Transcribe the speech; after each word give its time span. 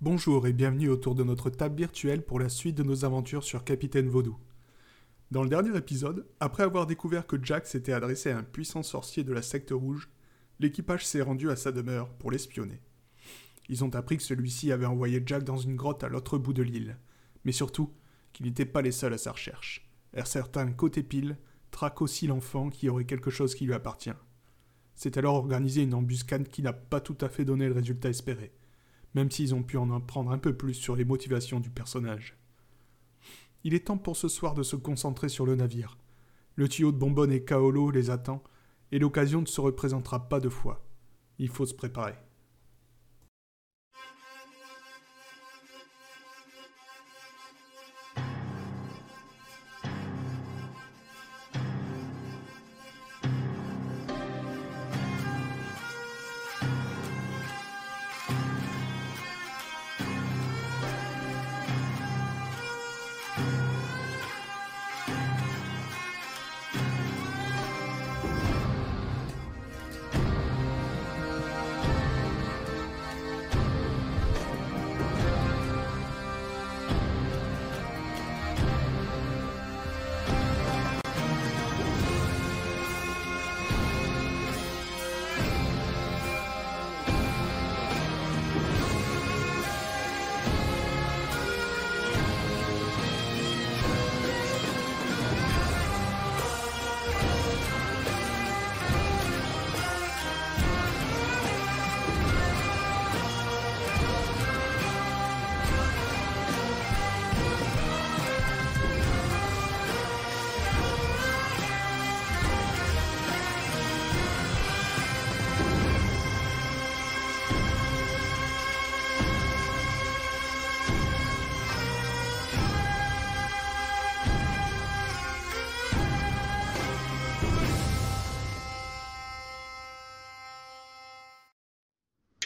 Bonjour 0.00 0.46
et 0.46 0.52
bienvenue 0.52 0.90
autour 0.90 1.16
de 1.16 1.24
notre 1.24 1.50
table 1.50 1.74
virtuelle 1.74 2.24
pour 2.24 2.38
la 2.38 2.48
suite 2.48 2.76
de 2.76 2.84
nos 2.84 3.04
aventures 3.04 3.42
sur 3.42 3.64
Capitaine 3.64 4.08
Vaudou. 4.08 4.38
Dans 5.32 5.42
le 5.42 5.48
dernier 5.48 5.76
épisode, 5.76 6.24
après 6.38 6.62
avoir 6.62 6.86
découvert 6.86 7.26
que 7.26 7.36
Jack 7.42 7.66
s'était 7.66 7.92
adressé 7.92 8.30
à 8.30 8.38
un 8.38 8.44
puissant 8.44 8.84
sorcier 8.84 9.24
de 9.24 9.32
la 9.32 9.42
secte 9.42 9.72
rouge, 9.72 10.08
l'équipage 10.60 11.04
s'est 11.04 11.20
rendu 11.20 11.50
à 11.50 11.56
sa 11.56 11.72
demeure 11.72 12.10
pour 12.10 12.30
l'espionner. 12.30 12.80
Ils 13.68 13.82
ont 13.82 13.92
appris 13.96 14.18
que 14.18 14.22
celui-ci 14.22 14.70
avait 14.70 14.86
envoyé 14.86 15.20
Jack 15.26 15.42
dans 15.42 15.56
une 15.56 15.74
grotte 15.74 16.04
à 16.04 16.08
l'autre 16.08 16.38
bout 16.38 16.52
de 16.52 16.62
l'île, 16.62 16.96
mais 17.44 17.50
surtout 17.50 17.92
qu'ils 18.32 18.46
n'étaient 18.46 18.66
pas 18.66 18.82
les 18.82 18.92
seuls 18.92 19.14
à 19.14 19.18
sa 19.18 19.32
recherche. 19.32 19.90
Un 20.14 20.24
certain 20.24 20.70
côté 20.70 21.02
pile 21.02 21.38
traque 21.72 22.02
aussi 22.02 22.28
l'enfant 22.28 22.70
qui 22.70 22.88
aurait 22.88 23.04
quelque 23.04 23.30
chose 23.30 23.56
qui 23.56 23.66
lui 23.66 23.74
appartient. 23.74 24.14
C'est 24.94 25.16
alors 25.16 25.34
organisé 25.34 25.82
une 25.82 25.94
embuscade 25.94 26.46
qui 26.46 26.62
n'a 26.62 26.72
pas 26.72 27.00
tout 27.00 27.18
à 27.20 27.28
fait 27.28 27.44
donné 27.44 27.66
le 27.66 27.74
résultat 27.74 28.10
espéré, 28.10 28.52
même 29.14 29.30
s'ils 29.30 29.54
ont 29.54 29.62
pu 29.62 29.76
en 29.76 29.90
apprendre 29.90 30.30
un 30.30 30.38
peu 30.38 30.56
plus 30.56 30.74
sur 30.74 30.96
les 30.96 31.04
motivations 31.04 31.60
du 31.60 31.70
personnage. 31.70 32.36
Il 33.64 33.74
est 33.74 33.86
temps 33.86 33.98
pour 33.98 34.16
ce 34.16 34.28
soir 34.28 34.54
de 34.54 34.62
se 34.62 34.76
concentrer 34.76 35.28
sur 35.28 35.46
le 35.46 35.56
navire. 35.56 35.98
Le 36.54 36.68
tuyau 36.68 36.92
de 36.92 36.98
Bonbonne 36.98 37.32
et 37.32 37.44
Kaolo 37.44 37.90
les 37.90 38.10
attend, 38.10 38.42
et 38.92 38.98
l'occasion 38.98 39.40
ne 39.40 39.46
se 39.46 39.60
représentera 39.60 40.28
pas 40.28 40.40
deux 40.40 40.50
fois. 40.50 40.84
Il 41.38 41.48
faut 41.48 41.66
se 41.66 41.74
préparer. 41.74 42.14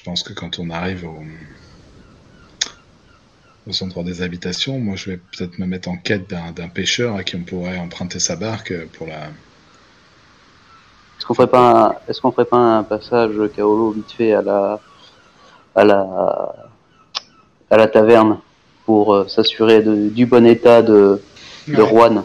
Je 0.02 0.10
pense 0.10 0.24
que 0.24 0.32
quand 0.32 0.58
on 0.58 0.68
arrive 0.70 1.04
au, 1.06 1.22
au 3.68 3.72
centre 3.72 4.02
des 4.02 4.20
habitations, 4.20 4.80
moi 4.80 4.96
je 4.96 5.10
vais 5.12 5.16
peut-être 5.16 5.60
me 5.60 5.66
mettre 5.66 5.88
en 5.88 5.96
quête 5.96 6.28
d'un 6.28 6.68
pêcheur 6.68 7.14
à 7.14 7.22
qui 7.22 7.36
on 7.36 7.44
pourrait 7.44 7.78
emprunter 7.78 8.18
sa 8.18 8.34
barque 8.34 8.74
pour 8.98 9.06
la. 9.06 9.26
Est-ce 11.18 11.24
qu'on 11.26 11.34
ferait 11.34 11.46
pas 11.46 11.86
un, 11.86 11.94
est-ce 12.08 12.20
qu'on 12.20 12.32
ferait 12.32 12.46
pas 12.46 12.56
un 12.56 12.82
passage 12.82 13.30
Kaolo 13.54 13.92
vite 13.92 14.10
fait 14.10 14.32
à 14.32 14.42
la 14.42 14.80
à 15.76 15.84
la 15.84 16.52
à 17.70 17.76
la 17.76 17.86
taverne 17.86 18.40
pour 18.86 19.14
euh, 19.14 19.28
s'assurer 19.28 19.82
de- 19.82 20.08
du 20.08 20.26
bon 20.26 20.44
état 20.44 20.82
de 20.82 21.22
de 21.68 21.80
Ouais. 21.80 21.88
Juan? 21.88 22.24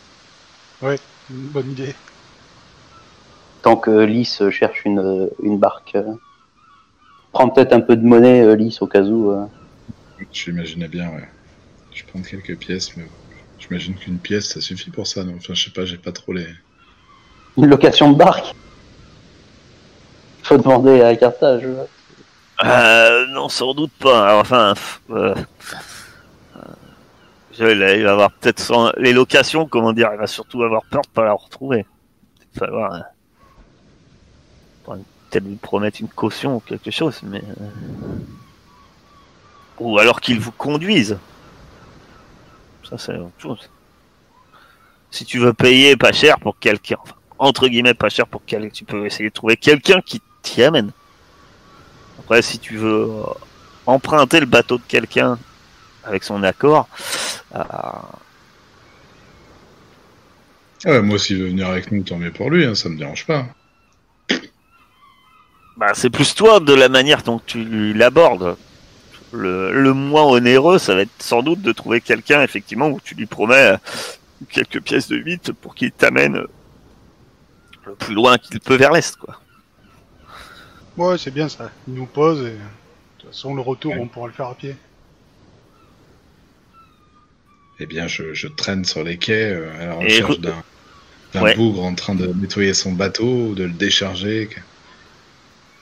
Ouais, 0.82 1.00
une 1.30 1.38
bonne 1.50 1.70
idée. 1.74 1.94
tant 3.62 3.76
que 3.78 3.92
Lys 3.92 4.50
cherche 4.50 4.84
une 4.84 5.30
une 5.44 5.60
barque. 5.60 5.94
euh. 5.94 6.14
Prends 7.38 7.50
peut-être 7.50 7.72
un 7.74 7.82
peu 7.82 7.96
de 7.96 8.04
monnaie 8.04 8.42
euh, 8.42 8.56
Lys 8.56 8.82
au 8.82 8.88
cas 8.88 9.04
où. 9.04 9.30
euh. 9.30 9.46
J'imaginais 10.34 10.88
bien, 10.88 11.08
ouais. 11.10 11.30
Je 11.94 12.02
vais 12.04 12.10
prendre 12.10 12.26
quelques 12.26 12.58
pièces, 12.58 12.98
mais 12.98 13.04
j'imagine 13.60 13.94
qu'une 13.94 14.18
pièce 14.18 14.54
ça 14.56 14.60
suffit 14.60 14.90
pour 14.90 15.06
ça, 15.06 15.24
non? 15.24 15.36
Enfin, 15.38 15.54
je 15.54 15.66
sais 15.66 15.70
pas, 15.70 15.86
j'ai 15.86 15.98
pas 16.00 16.12
trop 16.12 16.34
les. 16.34 16.48
Une 17.56 17.68
location 17.68 18.12
de 18.12 18.18
barque? 18.18 18.56
Faut 20.42 20.58
demander 20.58 21.02
à 21.04 21.16
Carthage. 21.16 21.62
Euh, 22.66 23.28
non, 23.28 23.50
sans 23.50 23.76
doute 23.76 23.92
pas. 24.00 24.30
Alors, 24.30 24.40
Enfin, 24.42 24.74
euh, 25.12 25.36
euh, 26.56 26.60
je- 27.56 27.98
il 27.98 28.04
va 28.04 28.14
avoir 28.14 28.32
peut-être 28.32 28.96
les 28.98 29.14
locations, 29.14 29.68
comment 29.68 29.94
dire, 29.94 30.10
il 30.12 30.18
va 30.18 30.26
surtout 30.26 30.64
avoir 30.64 30.82
peur 30.90 31.04
de 31.04 31.10
pas 31.10 31.24
la 31.26 31.34
retrouver. 31.34 31.86
Il 32.56 32.60
va 32.60 32.66
falloir 32.66 32.94
euh, 32.96 33.00
peut-être 35.30 35.46
lui 35.46 35.56
promettre 35.56 36.02
une 36.02 36.08
caution 36.08 36.58
ou 36.58 36.60
quelque 36.60 36.92
chose, 36.92 37.22
mais 37.24 37.42
euh, 37.42 37.70
ou 39.80 40.00
alors 40.00 40.22
qu'il 40.22 40.40
vous 40.40 40.52
conduise. 40.52 41.18
Ça 42.90 42.98
c'est 42.98 43.18
autre 43.18 43.32
chose. 43.40 43.70
Si 45.12 45.26
tu 45.26 45.40
veux 45.40 45.54
payer 45.54 45.96
pas 45.96 46.12
cher 46.12 46.40
pour 46.40 46.60
quelqu'un, 46.60 46.98
enfin, 47.02 47.16
entre 47.40 47.68
guillemets 47.68 47.94
pas 47.94 48.10
cher 48.10 48.28
pour 48.28 48.44
quelqu'un, 48.46 48.70
tu 48.70 48.86
peux 48.86 49.06
essayer 49.06 49.30
de 49.30 49.34
trouver 49.34 49.58
quelqu'un 49.58 50.02
qui 50.02 50.22
t'y 50.42 50.64
amène. 50.64 50.92
Après, 52.20 52.42
si 52.42 52.60
tu 52.60 52.78
veux 52.78 53.10
euh, 53.10 53.24
emprunter 53.86 54.40
le 54.40 54.46
bateau 54.46 54.78
de 54.78 54.84
quelqu'un 54.88 55.38
avec 56.04 56.24
son 56.24 56.44
accord, 56.44 56.88
euh, 57.56 57.64
Ah 60.86 60.92
ouais, 60.92 61.02
moi, 61.02 61.18
s'il 61.18 61.38
veut 61.42 61.48
venir 61.50 61.68
avec 61.68 61.92
nous, 61.92 62.04
tant 62.04 62.18
mieux 62.18 62.32
pour 62.32 62.50
lui, 62.50 62.66
hein, 62.66 62.76
ça 62.76 62.90
me 62.90 62.98
dérange 62.98 63.26
pas. 63.26 63.48
Bah, 65.78 65.92
c'est 65.94 66.10
plus 66.10 66.34
toi 66.36 66.60
de 66.60 66.74
la 66.74 66.90
manière 66.90 67.24
dont 67.24 67.40
tu 67.46 67.94
l'abordes. 67.94 68.58
Le, 69.34 69.72
le 69.74 69.94
moins 69.94 70.24
onéreux, 70.24 70.80
ça 70.80 70.96
va 70.96 71.02
être 71.02 71.12
sans 71.22 71.42
doute 71.44 71.62
de 71.62 71.72
trouver 71.74 72.00
quelqu'un, 72.02 72.42
effectivement, 72.44 72.88
où 72.88 73.00
tu 73.04 73.14
lui 73.16 73.26
promets 73.26 73.74
euh, 73.74 73.78
quelques 74.50 74.82
pièces 74.82 75.08
de 75.10 75.18
8 75.18 75.52
pour 75.52 75.76
qu'il 75.76 75.92
t'amène 75.92 76.38
euh, 76.38 76.48
le 77.86 77.96
plus 77.96 78.14
loin 78.16 78.38
qu'il 78.38 78.60
peut 78.62 78.76
vers 78.78 78.92
l'est, 78.94 79.16
quoi. 79.18 79.40
Ouais, 80.96 81.18
c'est 81.18 81.32
bien 81.34 81.50
ça. 81.50 81.70
Il 81.88 81.94
nous 81.96 82.06
pose 82.06 82.40
et 82.48 82.52
de 82.52 82.58
toute 83.20 83.30
façon, 83.30 83.54
le 83.54 83.62
retour, 83.62 83.92
Ouais. 83.94 84.00
on 84.00 84.08
pourra 84.08 84.28
le 84.28 84.34
faire 84.34 84.48
à 84.48 84.56
pied. 84.56 84.76
Eh 87.80 87.86
bien, 87.86 88.08
je, 88.08 88.34
je 88.34 88.48
traîne 88.48 88.86
sur 88.86 89.04
les 89.04 89.18
quais 89.18 89.52
euh, 89.52 89.70
à 89.82 89.86
la 89.88 89.94
recherche 89.96 90.38
re- 90.38 90.42
d'un 90.42 90.64
d'un 91.34 91.42
Ouais. 91.42 91.56
bougre 91.56 91.84
en 91.84 91.94
train 91.94 92.16
de 92.16 92.26
nettoyer 92.28 92.74
son 92.74 92.94
bateau 92.94 93.50
ou 93.50 93.54
de 93.56 93.66
le 93.66 93.72
décharger. 93.72 94.50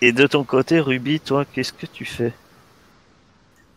Et 0.01 0.11
de 0.11 0.27
ton 0.27 0.43
côté, 0.43 0.79
Ruby, 0.79 1.19
toi, 1.19 1.45
qu'est-ce 1.45 1.73
que 1.73 1.85
tu 1.85 2.05
fais? 2.05 2.33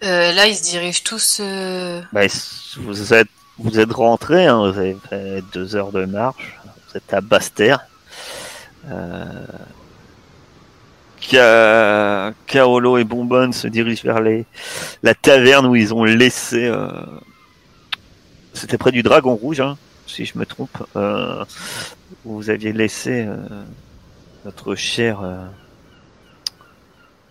Euh, 0.04 0.32
là, 0.32 0.46
ils 0.46 0.54
se 0.56 0.62
dirigent 0.62 1.02
tous. 1.04 1.38
euh, 1.40 2.02
bah, 2.12 2.22
vous 2.76 3.14
êtes 3.14 3.28
vous 3.58 3.80
êtes 3.80 3.92
rentrés, 3.92 4.46
hein, 4.46 4.58
vous 4.70 4.78
avez 4.78 4.96
fait 5.08 5.42
deux 5.52 5.74
heures 5.74 5.90
de 5.90 6.04
marche, 6.04 6.56
vous 6.64 6.96
êtes 6.96 7.12
à 7.12 7.20
Basse-Terre. 7.20 7.80
Euh, 8.88 9.24
Ka- 11.20 12.32
Kaolo 12.46 12.98
et 12.98 13.04
Bonbonne 13.04 13.52
se 13.52 13.66
dirigent 13.66 14.02
vers 14.04 14.20
les, 14.20 14.46
la 15.02 15.14
taverne 15.14 15.66
où 15.66 15.74
ils 15.74 15.92
ont 15.92 16.04
laissé. 16.04 16.66
euh, 16.66 16.88
C'était 18.54 18.78
près 18.78 18.92
du 18.92 19.02
Dragon 19.02 19.34
Rouge, 19.34 19.60
hein, 19.60 19.76
si 20.06 20.24
je 20.24 20.38
me 20.38 20.46
trompe. 20.46 20.78
euh, 20.96 21.44
où 22.24 22.34
vous 22.36 22.50
aviez 22.50 22.72
laissé 22.72 23.24
euh, 23.26 23.36
notre 24.44 24.76
cher. 24.76 25.20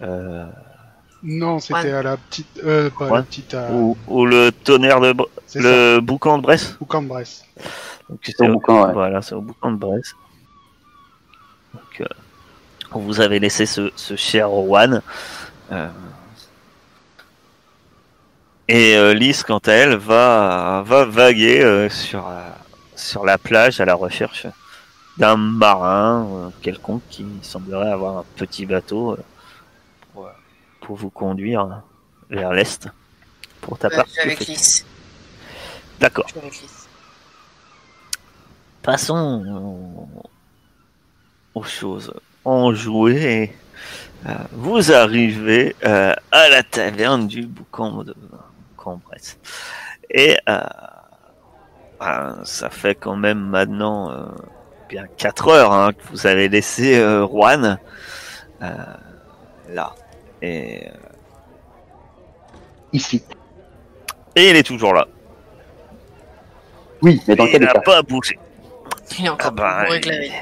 Euh, 0.02 0.06
euh, 0.06 0.46
Non, 1.24 1.60
c'était 1.60 1.74
Ouais. 1.80 1.92
à 1.92 2.04
la 2.04 2.18
petite. 2.18 2.60
Euh, 2.64 2.90
pas 2.90 3.06
à 3.06 3.10
Ouais. 3.10 3.18
la 3.18 3.24
petite. 3.24 3.54
À... 3.54 3.72
ou, 3.72 3.98
ou 4.08 4.26
le 4.26 4.52
tonnerre 4.52 5.00
de. 5.02 5.14
Bre- 5.14 5.30
C'est 5.48 5.62
ça. 5.62 5.68
Le 5.68 6.00
boucan 6.00 6.38
de 6.38 6.44
Bresse. 6.44 6.78
Ou 6.80 6.86
Cambresse. 6.86 7.44
Donc, 8.10 8.20
C'est 8.24 8.48
au 8.48 8.54
boucan, 8.54 8.88
ouais. 8.88 8.94
Voilà, 8.94 9.22
c'est 9.22 9.36
au 9.36 9.42
boucan 9.42 9.72
de 9.72 9.78
Bresse. 9.78 10.14
Donc, 11.74 12.02
euh, 12.02 12.06
on 12.94 13.00
vous 13.00 13.20
avait 13.20 13.40
laissé 13.40 13.66
ce, 13.66 13.92
ce 13.96 14.16
cher. 14.16 14.50
Euh, 14.52 15.90
Et 18.70 18.96
euh, 18.96 19.14
Lys, 19.14 19.44
quant 19.44 19.60
à 19.60 19.72
elle, 19.72 19.96
va, 19.96 20.84
va 20.86 21.06
vaguer 21.06 21.62
euh, 21.64 21.90
sur, 21.90 22.28
euh, 22.28 22.48
sur 22.96 23.26
la 23.26 23.38
plage 23.38 23.80
à 23.80 23.86
la 23.86 23.96
recherche 23.96 24.46
d'un 25.18 25.36
marin 25.38 26.28
euh, 26.30 26.50
quelconque 26.62 27.02
qui 27.10 27.26
semblerait 27.42 27.92
avoir 27.92 28.18
un 28.20 28.26
petit 28.36 28.66
bateau 28.66 29.14
euh, 29.14 29.18
euh, 29.18 29.22
pour 30.88 30.96
vous 30.96 31.10
conduire 31.10 31.82
vers 32.30 32.54
l'est. 32.54 32.88
Pour 33.60 33.78
ta 33.78 33.90
Ouais, 33.90 33.98
part. 33.98 34.06
avec 34.24 34.40
Lys. 34.48 34.86
D'accord. 36.00 36.26
Passons 38.82 40.08
aux 41.54 41.64
choses 41.64 42.14
enjouées. 42.46 43.54
Euh, 44.28 44.34
vous 44.54 44.94
arrivez 44.94 45.76
euh, 45.84 46.14
à 46.32 46.50
la 46.50 46.64
taverne 46.64 47.28
du 47.28 47.46
Boucan 47.46 48.04
de 48.06 48.16
Cambrai. 48.78 49.18
Et 50.10 50.38
euh, 50.48 50.62
ben, 52.00 52.40
ça 52.46 52.70
fait 52.70 52.96
quand 52.96 53.18
même 53.18 53.40
maintenant 53.42 54.10
euh, 54.12 54.26
bien 54.88 55.06
4 55.18 55.48
heures 55.50 55.74
hein, 55.74 55.92
que 55.92 56.02
vous 56.12 56.26
avez 56.28 56.48
laissé 56.48 56.98
euh, 56.98 57.28
Juan 57.28 57.78
euh, 58.62 58.68
là. 59.68 59.94
Et, 60.42 60.88
euh, 60.88 60.92
Ici. 62.94 63.24
et 64.36 64.50
il 64.50 64.56
est 64.56 64.64
toujours 64.64 64.94
là. 64.94 65.08
Oui, 67.02 67.22
mais 67.28 67.36
dans 67.36 67.46
Et 67.46 67.52
quel 67.52 67.62
il 67.64 67.66
n'a 67.66 67.74
pas 67.74 68.02
bougé. 68.02 68.40
Il 69.20 69.26
est 69.26 69.30
encore 69.30 69.48
Ah 69.48 69.52
bah, 69.52 69.84
bourré 69.86 70.02
la 70.02 70.12
veille. 70.18 70.34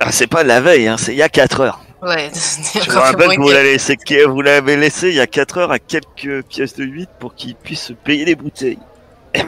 Ah, 0.00 0.12
c'est 0.12 0.26
pas 0.26 0.42
la 0.42 0.60
veille, 0.60 0.86
hein, 0.88 0.96
c'est 0.98 1.12
il 1.12 1.18
y 1.18 1.22
a 1.22 1.28
4 1.28 1.60
heures. 1.60 1.80
Ouais, 2.02 2.28
il 2.74 2.78
est 2.80 2.84
Je 2.84 2.90
encore 2.90 2.94
vous 2.94 3.00
rappelle 3.00 3.36
que 3.36 3.40
vous 3.40 3.50
l'avez 3.50 3.72
laissé, 3.72 3.96
que 3.96 4.26
vous 4.26 4.42
l'avez 4.42 4.76
laissé 4.76 5.08
il 5.08 5.14
y 5.14 5.20
a 5.20 5.26
4 5.26 5.58
heures 5.58 5.72
à 5.72 5.78
quelques 5.78 6.42
pièces 6.44 6.74
de 6.76 6.84
8 6.84 7.08
pour 7.18 7.34
qu'il 7.34 7.54
puisse 7.54 7.82
se 7.82 7.92
payer 7.92 8.24
les 8.24 8.34
bouteilles. 8.34 8.78
Et, 9.34 9.40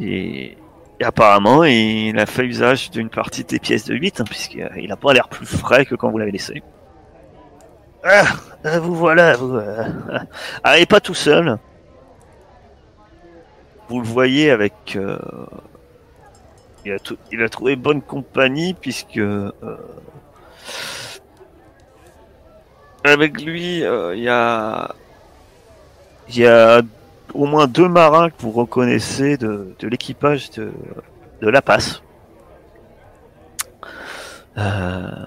et, 0.00 0.56
et 1.00 1.04
apparemment, 1.04 1.62
il 1.64 2.18
a 2.18 2.26
fait 2.26 2.44
usage 2.44 2.90
d'une 2.90 3.08
partie 3.08 3.44
des 3.44 3.60
pièces 3.60 3.84
de 3.84 3.94
8, 3.94 4.20
hein, 4.20 4.24
puisqu'il 4.24 4.90
a 4.90 4.96
pas 4.96 5.12
l'air 5.12 5.28
plus 5.28 5.46
frais 5.46 5.84
que 5.84 5.94
quand 5.94 6.10
vous 6.10 6.18
l'avez 6.18 6.32
laissé. 6.32 6.62
Ah, 8.02 8.24
ah, 8.64 8.78
vous 8.80 8.94
voilà, 8.94 9.36
vous. 9.36 9.54
Euh, 9.54 9.84
ah, 10.64 10.78
et 10.78 10.86
pas 10.86 11.00
tout 11.00 11.14
seul. 11.14 11.58
Vous 13.88 14.00
le 14.00 14.06
voyez 14.06 14.50
avec. 14.50 14.96
euh, 14.96 15.18
il, 16.84 17.42
a 17.42 17.48
trouvé 17.48 17.76
bonne 17.76 18.02
compagnie, 18.02 18.74
puisque. 18.74 19.18
euh, 19.18 19.52
avec 23.04 23.40
lui, 23.40 23.84
euh, 23.84 24.16
il 24.16 24.22
y 24.22 24.28
a. 24.28 24.94
Il 26.28 26.38
y 26.38 26.46
a 26.46 26.82
au 27.34 27.46
moins 27.46 27.66
deux 27.66 27.88
marins 27.88 28.30
que 28.30 28.40
vous 28.40 28.52
reconnaissez 28.52 29.36
de, 29.36 29.74
l'équipage 29.82 30.50
de, 30.50 30.72
de 31.40 31.48
La 31.48 31.62
Passe. 31.62 32.02
Euh, 34.56 35.24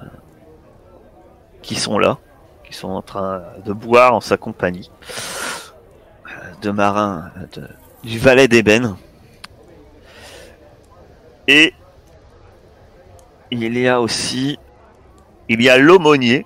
qui 1.62 1.76
sont 1.76 1.98
là, 1.98 2.18
qui 2.66 2.74
sont 2.74 2.90
en 2.90 3.02
train 3.02 3.44
de 3.64 3.72
boire 3.72 4.14
en 4.14 4.20
sa 4.20 4.36
compagnie. 4.36 4.92
Euh, 6.28 6.32
Deux 6.62 6.74
marins 6.74 7.32
du 8.04 8.20
Valais 8.20 8.50
d'Ébène. 8.50 8.96
Et 11.48 11.74
il 13.52 13.78
y 13.78 13.88
a 13.88 14.02
aussi, 14.02 14.60
il 15.48 15.62
y 15.62 15.70
a 15.70 15.78
l'aumônier, 15.78 16.46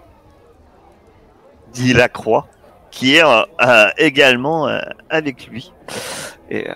dit 1.74 1.94
Lacroix, 1.94 2.48
qui 2.96 3.18
est 3.18 3.24
euh, 3.24 3.44
euh, 3.62 3.90
également 3.98 4.68
euh, 4.68 4.80
avec 5.10 5.48
lui. 5.48 5.72
Et, 6.50 6.68
euh, 6.70 6.74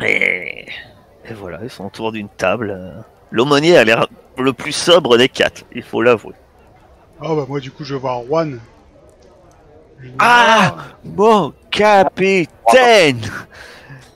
et, 0.00 0.66
et 1.28 1.34
voilà, 1.34 1.60
ils 1.62 1.70
sont 1.70 1.86
autour 1.86 2.10
d'une 2.10 2.28
table. 2.30 3.04
L'aumônier 3.30 3.76
a 3.76 3.84
l'air 3.84 4.08
le 4.38 4.52
plus 4.52 4.72
sobre 4.72 5.16
des 5.18 5.28
quatre, 5.28 5.64
il 5.72 5.82
faut 5.82 6.02
l'avouer. 6.02 6.34
Ah 7.20 7.34
bah 7.36 7.44
moi 7.48 7.60
du 7.60 7.70
coup 7.70 7.84
je 7.84 7.94
vais 7.94 8.00
voir 8.00 8.22
Juan. 8.24 8.58
Je 10.00 10.08
Ah 10.18 10.74
Mon 11.04 11.52
capitaine 11.70 13.20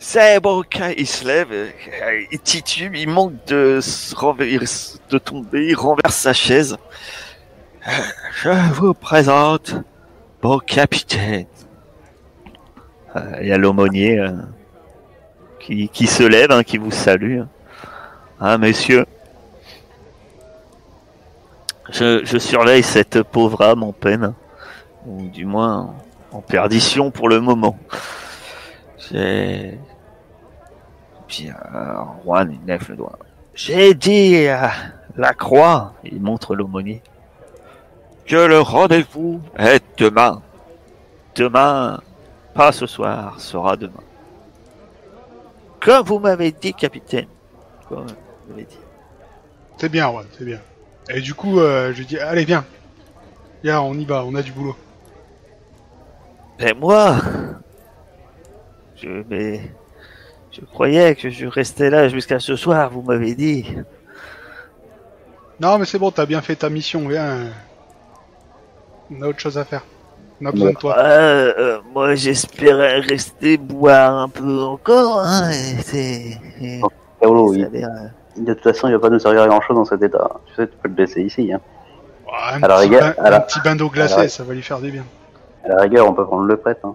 C'est 0.00 0.40
bon, 0.40 0.64
il 0.96 1.06
se 1.06 1.24
lève, 1.24 1.48
il 2.32 2.40
titube, 2.40 2.96
il 2.96 3.08
manque 3.08 3.44
de, 3.46 3.80
se 3.80 4.14
renver- 4.14 4.58
de 5.10 5.18
tomber, 5.18 5.66
il 5.68 5.74
renverse 5.76 6.16
sa 6.16 6.32
chaise. 6.32 6.76
Je 8.32 8.72
vous 8.74 8.94
présente 8.94 9.74
mon 10.42 10.58
capitaine. 10.58 11.46
Euh, 13.14 13.38
Il 13.40 13.48
y 13.48 13.52
a 13.52 13.58
l'aumônier 13.58 14.18
euh, 14.18 14.32
qui, 15.60 16.06
se 16.06 16.22
lève, 16.24 16.50
hein, 16.50 16.64
qui 16.64 16.78
vous 16.78 16.90
salue. 16.90 17.42
Ah, 18.40 18.58
messieurs, 18.58 19.06
je, 21.90 22.24
je 22.24 22.38
surveille 22.38 22.82
cette 22.82 23.22
pauvre 23.22 23.62
âme 23.62 23.82
en 23.82 23.92
peine 23.92 24.34
ou 25.06 25.28
du 25.28 25.44
moins 25.44 25.94
en 26.32 26.40
perdition 26.40 27.10
pour 27.10 27.28
le 27.28 27.40
moment. 27.40 27.78
J'ai. 28.98 29.78
Puis 31.28 31.50
Juan 32.24 32.58
lève 32.66 32.94
doigt. 32.96 33.18
J'ai 33.54 33.94
dit 33.94 34.44
la 34.44 35.34
croix, 35.34 35.94
il 36.04 36.20
montre 36.20 36.54
l'aumônier, 36.54 37.02
que 38.26 38.36
le 38.36 38.60
rendez-vous 38.60 39.40
est 39.58 39.82
demain. 39.98 40.42
Demain, 41.34 42.00
pas 42.54 42.72
ce 42.72 42.86
soir, 42.86 43.40
sera 43.40 43.76
demain. 43.76 44.02
Comme 45.80 46.06
vous 46.06 46.18
m'avez 46.18 46.52
dit, 46.52 46.74
capitaine. 46.74 47.28
Comme 47.88 48.06
vous 48.06 48.50
m'avez 48.50 48.64
dit. 48.64 48.78
C'est 49.78 49.90
bien 49.90 50.10
Juan, 50.10 50.26
c'est 50.36 50.44
bien. 50.44 50.60
Et 51.10 51.20
du 51.20 51.34
coup 51.34 51.60
euh, 51.60 51.92
je 51.94 52.02
dis 52.02 52.18
allez 52.18 52.44
viens. 52.44 52.64
Viens 53.62 53.80
on 53.82 53.94
y 53.94 54.04
va, 54.04 54.24
on 54.24 54.34
a 54.34 54.42
du 54.42 54.52
boulot. 54.52 54.76
Mais 56.58 56.72
moi, 56.72 57.18
je, 58.96 59.22
mais, 59.28 59.60
je 60.50 60.62
croyais 60.62 61.14
que 61.14 61.28
je 61.28 61.46
restais 61.46 61.90
là 61.90 62.08
jusqu'à 62.08 62.40
ce 62.40 62.56
soir, 62.56 62.90
vous 62.90 63.02
m'avez 63.02 63.34
dit. 63.34 63.66
Non 65.60 65.78
mais 65.78 65.84
c'est 65.84 65.98
bon, 65.98 66.10
t'as 66.10 66.26
bien 66.26 66.40
fait 66.40 66.56
ta 66.56 66.70
mission, 66.70 67.06
viens. 67.06 67.50
On 69.10 69.22
a 69.22 69.28
autre 69.28 69.38
chose 69.40 69.56
à 69.58 69.64
faire. 69.64 69.84
On 70.40 70.46
a 70.46 70.52
besoin 70.52 70.70
de 70.70 70.76
toi. 70.76 70.98
Euh, 70.98 71.54
euh, 71.58 71.78
moi, 71.94 72.14
j'espérais 72.14 73.00
rester 73.00 73.56
boire 73.56 74.14
un 74.18 74.28
peu 74.28 74.62
encore, 74.62 75.20
hein, 75.20 75.50
et 75.50 75.82
c'est... 75.82 76.38
et 76.60 76.80
Paolo, 77.20 77.52
ça 77.54 77.58
il- 77.58 77.64
a 77.64 77.68
l'air, 77.70 77.88
euh, 77.88 78.40
de 78.42 78.52
toute 78.54 78.62
façon, 78.64 78.88
il 78.88 78.92
va 78.92 78.98
pas 78.98 79.08
nous 79.08 79.18
servir 79.18 79.42
à 79.42 79.48
grand 79.48 79.60
chose 79.62 79.76
dans 79.76 79.84
cet 79.86 80.02
état. 80.02 80.28
Tu 80.46 80.54
sais, 80.54 80.68
tu 80.68 80.76
peux 80.82 80.88
le 80.90 80.94
laisser 80.96 81.22
ici. 81.22 81.50
Hein. 81.52 81.60
Un, 82.52 82.60
petit 82.60 82.72
rigueur- 82.80 83.14
bain, 83.16 83.32
un 83.32 83.40
petit 83.40 83.60
bain 83.60 83.76
d'eau 83.76 83.88
glacée, 83.88 84.28
ça 84.28 84.44
va 84.44 84.52
lui 84.52 84.62
faire 84.62 84.80
du 84.80 84.90
bien. 84.90 85.04
À 85.64 85.68
la 85.68 85.82
rigueur, 85.82 86.06
on 86.08 86.12
peut 86.12 86.26
prendre 86.26 86.44
le 86.44 86.56
prêtre. 86.58 86.80
Hein. 86.84 86.94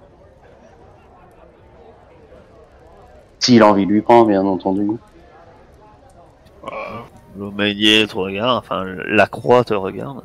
S'il 3.40 3.64
a 3.64 3.68
envie 3.68 3.88
de 3.88 3.92
lui 3.92 4.02
prendre, 4.02 4.28
bien 4.28 4.46
entendu. 4.46 4.88
L'aumônier 7.38 8.06
te 8.08 8.16
regarde, 8.16 8.60
enfin, 8.60 8.84
la 9.08 9.26
croix 9.26 9.64
te 9.64 9.74
regarde. 9.74 10.22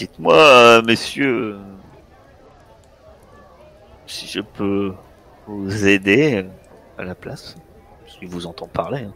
Dites-moi, 0.00 0.34
euh, 0.34 0.82
messieurs, 0.82 1.56
euh, 1.56 1.58
si 4.06 4.26
je 4.26 4.40
peux 4.40 4.94
vous 5.46 5.86
aider 5.86 6.46
à 6.96 7.04
la 7.04 7.14
place, 7.14 7.54
qu'il 8.06 8.26
vous 8.28 8.46
entend 8.46 8.66
parler. 8.66 9.02
hein. 9.04 9.12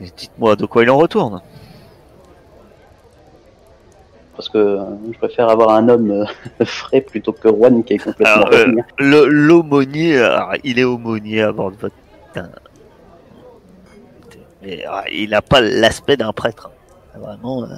Et 0.00 0.10
dites-moi 0.16 0.56
de 0.56 0.66
quoi 0.66 0.82
il 0.82 0.90
en 0.90 0.96
retourne. 0.98 1.40
Parce 4.34 4.48
que 4.48 4.58
euh, 4.58 4.84
je 5.12 5.16
préfère 5.18 5.48
avoir 5.48 5.70
un 5.76 5.88
homme 5.88 6.26
frais 6.64 7.00
plutôt 7.02 7.32
que 7.32 7.48
Juan 7.48 7.84
qui 7.84 7.92
est 7.94 7.98
complètement 7.98 8.34
Alors, 8.42 8.52
euh, 8.52 8.64
revenu. 8.64 8.82
le- 8.98 9.26
l'aumônier, 9.26 10.18
alors, 10.18 10.54
il 10.64 10.78
est 10.80 10.84
aumônier 10.84 11.42
à 11.42 11.52
bord 11.52 11.70
de 11.70 11.76
votre. 11.76 11.94
Mais 14.62 14.84
ah, 14.88 15.04
il 15.12 15.30
n'a 15.30 15.40
pas 15.42 15.60
l'aspect 15.60 16.16
d'un 16.16 16.32
prêtre. 16.32 16.68
Vraiment. 17.14 17.62
euh, 17.64 17.68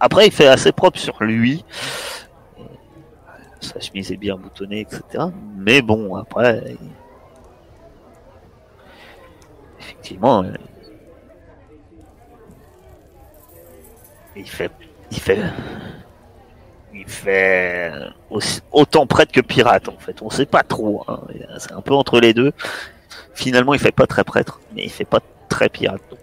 Après, 0.00 0.26
il 0.26 0.32
fait 0.32 0.48
assez 0.48 0.72
propre 0.72 0.98
sur 0.98 1.22
lui. 1.22 1.64
Sa 3.60 3.80
chemise 3.80 4.12
est 4.12 4.16
bien 4.16 4.36
boutonnée, 4.36 4.80
etc. 4.80 5.24
Mais 5.56 5.82
bon, 5.82 6.14
après. 6.16 6.76
Effectivement. 9.80 10.44
Il 14.36 14.48
fait. 14.48 14.70
Il 15.10 15.18
fait. 15.20 15.42
Il 16.94 17.06
fait 17.08 17.92
autant 18.72 19.06
prêtre 19.06 19.32
que 19.32 19.40
pirate 19.40 19.88
en 19.88 19.98
fait. 19.98 20.20
On 20.22 20.30
sait 20.30 20.46
pas 20.46 20.62
trop. 20.62 21.04
hein. 21.08 21.20
C'est 21.58 21.72
un 21.72 21.80
peu 21.80 21.94
entre 21.94 22.20
les 22.20 22.34
deux. 22.34 22.52
Finalement, 23.34 23.74
il 23.74 23.80
fait 23.80 23.92
pas 23.92 24.06
très 24.06 24.24
prêtre, 24.24 24.60
mais 24.74 24.84
il 24.84 24.90
fait 24.90 25.04
pas 25.04 25.20
très 25.48 25.68
pirate 25.68 26.02
non. 26.10 26.18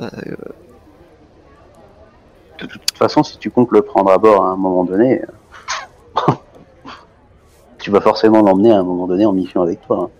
Euh, 0.00 0.08
De 2.58 2.66
toute 2.66 2.96
façon, 2.96 3.22
si 3.22 3.38
tu 3.38 3.50
comptes 3.50 3.70
le 3.72 3.82
prendre 3.82 4.10
à 4.10 4.18
bord 4.18 4.44
à 4.44 4.50
un 4.50 4.56
moment 4.56 4.84
donné, 4.84 5.22
euh, 5.22 6.32
tu 7.78 7.90
vas 7.90 8.00
forcément 8.00 8.42
l'emmener 8.42 8.72
à 8.72 8.78
un 8.78 8.82
moment 8.82 9.06
donné 9.06 9.26
en 9.26 9.32
mission 9.32 9.62
avec 9.62 9.80
toi. 9.86 10.04
hein. 10.04 10.10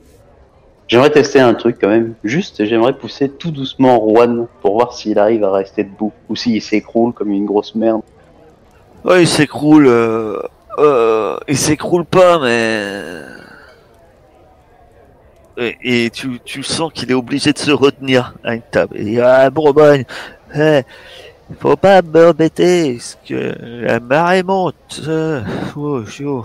J'aimerais 0.88 1.10
tester 1.10 1.40
un 1.40 1.54
truc 1.54 1.78
quand 1.80 1.88
même. 1.88 2.14
Juste, 2.22 2.64
j'aimerais 2.64 2.92
pousser 2.92 3.28
tout 3.28 3.50
doucement 3.50 3.98
Juan 4.08 4.46
pour 4.62 4.74
voir 4.74 4.92
s'il 4.92 5.18
arrive 5.18 5.42
à 5.42 5.50
rester 5.50 5.82
debout 5.82 6.12
ou 6.28 6.36
s'il 6.36 6.62
s'écroule 6.62 7.12
comme 7.12 7.30
une 7.30 7.44
grosse 7.44 7.74
merde. 7.74 8.02
Ouais, 9.04 9.22
il 9.22 9.28
s'écroule. 9.28 9.86
Euh, 9.88 10.40
euh, 10.78 11.38
il 11.48 11.56
s'écroule 11.56 12.04
pas, 12.04 12.38
mais. 12.38 13.22
Et, 15.82 16.10
tu, 16.10 16.62
sens 16.62 16.92
qu'il 16.92 17.10
est 17.10 17.14
obligé 17.14 17.52
de 17.52 17.58
se 17.58 17.70
retenir 17.70 18.34
à 18.44 18.54
une 18.54 18.62
table. 18.62 18.96
Et 18.98 19.18
ah, 19.20 19.48
Bourgogne, 19.48 20.04
eh, 20.54 20.82
faut 21.60 21.76
pas 21.76 22.02
m'embêter, 22.02 22.94
parce 22.94 23.18
que 23.26 23.54
la 23.60 24.00
marée 24.00 24.42
monte. 24.42 25.00
euh, 25.06 25.42
oh, 25.76 26.04
chaud. 26.04 26.44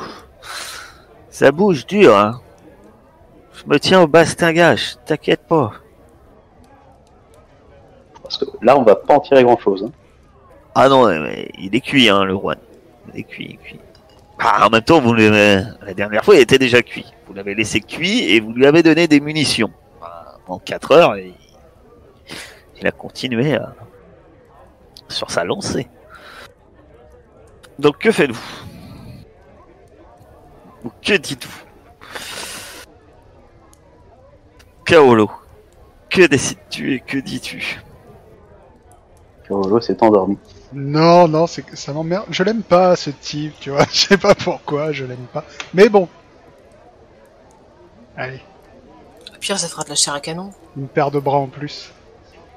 Ça 1.29 1.51
bouge 1.51 1.86
dur, 1.88 2.15
hein. 2.15 2.39
Je 3.53 3.63
me 3.72 3.79
tiens 3.79 4.01
au 4.01 4.08
bastingage, 4.08 4.98
t'inquiète 5.05 5.41
pas. 5.48 5.72
Parce 8.24 8.38
que 8.38 8.46
là, 8.62 8.77
on 8.77 8.84
va 8.84 8.96
pas 8.96 9.15
en 9.15 9.20
tirer 9.20 9.43
grand 9.43 9.58
chose. 9.60 9.89
Ah 10.75 10.88
non, 10.89 11.08
mais- 11.08 11.50
il 11.60 11.75
est 11.75 11.81
cuit, 11.81 12.10
hein, 12.10 12.24
le 12.24 12.34
roi. 12.36 12.55
Il 13.13 13.20
est 13.20 13.24
cuit, 13.24 13.46
il 13.50 13.53
est 13.53 13.58
cuit. 13.58 13.79
Ah, 14.39 14.65
en 14.65 14.70
même 14.70 14.81
temps, 14.81 15.00
vous 15.01 15.13
l'avez- 15.13 15.63
la 15.86 15.93
dernière 15.93 16.24
fois, 16.24 16.36
il 16.36 16.41
était 16.41 16.58
déjà 16.58 16.81
cuit. 16.81 17.05
Vous 17.27 17.34
l'avez 17.34 17.53
laissé 17.53 17.81
cuit 17.81 18.31
et 18.31 18.39
vous 18.39 18.53
lui 18.53 18.65
avez 18.65 18.81
donné 18.84 19.08
des 19.08 19.20
munitions. 19.20 19.72
En 20.48 20.58
4 20.60 20.91
heures, 20.91 21.15
et 21.15 21.34
il 22.79 22.88
a 22.88 22.91
continué 22.91 23.55
à- 23.55 23.74
sur 25.12 25.30
sa 25.32 25.44
lancée. 25.44 25.88
Donc, 27.80 27.98
que 28.00 28.12
faites-vous? 28.12 28.65
Ou 30.84 30.91
que 31.01 31.13
dites-vous? 31.13 31.62
Kaolo, 34.86 35.30
que 36.10 36.25
décides-tu 36.27 36.96
et 36.96 37.00
que 37.00 37.18
dis-tu? 37.18 37.82
Kyolo 39.46 39.80
s'est 39.80 40.01
endormi. 40.03 40.38
Non, 40.74 41.27
non, 41.27 41.48
c'est 41.48 41.62
que 41.63 41.75
ça 41.75 41.94
m'emmerde. 41.94 42.25
Je 42.30 42.44
l'aime 42.44 42.63
pas, 42.63 42.96
ce 42.96 43.10
type, 43.10 43.53
tu 43.60 43.70
vois. 43.72 43.86
Je 43.91 44.08
sais 44.08 44.18
pas 44.18 44.36
pourquoi, 44.36 44.91
je 44.91 45.06
l'aime 45.06 45.27
pas. 45.34 45.44
Mais 45.74 45.89
bon. 45.89 46.08
Allez, 48.18 48.41
Au 49.34 49.38
pire, 49.39 49.58
ça 49.58 49.68
fera 49.68 49.84
de 49.84 49.89
la 49.89 49.96
chair 49.96 50.13
à 50.13 50.20
canon. 50.20 50.51
une 50.77 50.88
paire 50.88 51.12
de 51.12 51.20
bras 51.20 51.38
en 51.38 51.48
plus. 51.48 51.91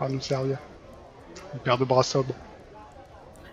Va 0.01 0.09
nous 0.09 0.21
servir. 0.21 0.59
Une 1.55 1.61
paire 1.61 1.79
de 1.79 1.85
bras 1.85 2.03
sobres. 2.03 2.35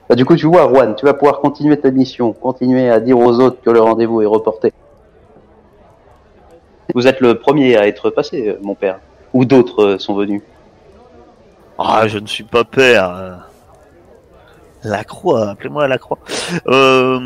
Bah, 0.09 0.15
du 0.15 0.25
coup, 0.25 0.35
tu 0.35 0.47
vois, 0.47 0.67
Juan, 0.67 0.95
tu 0.95 1.05
vas 1.05 1.13
pouvoir 1.13 1.39
continuer 1.39 1.79
ta 1.79 1.91
mission, 1.91 2.33
continuer 2.33 2.89
à 2.89 2.99
dire 2.99 3.17
aux 3.17 3.39
autres 3.39 3.61
que 3.61 3.69
le 3.69 3.79
rendez-vous 3.79 4.21
est 4.21 4.25
reporté. 4.25 4.73
Vous 6.93 7.07
êtes 7.07 7.21
le 7.21 7.39
premier 7.39 7.77
à 7.77 7.87
être 7.87 8.09
passé, 8.09 8.49
euh, 8.49 8.59
mon 8.61 8.75
père. 8.75 8.99
Ou 9.33 9.45
d'autres 9.45 9.83
euh, 9.85 9.97
sont 9.97 10.13
venus. 10.15 10.41
Ah, 11.79 12.07
je 12.07 12.19
ne 12.19 12.27
suis 12.27 12.43
pas 12.43 12.63
père. 12.65 13.47
La 14.83 15.03
croix, 15.03 15.51
appelez-moi 15.51 15.87
la 15.87 15.97
croix. 15.97 16.17
Euh, 16.67 17.19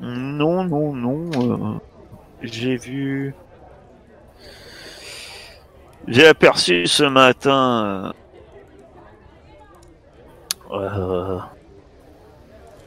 non, 0.00 0.64
non, 0.64 0.92
non. 0.94 1.30
euh, 1.36 1.78
J'ai 2.42 2.76
vu. 2.76 3.34
J'ai 6.06 6.26
aperçu 6.28 6.86
ce 6.86 7.02
matin. 7.04 8.12
Euh, 10.72 11.38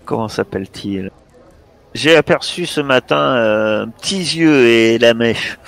comment 0.05 0.27
s'appelle-t-il 0.27 1.11
J'ai 1.93 2.15
aperçu 2.15 2.65
ce 2.65 2.81
matin 2.81 3.35
euh, 3.35 3.85
Petits 3.85 4.37
Yeux 4.37 4.67
et 4.67 4.97
la 4.97 5.13
mèche 5.13 5.59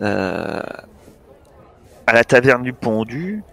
euh, 0.00 0.60
à 2.06 2.12
la 2.12 2.24
taverne 2.24 2.62
du 2.62 2.72
Pondu. 2.72 3.44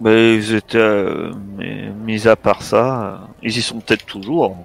Mais 0.00 0.34
ils 0.34 0.54
étaient, 0.54 0.78
euh, 0.78 1.32
mis 1.58 2.26
à 2.26 2.34
part 2.34 2.62
ça, 2.62 3.28
ils 3.42 3.56
y 3.56 3.62
sont 3.62 3.78
peut-être 3.78 4.04
toujours. 4.04 4.56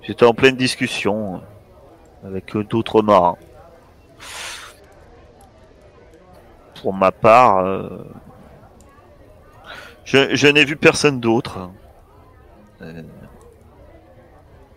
J'étais 0.00 0.24
en 0.24 0.32
pleine 0.32 0.56
discussion 0.56 1.42
avec 2.24 2.56
d'autres 2.56 3.02
marins. 3.02 3.36
Pour 6.82 6.94
ma 6.94 7.10
part, 7.10 7.58
euh, 7.58 8.04
je, 10.04 10.46
n'ai 10.46 10.64
vu 10.64 10.76
personne 10.76 11.20
d'autre. 11.20 11.70
Euh, 12.80 13.02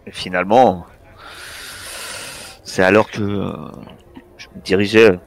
et 0.07 0.11
finalement, 0.11 0.85
c'est 2.63 2.83
alors 2.83 3.09
que 3.09 3.21
euh, 3.21 3.53
je 4.37 4.47
me 4.55 4.61
dirigeais 4.61 5.19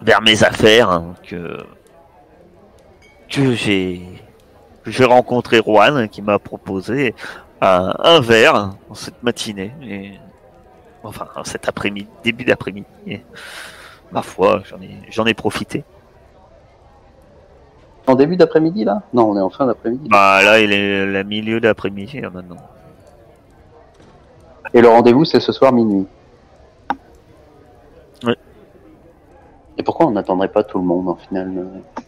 vers 0.00 0.20
mes 0.22 0.42
affaires 0.44 0.90
hein, 0.90 1.14
que 1.26 1.64
que 3.30 3.54
j'ai 3.54 5.04
rencontré 5.04 5.60
Juan 5.62 6.08
qui 6.08 6.22
m'a 6.22 6.38
proposé 6.38 7.14
un, 7.60 8.20
verre 8.20 8.70
cette 8.94 9.22
matinée 9.22 10.18
enfin 11.02 11.28
cet 11.44 11.68
après-midi 11.68 12.08
début 12.24 12.44
d'après-midi 12.44 13.20
ma 14.12 14.22
foi 14.22 14.62
j'en 14.64 14.80
ai 14.80 14.90
j'en 15.10 15.26
ai 15.26 15.34
profité 15.34 15.84
En 18.06 18.14
début 18.14 18.36
d'après-midi, 18.36 18.84
là? 18.84 19.02
Non, 19.12 19.30
on 19.30 19.36
est 19.36 19.40
en 19.40 19.50
fin 19.50 19.66
d'après-midi. 19.66 20.08
bah 20.08 20.42
là 20.42 20.60
il 20.60 20.72
est 20.72 21.04
le 21.04 21.24
milieu 21.24 21.60
d'après-midi 21.60 22.20
hein, 22.24 22.30
maintenant 22.32 22.56
Et 24.72 24.80
le 24.80 24.88
rendez-vous, 24.88 25.24
c'est 25.26 25.40
ce 25.40 25.52
soir 25.52 25.72
minuit. 25.72 26.06
Ouais. 28.24 28.36
Et 29.76 29.82
pourquoi 29.82 30.06
on 30.06 30.12
n'attendrait 30.12 30.48
pas 30.48 30.62
tout 30.64 30.78
le 30.78 30.84
monde, 30.84 31.08
en 31.08 31.16
final 31.16 31.52
euh, 31.56 32.02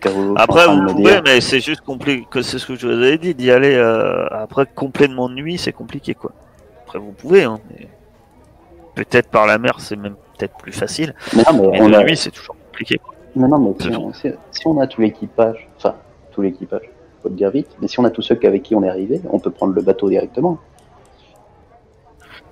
Carolo, 0.00 0.34
après 0.38 0.66
vous 0.66 0.86
pouvez 0.94 1.20
mais 1.22 1.40
c'est 1.40 1.60
juste 1.60 1.80
compliqué 1.80 2.26
que 2.30 2.40
c'est 2.40 2.58
ce 2.58 2.66
que 2.66 2.76
je 2.76 2.86
vous 2.86 2.92
avais 2.92 3.18
dit 3.18 3.34
d'y 3.34 3.50
aller 3.50 3.74
euh, 3.74 4.26
après 4.30 4.64
complètement 4.66 5.28
de 5.28 5.34
nuit 5.34 5.58
c'est 5.58 5.72
compliqué 5.72 6.14
quoi 6.14 6.30
après 6.86 7.00
vous 7.00 7.10
pouvez 7.10 7.42
hein, 7.42 7.58
mais 7.68 7.88
peut-être 8.94 9.28
par 9.28 9.46
la 9.46 9.58
mer 9.58 9.80
c'est 9.80 9.96
même 9.96 10.14
peut-être 10.38 10.56
plus 10.56 10.72
facile 10.72 11.14
Mais 11.36 11.42
non, 11.42 11.52
mais 11.62 11.68
mais 11.72 11.80
on 11.82 11.88
de 11.90 11.94
a... 11.96 12.04
nuit 12.04 12.16
c'est 12.16 12.30
toujours 12.30 12.56
compliqué 12.66 13.00
Mais 13.36 13.48
non, 13.48 13.58
mais 13.58 13.74
si 13.80 13.88
on, 13.96 14.12
si- 14.12 14.32
si 14.52 14.66
on 14.66 14.80
a 14.80 14.86
tout 14.86 15.00
l'équipage, 15.00 15.68
enfin, 15.76 15.94
tout 16.32 16.42
l'équipage, 16.42 16.88
faut 17.22 17.28
le 17.28 17.34
dire 17.34 17.50
vite, 17.50 17.68
mais 17.80 17.88
si 17.88 17.98
on 18.00 18.04
a 18.04 18.10
tous 18.10 18.22
ceux 18.22 18.38
avec 18.44 18.62
qui 18.62 18.74
on 18.74 18.82
est 18.82 18.88
arrivé, 18.88 19.20
on 19.30 19.38
peut 19.38 19.50
prendre 19.50 19.74
le 19.74 19.82
bateau 19.82 20.08
directement. 20.08 20.58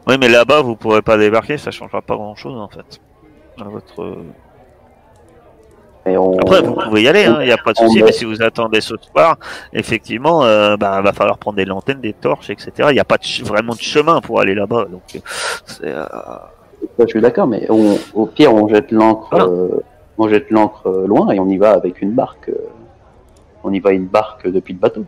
Oui, 0.08 0.16
mais 0.20 0.28
là-bas, 0.28 0.60
vous 0.62 0.76
pourrez 0.76 1.02
pas 1.02 1.16
débarquer, 1.16 1.56
ça 1.58 1.70
changera 1.70 2.02
pas 2.02 2.14
grand-chose 2.14 2.56
en 2.58 2.68
fait. 2.68 3.00
À 3.60 3.64
votre... 3.64 4.18
On... 6.08 6.38
Après, 6.38 6.62
vous 6.62 6.74
pouvez 6.74 7.02
y 7.02 7.08
aller, 7.08 7.24
il 7.24 7.46
n'y 7.46 7.50
a 7.50 7.56
pas 7.56 7.72
de 7.72 7.78
souci, 7.78 7.96
met- 7.98 8.04
mais 8.04 8.12
si 8.12 8.24
vous 8.24 8.40
attendez 8.40 8.80
ce 8.80 8.94
soir, 8.96 9.38
effectivement, 9.72 10.44
euh, 10.44 10.76
bah, 10.76 11.00
va 11.02 11.12
falloir 11.12 11.36
prendre 11.36 11.56
des 11.56 11.64
lanternes, 11.64 12.00
des 12.00 12.12
torches, 12.12 12.48
etc. 12.48 12.70
Il 12.90 12.94
n'y 12.94 13.00
a 13.00 13.04
pas 13.04 13.18
de 13.18 13.44
vraiment 13.44 13.72
de 13.74 13.80
chemin 13.80 14.20
pour 14.20 14.38
aller 14.40 14.54
là-bas. 14.54 14.84
Donc, 14.84 15.02
euh, 15.16 15.18
c'est, 15.66 15.88
euh, 15.88 16.04
Ça, 16.98 17.04
je 17.04 17.10
suis 17.10 17.20
d'accord, 17.20 17.46
mais 17.46 17.66
on- 17.70 17.98
au 18.14 18.26
pire, 18.26 18.54
on 18.54 18.68
jette 18.68 18.90
l'ancre, 18.90 19.28
Voilà. 19.30 19.44
euh, 19.46 19.68
on 20.18 20.28
jette 20.28 20.50
l'ancre 20.50 20.86
euh, 20.86 21.06
loin 21.06 21.30
et 21.30 21.38
on 21.38 21.48
y 21.48 21.58
va 21.58 21.72
avec 21.72 22.00
une 22.00 22.12
barque. 22.12 22.48
euh, 22.48 22.54
on 23.64 23.72
y 23.72 23.80
va 23.80 23.90
une 23.92 24.06
barque 24.06 24.48
depuis 24.48 24.72
le 24.74 24.78
bateau. 24.78 25.04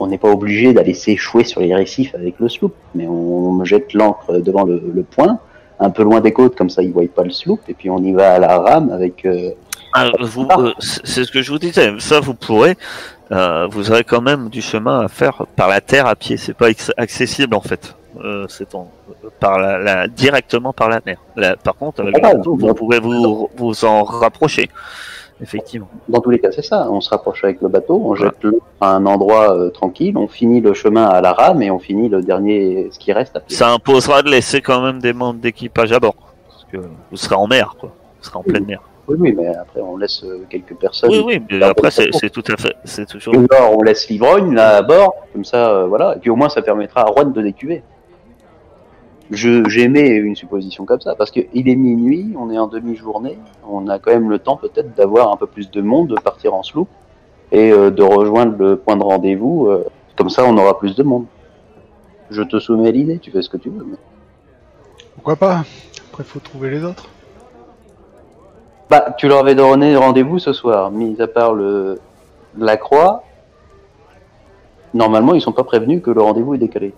On 0.00 0.08
n'est 0.08 0.18
pas 0.18 0.28
obligé 0.30 0.72
d'aller 0.72 0.92
s'échouer 0.94 1.44
sur 1.44 1.60
les 1.60 1.72
récifs 1.74 2.14
avec 2.14 2.38
le 2.40 2.48
sloop, 2.48 2.74
mais 2.94 3.06
on 3.06 3.64
jette 3.64 3.94
l'ancre 3.94 4.32
devant 4.40 4.64
le, 4.64 4.82
le 4.92 5.02
point, 5.04 5.38
un 5.78 5.90
peu 5.90 6.02
loin 6.02 6.20
des 6.20 6.32
côtes, 6.32 6.56
comme 6.56 6.68
ça 6.70 6.82
ils 6.82 6.92
voient 6.92 7.04
pas 7.14 7.22
le 7.22 7.30
sloop, 7.30 7.60
et 7.68 7.74
puis 7.74 7.88
on 7.90 7.98
y 7.98 8.12
va 8.12 8.34
à 8.34 8.38
la 8.40 8.58
rame 8.58 8.90
avec. 8.90 9.24
euh, 9.24 9.50
ah, 9.94 10.06
euh, 10.06 10.72
c'est 10.80 11.24
ce 11.24 11.30
que 11.30 11.42
je 11.42 11.52
vous 11.52 11.58
disais. 11.58 11.92
Ça, 12.00 12.18
vous 12.20 12.34
pourrez. 12.34 12.76
vous 13.30 13.90
aurez 13.90 14.04
quand 14.04 14.20
même 14.22 14.48
du 14.48 14.60
chemin 14.62 15.00
à 15.00 15.08
faire 15.08 15.46
par 15.54 15.68
la 15.68 15.80
terre 15.80 16.06
à 16.06 16.16
pied. 16.16 16.36
C'est 16.36 16.54
pas 16.54 16.68
accessible 16.96 17.54
en 17.54 17.60
fait. 17.60 17.94
Euh, 18.22 18.46
en, 18.74 18.88
par 19.40 19.58
la, 19.58 19.78
la- 19.78 20.06
directement 20.08 20.72
par 20.72 20.88
la 20.88 21.00
mer. 21.06 21.16
Là, 21.36 21.56
par 21.56 21.74
contre, 21.76 22.02
avec 22.02 22.14
Ah, 22.22 22.32
le 22.32 22.38
bateau, 22.38 22.56
vous 22.56 22.74
pourrez 22.74 23.00
vous, 23.00 23.48
vous 23.56 23.84
en 23.84 24.04
rapprocher. 24.04 24.68
Effectivement. 25.40 25.88
Dans 26.08 26.20
tous 26.20 26.30
les 26.30 26.38
cas, 26.38 26.52
c'est 26.52 26.62
ça. 26.62 26.88
On 26.90 27.00
se 27.00 27.10
rapproche 27.10 27.42
avec 27.42 27.60
le 27.62 27.68
bateau, 27.68 28.00
on 28.04 28.14
jette 28.14 28.44
l'ancre 28.44 28.58
à 28.80 28.94
un 28.94 29.06
endroit 29.06 29.56
euh, 29.56 29.70
tranquille, 29.70 30.16
on 30.16 30.28
finit 30.28 30.60
le 30.60 30.72
chemin 30.72 31.04
à 31.06 31.20
la 31.20 31.32
rame 31.32 31.62
et 31.62 31.70
on 31.70 31.80
finit 31.80 32.08
le 32.08 32.22
dernier, 32.22 32.88
ce 32.92 32.98
qui 32.98 33.12
reste 33.12 33.34
à 33.36 33.40
pied. 33.40 33.56
Ça 33.56 33.70
imposera 33.72 34.22
de 34.22 34.28
laisser 34.30 34.60
quand 34.60 34.80
même 34.82 35.00
des 35.00 35.12
membres 35.12 35.40
d'équipage 35.40 35.90
à 35.90 35.98
bord. 35.98 36.14
Parce 36.46 36.64
que 36.70 36.76
vous 37.10 37.16
serez 37.16 37.34
en 37.34 37.48
mer, 37.48 37.74
quoi. 37.80 37.90
Vous 38.20 38.24
serez 38.28 38.38
en 38.38 38.42
pleine 38.42 38.66
mer. 38.66 38.80
Oui, 39.08 39.16
oui, 39.18 39.34
mais 39.36 39.48
après 39.48 39.80
on 39.80 39.96
laisse 39.96 40.22
euh, 40.22 40.46
quelques 40.48 40.76
personnes. 40.76 41.10
Oui, 41.10 41.22
oui, 41.26 41.42
mais 41.50 41.64
après, 41.64 41.90
c'est 41.90 42.30
tout 42.30 42.44
à 42.52 42.56
fait. 42.56 42.76
C'est 42.84 43.08
toujours. 43.08 43.34
Et 43.34 43.38
alors, 43.56 43.76
on 43.76 43.82
laisse 43.82 44.08
l'ivrogne 44.08 44.54
là 44.54 44.76
à 44.76 44.82
bord, 44.82 45.14
comme 45.32 45.44
ça, 45.44 45.70
euh, 45.70 45.86
voilà. 45.86 46.14
Et 46.16 46.20
puis 46.20 46.30
au 46.30 46.36
moins, 46.36 46.48
ça 46.48 46.62
permettra 46.62 47.02
à 47.02 47.12
Juan 47.12 47.32
de 47.32 47.42
décuver. 47.42 47.82
Je 49.32 49.68
j'aimais 49.68 50.08
une 50.10 50.36
supposition 50.36 50.84
comme 50.84 51.00
ça 51.00 51.14
parce 51.14 51.30
que 51.30 51.40
il 51.54 51.68
est 51.68 51.74
minuit, 51.76 52.34
on 52.38 52.50
est 52.50 52.58
en 52.58 52.66
demi-journée, 52.68 53.38
on 53.68 53.88
a 53.88 53.98
quand 53.98 54.12
même 54.12 54.30
le 54.30 54.38
temps 54.38 54.56
peut-être 54.56 54.94
d'avoir 54.94 55.32
un 55.32 55.36
peu 55.36 55.46
plus 55.46 55.70
de 55.70 55.80
monde, 55.80 56.08
de 56.08 56.14
partir 56.20 56.54
en 56.54 56.62
sloop 56.62 56.88
et 57.50 57.72
euh, 57.72 57.90
de 57.90 58.02
rejoindre 58.02 58.56
le 58.58 58.76
point 58.76 58.96
de 58.96 59.02
rendez-vous. 59.02 59.66
euh, 59.68 59.84
comme 60.16 60.28
ça, 60.30 60.44
on 60.44 60.56
aura 60.58 60.78
plus 60.78 60.94
de 60.94 61.02
monde. 61.02 61.24
Je 62.30 62.42
te 62.42 62.58
soumets 62.60 62.92
l'idée, 62.92 63.18
tu 63.18 63.30
fais 63.30 63.42
ce 63.42 63.48
que 63.48 63.56
tu 63.56 63.70
veux. 63.70 63.84
mais- 63.88 63.96
Pourquoi 65.14 65.36
pas? 65.36 65.64
Après, 66.10 66.24
faut 66.24 66.38
trouver 66.38 66.70
les 66.70 66.84
autres. 66.84 67.08
Bah, 68.90 69.14
tu 69.16 69.26
leur 69.28 69.38
avais 69.40 69.54
donné 69.54 69.96
rendez-vous 69.96 70.38
ce 70.38 70.52
soir, 70.52 70.90
mis 70.90 71.20
à 71.20 71.26
part 71.26 71.54
le 71.54 71.98
la 72.58 72.76
croix. 72.76 73.24
Normalement, 74.92 75.32
ils 75.32 75.40
sont 75.40 75.52
pas 75.52 75.64
prévenus 75.64 76.02
que 76.02 76.10
le 76.10 76.20
rendez-vous 76.20 76.54
est 76.54 76.58
décalé. 76.58 76.92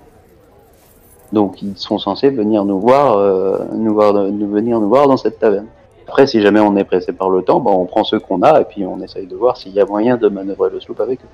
Donc, 1.34 1.62
ils 1.62 1.76
sont 1.76 1.98
censés 1.98 2.30
venir 2.30 2.64
nous 2.64 2.78
voir, 2.78 3.18
euh, 3.18 3.58
nous 3.72 3.92
voir, 3.92 4.14
nous 4.14 4.48
venir 4.48 4.78
nous 4.78 4.88
voir 4.88 5.08
dans 5.08 5.16
cette 5.16 5.40
taverne. 5.40 5.66
Après, 6.06 6.28
si 6.28 6.40
jamais 6.40 6.60
on 6.60 6.76
est 6.76 6.84
pressé 6.84 7.12
par 7.12 7.28
le 7.28 7.42
temps, 7.42 7.58
bah, 7.58 7.72
on 7.72 7.86
prend 7.86 8.04
ceux 8.04 8.20
qu'on 8.20 8.40
a 8.42 8.60
et 8.60 8.64
puis 8.64 8.86
on 8.86 9.00
essaye 9.00 9.26
de 9.26 9.34
voir 9.34 9.56
s'il 9.56 9.72
y 9.72 9.80
a 9.80 9.84
moyen 9.84 10.16
de 10.16 10.28
manœuvrer 10.28 10.70
le 10.70 10.78
sloop 10.78 11.00
avec 11.00 11.20
eux. 11.22 11.28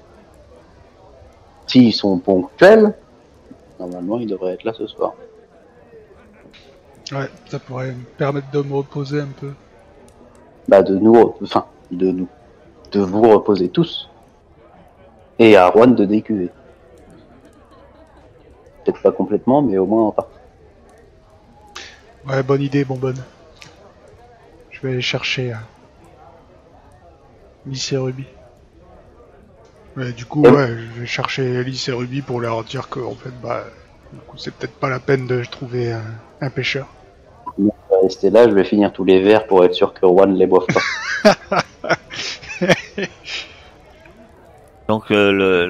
S'ils 1.66 1.92
sont 1.92 2.18
ponctuels, 2.18 2.94
normalement, 3.78 4.18
ils 4.18 4.26
devraient 4.26 4.54
être 4.54 4.64
là 4.64 4.72
ce 4.72 4.86
soir. 4.86 5.12
Ouais, 7.12 7.28
ça 7.46 7.58
pourrait 7.58 7.92
me 7.92 8.04
permettre 8.16 8.50
de 8.52 8.62
me 8.62 8.76
reposer 8.76 9.20
un 9.20 9.28
peu. 9.38 9.50
bah, 10.66 10.82
de 10.82 10.96
nous, 10.96 11.34
enfin, 11.42 11.66
de 11.90 12.10
nous, 12.10 12.28
de 12.92 13.00
vous 13.00 13.28
reposer 13.28 13.68
tous. 13.68 14.08
Et 15.38 15.58
à 15.58 15.70
Juan 15.70 15.94
de 15.94 16.06
décuver. 16.06 16.48
Peut-être 18.92 19.02
pas 19.02 19.12
complètement, 19.12 19.62
mais 19.62 19.78
au 19.78 19.86
moins 19.86 20.06
en 20.08 20.12
partie. 20.12 20.36
Ouais, 22.26 22.42
bonne 22.42 22.62
idée, 22.62 22.84
bonbonne. 22.84 23.22
Je 24.70 24.80
vais 24.80 24.92
aller 24.94 25.02
chercher 25.02 25.52
euh, 25.52 25.56
et 27.92 27.96
Ruby. 27.96 28.24
Ouais, 29.96 30.12
du 30.12 30.24
coup, 30.24 30.44
Euh. 30.44 30.50
ouais, 30.52 30.68
je 30.94 31.00
vais 31.00 31.06
chercher 31.06 31.56
Alice 31.58 31.88
et 31.88 31.92
Ruby 31.92 32.22
pour 32.22 32.40
leur 32.40 32.64
dire 32.64 32.88
que, 32.88 33.00
en 33.00 33.14
fait, 33.14 33.32
bah, 33.42 33.64
du 34.12 34.18
coup, 34.20 34.36
c'est 34.38 34.52
peut-être 34.54 34.74
pas 34.74 34.88
la 34.88 34.98
peine 34.98 35.26
de 35.26 35.44
trouver 35.44 35.92
un, 35.92 36.02
un 36.40 36.50
pêcheur. 36.50 36.88
Je 37.58 37.64
vais 37.64 37.70
rester 38.02 38.30
là, 38.30 38.48
je 38.48 38.54
vais 38.54 38.64
finir 38.64 38.92
tous 38.92 39.04
les 39.04 39.20
verres 39.22 39.46
pour 39.46 39.64
être 39.64 39.74
sûr 39.74 39.92
que 39.94 40.06
Juan 40.06 40.34
les 40.34 40.46
boive 40.46 40.66
pas. 40.66 41.62
Donc 44.88 45.10
euh, 45.10 45.30
le, 45.32 45.66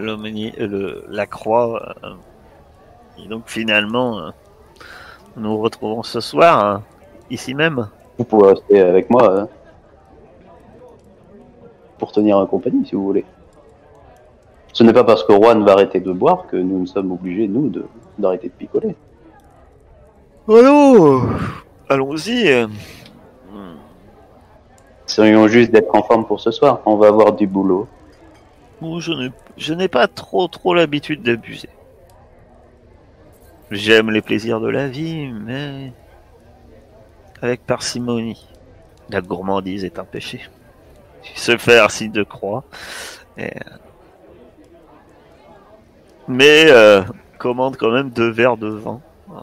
euh, 0.59 0.67
le- 0.67 1.05
la 1.09 1.27
croix. 1.27 1.95
euh, 2.05 2.15
et 3.19 3.29
donc 3.29 3.43
finalement, 3.47 4.19
euh, 4.19 4.31
nous 5.37 5.43
nous 5.43 5.59
retrouvons 5.59 6.03
ce 6.03 6.21
soir 6.21 6.65
hein, 6.65 6.83
ici 7.31 7.55
même. 7.55 7.89
Vous 8.19 8.25
pouvez 8.25 8.49
rester 8.49 8.81
avec 8.81 9.09
moi 9.11 9.41
hein, 9.41 9.49
pour 11.99 12.13
tenir 12.13 12.39
en 12.39 12.47
compagnie 12.47 12.85
si 12.87 12.95
vous 12.95 13.05
voulez. 13.05 13.25
Ce 14.73 14.83
n'est 14.85 14.93
pas 14.93 15.05
parce 15.05 15.25
que 15.25 15.33
Juan 15.35 15.65
va 15.65 15.73
arrêter 15.73 16.01
de 16.01 16.13
boire 16.13 16.47
que 16.47 16.57
nous 16.57 16.87
sommes 16.87 17.11
obligés, 17.13 17.49
nous, 17.49 17.69
de- 17.69 17.87
d'arrêter 18.19 18.49
de 18.49 18.53
picoler. 18.53 18.95
Allô, 20.49 21.23
allons-y. 21.89 22.49
euh. 22.51 22.67
Essayons 25.09 25.49
juste 25.49 25.73
d'être 25.73 25.93
en 25.95 26.03
forme 26.05 26.25
pour 26.25 26.41
ce 26.41 26.51
soir. 26.53 26.81
On 26.87 26.97
va 26.97 27.09
avoir 27.09 27.33
du 27.33 27.47
boulot. 27.49 27.89
Bon, 28.81 29.01
je 29.01 29.13
n'ai, 29.13 29.31
je 29.57 29.75
n'ai 29.75 29.89
pas 29.89 30.07
trop 30.07 30.47
trop 30.47 30.73
l'habitude 30.73 31.23
d'abuser. 31.23 31.69
J'aime 33.71 34.11
les 34.11 34.21
plaisirs 34.21 34.61
de 34.61 34.69
la 34.69 34.89
vie, 34.89 35.29
mais 35.29 35.93
avec 37.41 37.65
parcimonie. 37.65 38.49
La 39.09 39.21
gourmandise 39.21 39.85
est 39.85 39.99
un 39.99 40.05
péché. 40.05 40.41
Se 41.35 41.57
faire 41.57 41.91
signe 41.91 42.13
de 42.13 42.23
croix. 42.23 42.65
Euh, 43.39 43.49
Mais 46.29 46.67
euh, 46.71 47.03
commande 47.39 47.77
quand 47.77 47.91
même 47.91 48.11
deux 48.11 48.31
verres 48.31 48.57
de 48.57 48.69
vin 48.69 49.01
euh, 49.31 49.41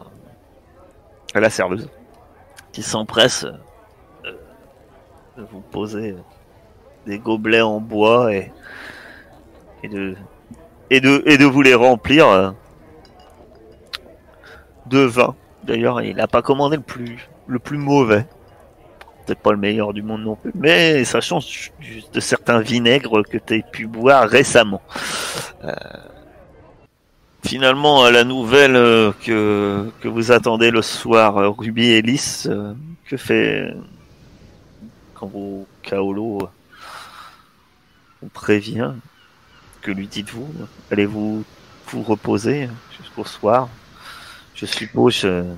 à 1.34 1.40
la 1.40 1.50
serveuse, 1.50 1.88
qui 2.72 2.82
s'empresse 2.82 3.44
euh, 4.24 4.32
de 5.36 5.42
vous 5.50 5.60
poser 5.60 6.16
des 7.06 7.18
gobelets 7.18 7.60
en 7.60 7.80
bois 7.80 8.32
et 8.32 8.50
de 9.84 10.16
et 10.90 11.00
de 11.00 11.22
et 11.26 11.36
de 11.36 11.44
vous 11.44 11.60
les 11.60 11.74
remplir 11.74 12.54
de 14.88 15.00
vin. 15.00 15.34
D'ailleurs, 15.64 16.00
il 16.02 16.16
n'a 16.16 16.26
pas 16.26 16.42
commandé 16.42 16.76
le 16.76 16.82
plus 16.82 17.28
le 17.46 17.58
plus 17.58 17.78
mauvais. 17.78 18.26
Peut-être 19.26 19.40
pas 19.40 19.52
le 19.52 19.58
meilleur 19.58 19.92
du 19.92 20.02
monde 20.02 20.22
non 20.22 20.36
plus, 20.36 20.52
mais 20.54 21.04
ça 21.04 21.20
change 21.20 21.72
de 22.12 22.20
certains 22.20 22.60
vinaigres 22.60 23.22
que 23.22 23.36
tu 23.36 23.54
as 23.54 23.62
pu 23.62 23.86
boire 23.86 24.28
récemment. 24.28 24.80
Euh, 25.64 25.72
finalement, 27.44 28.06
euh, 28.06 28.10
la 28.10 28.24
nouvelle 28.24 28.76
euh, 28.76 29.12
que, 29.24 29.90
que 30.00 30.08
vous 30.08 30.32
attendez 30.32 30.70
le 30.70 30.80
soir, 30.80 31.54
Ruby 31.58 31.90
et 31.90 32.00
Lys, 32.00 32.48
que 33.06 33.16
fait 33.16 33.74
quand 35.14 35.26
vous 35.26 35.66
Kaolo 35.82 36.48
vous 38.22 38.28
prévient 38.28 38.92
que 39.82 39.90
lui 39.90 40.06
dites-vous? 40.06 40.48
Allez-vous 40.90 41.44
vous 41.88 42.02
reposer 42.02 42.68
jusqu'au 42.98 43.24
soir? 43.24 43.68
Je 44.60 44.66
suppose 44.66 45.22
euh, 45.24 45.54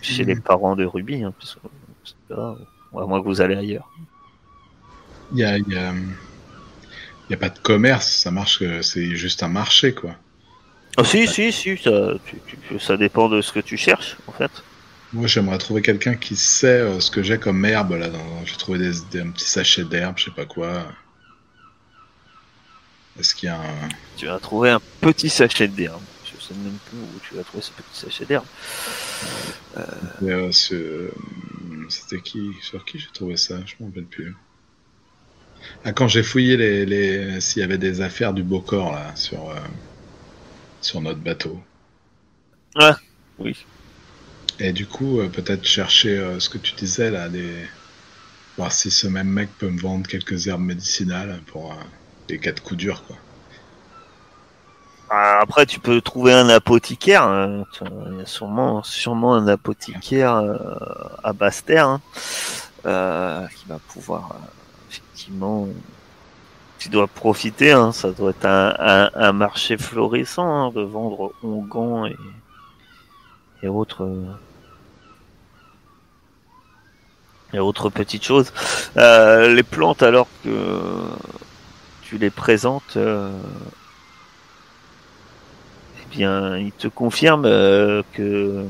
chez 0.00 0.24
les 0.24 0.34
parents 0.36 0.74
de 0.76 0.84
Ruby, 0.84 1.22
hein, 1.22 1.32
parce 1.38 1.54
que 1.54 2.34
là, 2.34 2.56
à 2.96 3.06
moins 3.06 3.20
que 3.22 3.26
vous 3.26 3.40
allez 3.40 3.54
ailleurs. 3.56 3.88
Il 5.32 5.38
y 5.38 5.44
a, 5.44 5.58
y 5.58 5.76
a- 5.76 5.94
il 5.94 7.30
y 7.30 7.34
a 7.34 7.36
pas 7.36 7.48
de 7.48 7.58
commerce, 7.58 8.08
ça 8.08 8.30
marche, 8.30 8.62
c'est 8.82 9.14
juste 9.16 9.42
un 9.42 9.48
marché, 9.48 9.94
quoi. 9.94 10.16
Ah 10.98 11.04
si, 11.04 11.26
si, 11.26 11.52
si, 11.52 11.78
ça, 11.78 12.14
tu- 12.26 12.36
tu- 12.68 12.78
ça 12.78 12.96
dépend 12.98 13.28
de 13.28 13.40
ce 13.40 13.52
que 13.52 13.60
tu 13.60 13.76
cherches, 13.78 14.16
en 14.26 14.32
fait. 14.32 14.50
Moi, 15.14 15.26
j'aimerais 15.26 15.58
trouver 15.58 15.80
quelqu'un 15.82 16.14
qui 16.14 16.36
sait 16.36 16.66
euh, 16.80 17.00
ce 17.00 17.10
que 17.10 17.22
j'ai 17.22 17.38
comme 17.38 17.64
herbe, 17.64 17.92
là. 17.92 18.08
Dans... 18.10 18.44
J'ai 18.44 18.56
trouvé 18.56 18.78
des, 18.78 18.92
des- 19.10 19.20
un 19.20 19.30
petit 19.30 19.48
sachet 19.48 19.84
d'herbe, 19.84 20.18
je 20.18 20.24
sais 20.24 20.30
pas 20.32 20.44
quoi. 20.46 20.84
Est-ce 23.18 23.34
qu'il 23.34 23.46
y 23.46 23.50
a 23.50 23.60
un... 23.60 23.88
Tu 24.16 24.26
vas 24.26 24.38
trouver 24.38 24.70
un 24.70 24.80
petit 25.00 25.28
sachet 25.30 25.68
d'herbe. 25.68 26.00
Sais 26.52 26.58
même 26.58 26.78
plus 26.86 26.98
où 26.98 27.20
tu 27.26 27.34
vas 27.34 27.44
trouver 27.44 27.62
ce 27.62 27.70
petit 27.70 28.00
sachet 28.00 28.26
d'herbe. 28.26 28.44
euh, 29.78 30.50
C'était 31.88 32.20
qui 32.20 32.50
Sur 32.60 32.84
qui 32.84 32.98
j'ai 32.98 33.08
trouvé 33.12 33.36
ça? 33.36 33.58
Je 33.64 33.74
m'en 33.80 33.86
rappelle 33.86 34.04
plus. 34.04 34.34
Ah, 35.84 35.92
quand 35.92 36.08
j'ai 36.08 36.22
fouillé 36.22 36.56
les, 36.56 36.84
les... 36.84 37.40
s'il 37.40 37.60
y 37.60 37.64
avait 37.64 37.78
des 37.78 38.00
affaires 38.00 38.34
du 38.34 38.42
Bocor, 38.42 38.92
là, 38.92 39.14
sur, 39.16 39.50
euh, 39.50 39.54
sur 40.80 41.00
notre 41.00 41.20
bateau. 41.20 41.62
Oui. 43.38 43.56
Et 44.58 44.72
du 44.72 44.86
coup, 44.86 45.20
euh, 45.20 45.28
peut-être 45.28 45.64
chercher 45.64 46.18
euh, 46.18 46.38
ce 46.38 46.48
que 46.50 46.58
tu 46.58 46.74
disais 46.74 47.10
là, 47.10 47.28
des... 47.28 47.54
voir 48.58 48.72
si 48.72 48.90
ce 48.90 49.06
même 49.06 49.28
mec 49.28 49.48
peut 49.58 49.70
me 49.70 49.80
vendre 49.80 50.06
quelques 50.06 50.48
herbes 50.48 50.62
médicinales 50.62 51.40
pour 51.46 51.72
euh, 51.72 51.76
des 52.28 52.38
cas 52.38 52.52
de 52.52 52.60
coups 52.60 52.78
durs, 52.78 53.04
quoi. 53.06 53.16
Ah, 55.14 55.40
Après, 55.42 55.66
tu 55.66 55.78
peux 55.78 56.00
trouver 56.00 56.32
un 56.32 56.48
apothicaire. 56.48 57.24
hein. 57.24 57.64
Il 58.10 58.18
y 58.18 58.22
a 58.22 58.26
sûrement, 58.26 58.82
sûrement 58.82 59.34
un 59.34 59.46
apothicaire 59.46 60.36
euh, 60.36 60.56
à 61.22 61.32
Basse-Terre 61.34 61.86
hein, 61.88 62.00
euh, 62.86 63.46
qui 63.48 63.66
va 63.68 63.78
pouvoir 63.88 64.30
euh, 64.32 64.46
effectivement. 64.90 65.68
Tu 66.78 66.88
dois 66.88 67.06
profiter. 67.08 67.72
Hein, 67.72 67.92
ça 67.92 68.10
doit 68.12 68.30
être 68.30 68.44
un, 68.46 68.74
un, 68.78 69.10
un 69.14 69.32
marché 69.32 69.76
florissant 69.78 70.68
hein, 70.68 70.70
de 70.74 70.82
vendre 70.82 71.32
onguents 71.42 72.06
et, 72.06 72.16
et 73.62 73.68
autres. 73.68 74.04
euh, 74.04 74.26
et 77.52 77.58
autres 77.58 77.90
petites 77.90 78.24
choses. 78.24 78.52
Euh, 78.96 79.54
les 79.54 79.62
plantes, 79.62 80.02
alors 80.02 80.26
que 80.42 80.90
tu 82.02 82.18
les 82.18 82.30
présentes, 82.30 82.96
euh, 82.96 83.30
il 86.14 86.72
te 86.78 86.88
confirme 86.88 87.44
euh, 87.46 88.02
que 88.12 88.66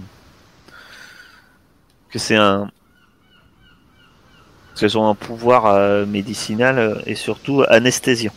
que 2.10 2.18
c'est 2.18 2.36
un 2.36 2.70
qu'elles 4.82 4.98
ont 4.98 5.08
un 5.08 5.14
pouvoir 5.14 5.66
euh, 5.66 6.06
médicinal 6.06 6.78
euh, 6.78 6.94
et 7.06 7.14
surtout 7.14 7.64
anesthésiant. 7.68 8.32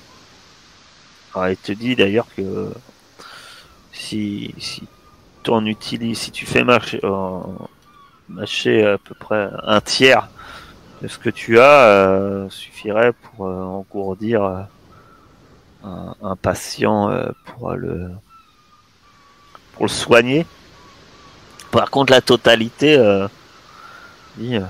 Il 1.36 1.58
te 1.58 1.72
dit 1.72 1.96
d'ailleurs 1.96 2.28
que 2.38 2.72
si 3.91 4.54
si 4.58 4.84
en 5.48 5.65
utilises, 5.65 6.20
si 6.20 6.32
tu 6.32 6.46
fais 6.46 6.63
marcher, 6.63 7.00
euh, 7.04 8.96
à 8.96 8.98
peu 8.98 9.15
près 9.20 9.50
un 9.63 9.82
tiers 9.82 10.30
de 11.02 11.08
ce 11.08 11.20
que 11.20 11.30
tu 11.30 11.60
as, 11.60 12.48
suffirait 12.50 13.12
pour 13.13 13.46
engourdir 13.46 14.68
un, 15.84 16.36
patient 16.41 17.12
pour 17.46 17.74
le 17.74 18.10
pour 19.75 19.85
le 19.85 19.91
soigner 19.91 20.45
Par 21.71 21.91
contre, 21.91 22.11
la 22.11 22.21
totalité, 22.21 22.97
euh, 22.97 23.27
euh, 24.41 24.61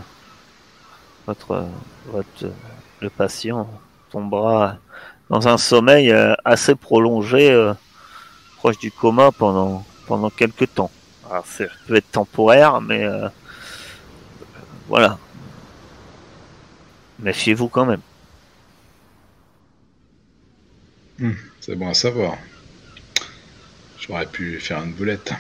votre, 1.26 1.52
euh, 1.52 1.66
votre, 2.08 2.46
euh, 2.46 2.52
le 3.02 3.10
patient 3.10 3.70
tombera 4.12 4.78
dans 5.30 5.48
un 5.48 5.58
sommeil 5.58 6.14
assez 6.44 6.76
prolongé, 6.76 7.74
proche 8.58 8.78
du 8.78 8.92
coma 8.92 9.32
pendant, 9.32 9.84
pendant 10.06 10.30
quelques 10.30 10.74
temps. 10.74 10.92
Alors, 11.30 11.46
ça 11.46 11.66
peut 11.88 11.96
être 11.96 12.12
temporaire, 12.12 12.80
mais 12.80 13.04
voilà. 14.88 15.18
Méfiez-vous 17.20 17.70
quand 17.70 17.86
même. 17.86 18.02
C'est 21.60 21.76
bon 21.76 21.90
à 21.90 21.96
savoir. 21.96 22.38
J'aurais 24.08 24.28
pu 24.28 24.60
faire 24.60 24.84
une 24.84 24.94
boulette. 24.94 25.34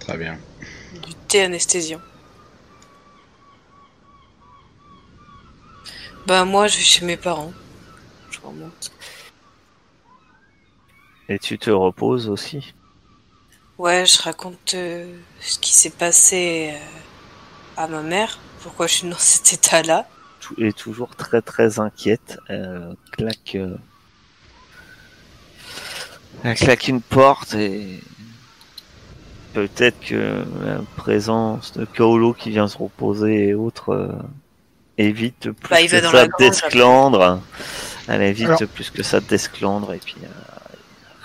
Très 0.00 0.18
bien. 0.18 0.38
Du 1.02 1.14
thé 1.28 1.44
anesthésiant. 1.44 2.00
Bah 6.26 6.44
moi 6.44 6.66
je 6.66 6.76
vais 6.76 6.82
chez 6.82 7.04
mes 7.04 7.16
parents. 7.16 7.52
Je 8.30 8.38
remonte. 8.40 8.92
Et 11.28 11.38
tu 11.38 11.58
te 11.58 11.70
reposes 11.70 12.28
aussi? 12.28 12.74
Ouais, 13.78 14.06
je 14.06 14.22
raconte 14.22 14.74
euh, 14.74 15.18
ce 15.40 15.58
qui 15.58 15.72
s'est 15.72 15.90
passé 15.90 16.72
euh, 16.74 16.78
à 17.76 17.88
ma 17.88 18.02
mère. 18.02 18.38
Pourquoi 18.62 18.86
je 18.86 18.94
suis 18.94 19.08
dans 19.08 19.18
cet 19.18 19.52
état-là? 19.52 20.08
Et 20.58 20.72
toujours 20.72 21.16
très 21.16 21.42
très 21.42 21.80
inquiète. 21.80 22.38
Euh, 22.50 22.94
claque. 23.12 23.56
Elle 26.44 26.54
claque 26.56 26.88
une 26.88 27.00
porte 27.00 27.54
et. 27.54 28.00
Peut-être 29.54 29.98
que 30.00 30.44
la 30.66 30.80
présence 30.96 31.72
de 31.72 31.86
Kaolo 31.86 32.34
qui 32.34 32.50
vient 32.50 32.68
se 32.68 32.76
reposer 32.76 33.48
et 33.48 33.54
autres 33.54 33.88
euh, 33.94 34.12
évite 34.98 35.50
plus 35.50 35.70
Bah, 35.70 35.80
il 35.80 35.88
que 35.88 36.02
ça 36.02 36.26
d'esclandre. 36.38 37.40
Elle 38.06 38.20
évite 38.20 38.48
Alors- 38.48 38.60
plus 38.74 38.90
que 38.90 39.02
ça 39.02 39.20
d'esclandre 39.20 39.94
et 39.94 39.98
puis 40.04 40.16
euh, 40.22 40.26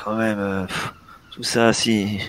quand 0.01 0.15
même 0.15 0.39
euh, 0.39 0.65
pff, 0.65 0.93
tout 1.33 1.43
ça 1.43 1.73
si 1.73 2.19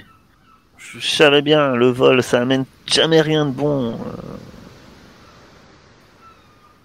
je 0.76 0.98
savais 0.98 1.40
bien 1.40 1.76
le 1.76 1.86
vol 1.90 2.20
ça 2.20 2.40
amène 2.40 2.64
jamais 2.84 3.20
rien 3.20 3.46
de 3.46 3.52
bon. 3.52 3.92
euh. 3.92 3.96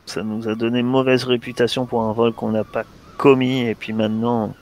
Ça 0.05 0.21
nous 0.21 0.47
a 0.47 0.53
donné 0.53 0.83
mauvaise 0.83 1.23
réputation 1.23 1.87
pour 1.87 2.03
un 2.03 2.13
vol 2.13 2.33
qu'on 2.33 2.51
n'a 2.51 2.63
pas 2.63 2.83
commis 3.17 3.61
et 3.61 3.73
puis 3.73 3.93
maintenant 3.93 4.55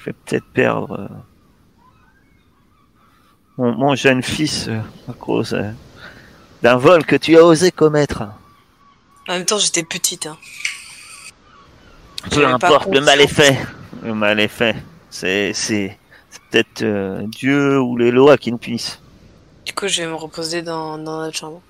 je 0.00 0.06
vais 0.06 0.12
peut-être 0.12 0.46
perdre 0.52 0.98
euh, 0.98 1.08
mon, 3.58 3.72
mon 3.72 3.94
jeune 3.94 4.22
fils 4.22 4.68
euh, 4.68 4.80
à 5.08 5.12
cause 5.12 5.54
euh, 5.54 5.70
d'un 6.62 6.76
vol 6.76 7.04
que 7.04 7.16
tu 7.16 7.36
as 7.36 7.44
osé 7.44 7.70
commettre. 7.70 8.22
En 9.28 9.34
même 9.34 9.44
temps, 9.44 9.58
j'étais 9.58 9.82
petite. 9.82 10.26
Hein. 10.26 10.38
Peu 12.30 12.46
importe, 12.46 12.92
le 12.92 13.00
mal 13.00 13.20
est 13.20 13.26
fait. 13.26 13.58
Le 14.02 14.14
mal 14.14 14.40
est 14.40 14.48
fait. 14.48 14.76
C'est, 15.10 15.52
c'est, 15.52 15.98
c'est 16.30 16.42
peut-être 16.50 16.82
euh, 16.82 17.22
Dieu 17.26 17.78
ou 17.80 17.96
les 17.96 18.10
lois 18.10 18.38
qui 18.38 18.50
nous 18.50 18.58
punissent. 18.58 19.00
Du 19.66 19.74
coup, 19.74 19.86
je 19.88 20.02
vais 20.02 20.08
me 20.08 20.14
reposer 20.14 20.62
dans, 20.62 20.96
dans 20.98 21.20
notre 21.20 21.36
chambre. 21.36 21.60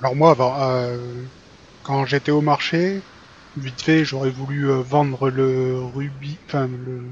Alors 0.00 0.16
moi, 0.16 0.30
avant, 0.30 0.56
euh, 0.60 0.98
quand 1.82 2.04
j'étais 2.06 2.32
au 2.32 2.40
marché, 2.40 3.00
vite 3.60 3.80
fait, 3.82 4.04
j'aurais 4.04 4.30
voulu 4.30 4.70
euh, 4.70 4.82
vendre 4.82 5.30
le 5.30 5.80
rubis, 5.94 6.36
enfin 6.46 6.66
le, 6.66 7.02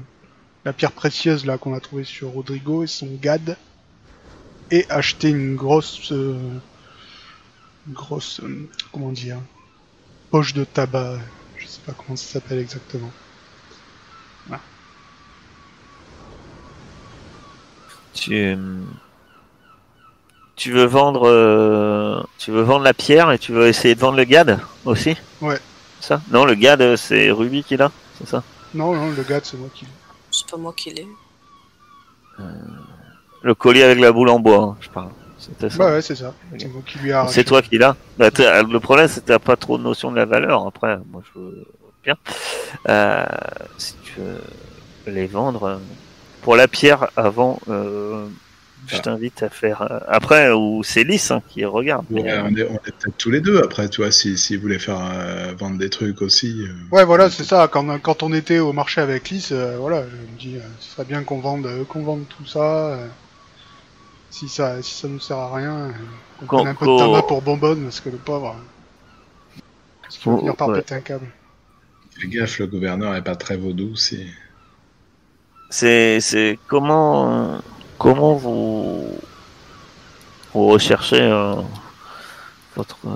la 0.65 0.73
pierre 0.73 0.91
précieuse 0.91 1.45
là 1.45 1.57
qu'on 1.57 1.73
a 1.73 1.79
trouvé 1.79 2.03
sur 2.03 2.29
Rodrigo 2.29 2.83
et 2.83 2.87
son 2.87 3.07
gad, 3.21 3.57
et 4.71 4.85
acheter 4.89 5.29
une 5.29 5.55
grosse, 5.55 6.11
euh, 6.11 6.37
grosse, 7.89 8.41
euh, 8.43 8.69
comment 8.91 9.11
dire, 9.11 9.37
poche 10.31 10.53
de 10.53 10.63
tabac. 10.63 11.19
Je 11.57 11.67
sais 11.67 11.81
pas 11.85 11.93
comment 11.93 12.15
ça 12.15 12.33
s'appelle 12.33 12.59
exactement. 12.59 13.11
Tu, 18.13 18.57
tu 20.55 20.71
veux 20.73 20.85
vendre, 20.85 21.27
euh, 21.27 22.21
tu 22.37 22.51
veux 22.51 22.63
vendre 22.63 22.83
la 22.83 22.93
pierre 22.93 23.31
et 23.31 23.39
tu 23.39 23.53
veux 23.53 23.67
essayer 23.67 23.95
de 23.95 23.99
vendre 23.99 24.17
le 24.17 24.25
gad 24.25 24.59
aussi? 24.83 25.15
Ouais. 25.41 25.57
Ça 25.99 26.21
Non, 26.31 26.45
le 26.45 26.55
gad 26.55 26.81
euh, 26.81 26.95
c'est 26.97 27.29
Ruby 27.31 27.63
qui 27.63 27.77
l'a, 27.77 27.91
c'est 28.17 28.27
ça. 28.27 28.43
Non, 28.73 28.93
non, 28.93 29.11
le 29.11 29.23
gad 29.23 29.43
c'est 29.45 29.57
moi 29.57 29.69
qui. 29.73 29.85
C'est 30.31 30.49
pas 30.49 30.57
moi 30.57 30.73
qui 30.75 30.91
l'ai. 30.91 31.07
Le 33.41 33.55
collier 33.55 33.83
avec 33.83 33.99
la 33.99 34.11
boule 34.11 34.29
en 34.29 34.39
bois, 34.39 34.63
hein, 34.63 34.77
je 34.81 34.89
parle. 34.89 35.09
C'était 35.37 35.69
ça. 35.69 35.77
Bah 35.77 35.91
ouais, 35.91 36.01
c'est 36.01 36.15
ça. 36.15 36.33
C'est 36.57 36.67
moi 36.67 36.81
qui 36.85 36.99
lui 36.99 37.09
ai 37.09 37.13
arraché. 37.13 37.33
C'est 37.33 37.43
toi 37.45 37.61
qui 37.61 37.77
l'as. 37.77 37.95
Bah, 38.17 38.29
t'as- 38.31 38.61
le 38.63 38.79
problème, 38.81 39.07
c'est 39.07 39.21
que 39.21 39.27
t'as 39.27 39.39
pas 39.39 39.55
trop 39.55 39.77
de 39.77 39.83
notion 39.83 40.11
de 40.11 40.17
la 40.17 40.25
valeur. 40.25 40.67
Après, 40.67 40.97
moi, 41.09 41.21
je 41.33 41.39
veux 41.39 41.65
bien. 42.03 42.15
Euh, 42.89 43.25
si 43.77 43.93
tu 44.03 44.19
veux 44.19 44.41
les 45.07 45.27
vendre 45.27 45.63
euh, 45.63 45.77
pour 46.41 46.55
la 46.57 46.67
pierre 46.67 47.07
avant, 47.15 47.59
euh, 47.69 48.27
je 48.89 48.99
t'invite 49.01 49.43
à 49.43 49.49
faire. 49.49 49.81
euh, 49.83 49.99
après, 50.07 50.51
ou 50.51 50.83
c'est 50.83 51.03
lisse 51.03 51.31
hein, 51.31 51.41
qui 51.49 51.63
regarde. 51.65 52.05
Mais, 52.09 52.29
euh, 52.31 52.43
on 52.43 52.55
est, 52.55 52.63
on 52.63 52.73
est 52.75 52.79
peut-être 52.91 53.17
tous 53.17 53.31
les 53.31 53.41
deux 53.41 53.59
après, 53.63 53.89
tu 53.89 54.01
vois, 54.01 54.11
si, 54.11 54.37
si 54.37 54.55
vous 54.55 54.63
voulez 54.63 54.79
faire 54.79 54.99
euh, 55.01 55.53
vendre 55.57 55.77
des 55.77 55.89
trucs 55.89 56.21
aussi. 56.21 56.63
euh. 56.67 56.73
Ouais, 56.95 57.05
voilà, 57.05 57.29
c'est 57.29 57.43
ça. 57.43 57.67
Quand, 57.67 57.99
quand 57.99 58.23
on 58.23 58.33
était 58.33 58.59
au 58.59 58.73
marché 58.73 59.01
avec 59.01 59.29
Lys, 59.29 59.51
euh, 59.51 59.77
voilà, 59.77 60.03
je 60.03 60.15
me 60.15 60.37
dis, 60.39 60.57
euh, 60.57 60.61
ce 60.79 60.91
serait 60.91 61.05
bien 61.05 61.23
qu'on 61.23 61.39
vende, 61.39 61.65
euh, 61.67 61.83
qu'on 61.85 62.03
vende 62.03 62.25
tout 62.27 62.45
ça. 62.45 62.93
euh, 62.93 63.07
si 64.31 64.47
ça, 64.49 64.81
si 64.81 64.93
ça 64.95 65.07
nous 65.07 65.19
sert 65.19 65.37
à 65.37 65.53
rien, 65.55 65.75
euh, 65.75 65.91
qu'on 66.39 66.45
Qu'on- 66.47 66.57
prenne 66.57 66.67
un 66.69 66.75
peu 66.75 66.85
de 66.85 66.97
tabac 66.97 67.23
pour 67.23 67.41
bonbonne, 67.41 67.83
parce 67.83 67.99
que 67.99 68.09
le 68.09 68.17
pauvre, 68.17 68.55
parce 70.01 70.17
qu'il 70.17 70.31
va 70.31 70.37
finir 70.37 70.55
par 70.55 70.67
ouais. 70.69 70.81
péter 70.81 70.95
un 70.95 71.01
câble. 71.01 71.27
Fais 72.19 72.27
gaffe, 72.27 72.59
le 72.59 72.67
gouverneur 72.67 73.15
est 73.15 73.23
pas 73.23 73.35
très 73.35 73.57
vaudou. 73.57 73.95
Si... 73.95 74.27
c'est, 75.69 76.19
c'est 76.21 76.59
comment, 76.67 77.61
comment 77.99 78.33
vous, 78.35 79.05
vous 80.53 80.67
recherchez 80.67 81.21
euh, 81.21 81.55
votre. 82.75 82.97
euh, 83.05 83.09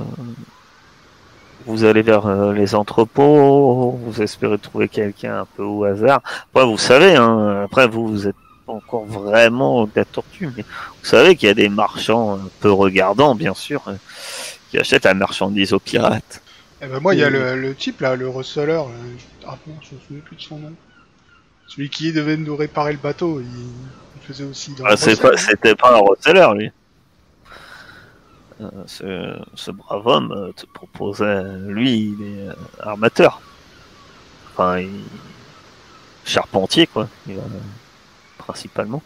vous 1.66 1.86
allez 1.86 2.02
vers 2.02 2.26
euh, 2.28 2.52
les 2.54 2.76
entrepôts, 2.76 3.92
vous 4.06 4.22
espérez 4.22 4.58
trouver 4.58 4.90
quelqu'un 4.90 5.42
un 5.42 5.46
peu 5.56 5.64
au 5.64 5.86
hasard. 5.86 6.22
Après, 6.54 6.66
vous 6.66 6.78
savez, 6.78 7.16
hein, 7.16 7.62
après 7.64 7.88
vous, 7.88 8.08
vous 8.10 8.28
êtes 8.28 8.36
pas 8.66 8.74
encore 8.74 9.06
vraiment 9.06 9.86
de 9.86 9.92
la 9.96 10.04
tortue, 10.06 10.50
mais 10.58 10.64
vous 10.64 11.06
savez 11.06 11.36
qu'il 11.38 11.48
y 11.48 11.52
a 11.52 11.56
des 11.56 11.70
marchands 11.70 12.36
un 12.36 12.50
peu 12.60 12.72
regardants, 12.72 13.34
bien 13.34 13.54
sûr, 13.54 13.82
qui 14.70 14.78
achètent 14.78 15.06
la 15.06 15.14
marchandise 15.14 15.72
aux 15.72 15.80
pirates. 15.80 16.42
Eh 16.82 16.88
ben 16.88 17.00
moi, 17.00 17.16
il 17.16 17.22
y 17.22 17.24
a 17.24 17.30
le, 17.30 17.56
le 17.56 17.74
type 17.76 18.02
là, 18.02 18.18
le 18.18 18.28
receleur. 18.28 18.88
je- 18.90 19.48
Ah 19.48 19.58
non, 19.66 19.76
je 19.82 19.96
me 19.96 20.02
souviens 20.02 20.24
plus 20.26 20.36
de 20.36 20.42
son 20.42 20.58
nom. 20.58 20.74
Celui 21.70 21.90
qui 21.90 22.12
devait 22.12 22.36
nous 22.36 22.58
réparer 22.58 22.92
le 22.92 23.00
bateau, 23.00 23.40
il 23.40 23.46
faisait 24.24 24.44
aussi 24.44 24.72
dans 24.74 24.86
Ah, 24.86 24.96
pas, 24.96 25.38
c'était 25.38 25.76
pas 25.76 25.96
un 25.96 26.00
reseller, 26.00 26.48
lui. 26.56 26.72
Euh, 28.62 28.70
ce, 28.86 29.42
ce 29.56 29.72
brave 29.72 30.06
homme 30.06 30.32
euh, 30.32 30.52
te 30.54 30.66
proposait, 30.68 31.44
lui, 31.68 32.14
il 32.20 32.22
est 32.24 32.50
euh, 32.50 32.54
armateur. 32.80 33.42
Enfin, 34.52 34.80
il... 34.80 34.90
charpentier, 36.26 36.88
quoi, 36.88 37.08
il 37.28 37.36
va- 37.36 37.44
principalement. 38.38 39.02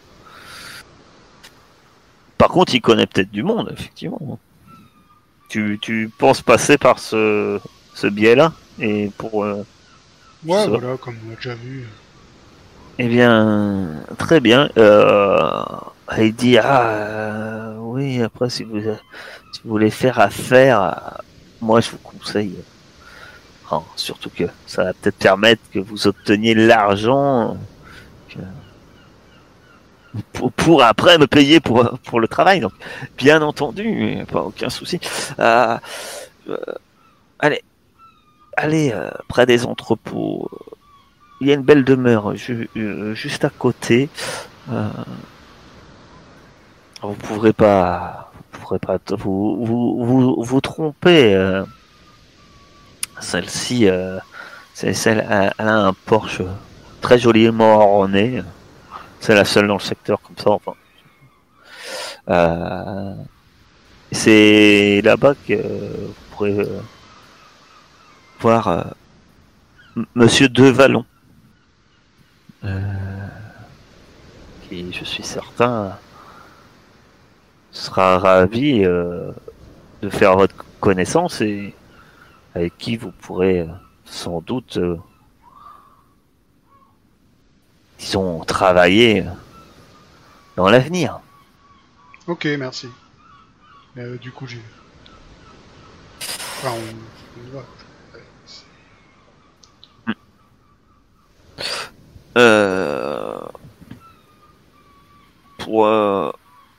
Par 2.36 2.48
contre, 2.48 2.74
il 2.74 2.80
connaît 2.80 3.06
peut-être 3.06 3.30
du 3.30 3.42
monde, 3.42 3.70
effectivement. 3.72 4.38
Tu, 5.48 5.78
tu 5.80 6.10
penses 6.18 6.42
passer 6.42 6.76
par 6.76 6.98
ce, 6.98 7.58
ce 7.94 8.06
biais-là 8.06 8.52
et 8.78 9.10
pour 9.16 9.44
euh, 9.44 9.64
Ouais, 10.44 10.68
voilà, 10.68 10.96
comme 10.98 11.16
on 11.26 11.30
l'a 11.30 11.36
déjà 11.36 11.54
vu. 11.54 11.86
Eh 13.00 13.06
bien, 13.08 14.02
très 14.18 14.40
bien. 14.40 14.68
Euh, 14.76 15.64
il 16.18 16.34
dit 16.34 16.58
ah 16.58 16.88
euh, 16.88 17.76
oui. 17.78 18.22
Après, 18.22 18.50
si 18.50 18.64
vous 18.64 18.80
si 19.52 19.60
vous 19.64 19.70
voulez 19.70 19.90
faire 19.90 20.18
affaire, 20.18 20.82
euh, 20.82 21.22
moi 21.60 21.80
je 21.80 21.90
vous 21.92 21.98
conseille. 21.98 22.56
euh, 22.58 23.76
hein, 23.76 23.82
surtout 23.96 24.30
que 24.30 24.44
ça 24.66 24.84
va 24.84 24.92
peut-être 24.94 25.18
permettre 25.18 25.62
que 25.72 25.78
vous 25.78 26.06
obteniez 26.08 26.54
l'argent 26.54 27.56
pour, 30.56 30.82
après 30.82 31.18
me 31.18 31.26
payer 31.26 31.60
pour 31.60 31.98
pour 32.04 32.18
le 32.20 32.26
travail. 32.28 32.60
Donc, 32.60 32.72
bien 33.16 33.42
entendu, 33.42 34.24
pas 34.32 34.42
aucun 34.42 34.70
souci. 34.70 34.98
Euh, 35.38 35.78
allez, 37.38 37.62
allez 38.56 38.92
près 39.28 39.46
des 39.46 39.64
entrepôts 39.66 40.50
il 41.40 41.46
y 41.48 41.50
a 41.50 41.54
une 41.54 41.62
belle 41.62 41.84
demeure 41.84 42.32
euh, 42.76 43.14
juste 43.14 43.44
à 43.44 43.50
côté. 43.50 44.08
Euh, 44.70 44.88
vous 47.02 47.14
pourrez 47.14 47.52
pas, 47.52 48.32
vous 48.52 48.60
pourrez 48.60 48.78
pas 48.78 48.98
vous 49.10 49.64
vous 49.64 50.04
vous, 50.04 50.42
vous 50.42 50.60
tromper. 50.60 51.34
euh. 51.34 51.64
Celle-ci, 53.20 53.88
euh, 53.88 54.18
c'est 54.74 54.94
celle, 54.94 55.26
elle 55.28 55.52
a 55.68 55.86
un 55.88 55.92
Porsche 55.92 56.42
très 57.00 57.18
joliment 57.18 57.96
ornée. 57.98 58.42
C'est 59.20 59.34
la 59.34 59.44
seule 59.44 59.66
dans 59.66 59.74
le 59.74 59.80
secteur 59.80 60.20
comme 60.22 60.36
ça, 60.38 60.50
enfin. 60.50 60.74
Euh, 62.30 63.14
c'est 64.12 65.00
là-bas 65.02 65.34
que 65.46 65.54
vous 65.54 66.14
pourrez 66.30 66.60
euh, 66.60 66.80
voir 68.40 68.94
Monsieur 70.14 70.48
Devalon. 70.48 71.04
Euh, 72.68 73.28
qui, 74.68 74.92
je 74.92 75.04
suis 75.04 75.22
certain, 75.22 75.96
sera 77.70 78.18
ravi 78.18 78.84
euh, 78.84 79.32
de 80.02 80.10
faire 80.10 80.36
votre 80.36 80.54
connaissance 80.80 81.40
et 81.40 81.74
avec 82.54 82.76
qui 82.76 82.96
vous 82.96 83.12
pourrez 83.12 83.60
euh, 83.60 83.66
sans 84.04 84.40
doute, 84.40 84.78
disons, 87.98 88.44
travailler 88.44 89.24
dans 90.56 90.68
l'avenir. 90.68 91.20
Ok, 92.26 92.46
merci. 92.58 92.88
Du 94.20 94.30
coup, 94.30 94.46
j'ai. 94.46 94.60
on 96.64 96.76
y 96.76 97.50
va. 97.50 97.62
Euh... 101.58 101.62
Pour 105.58 105.86
euh... 105.86 106.30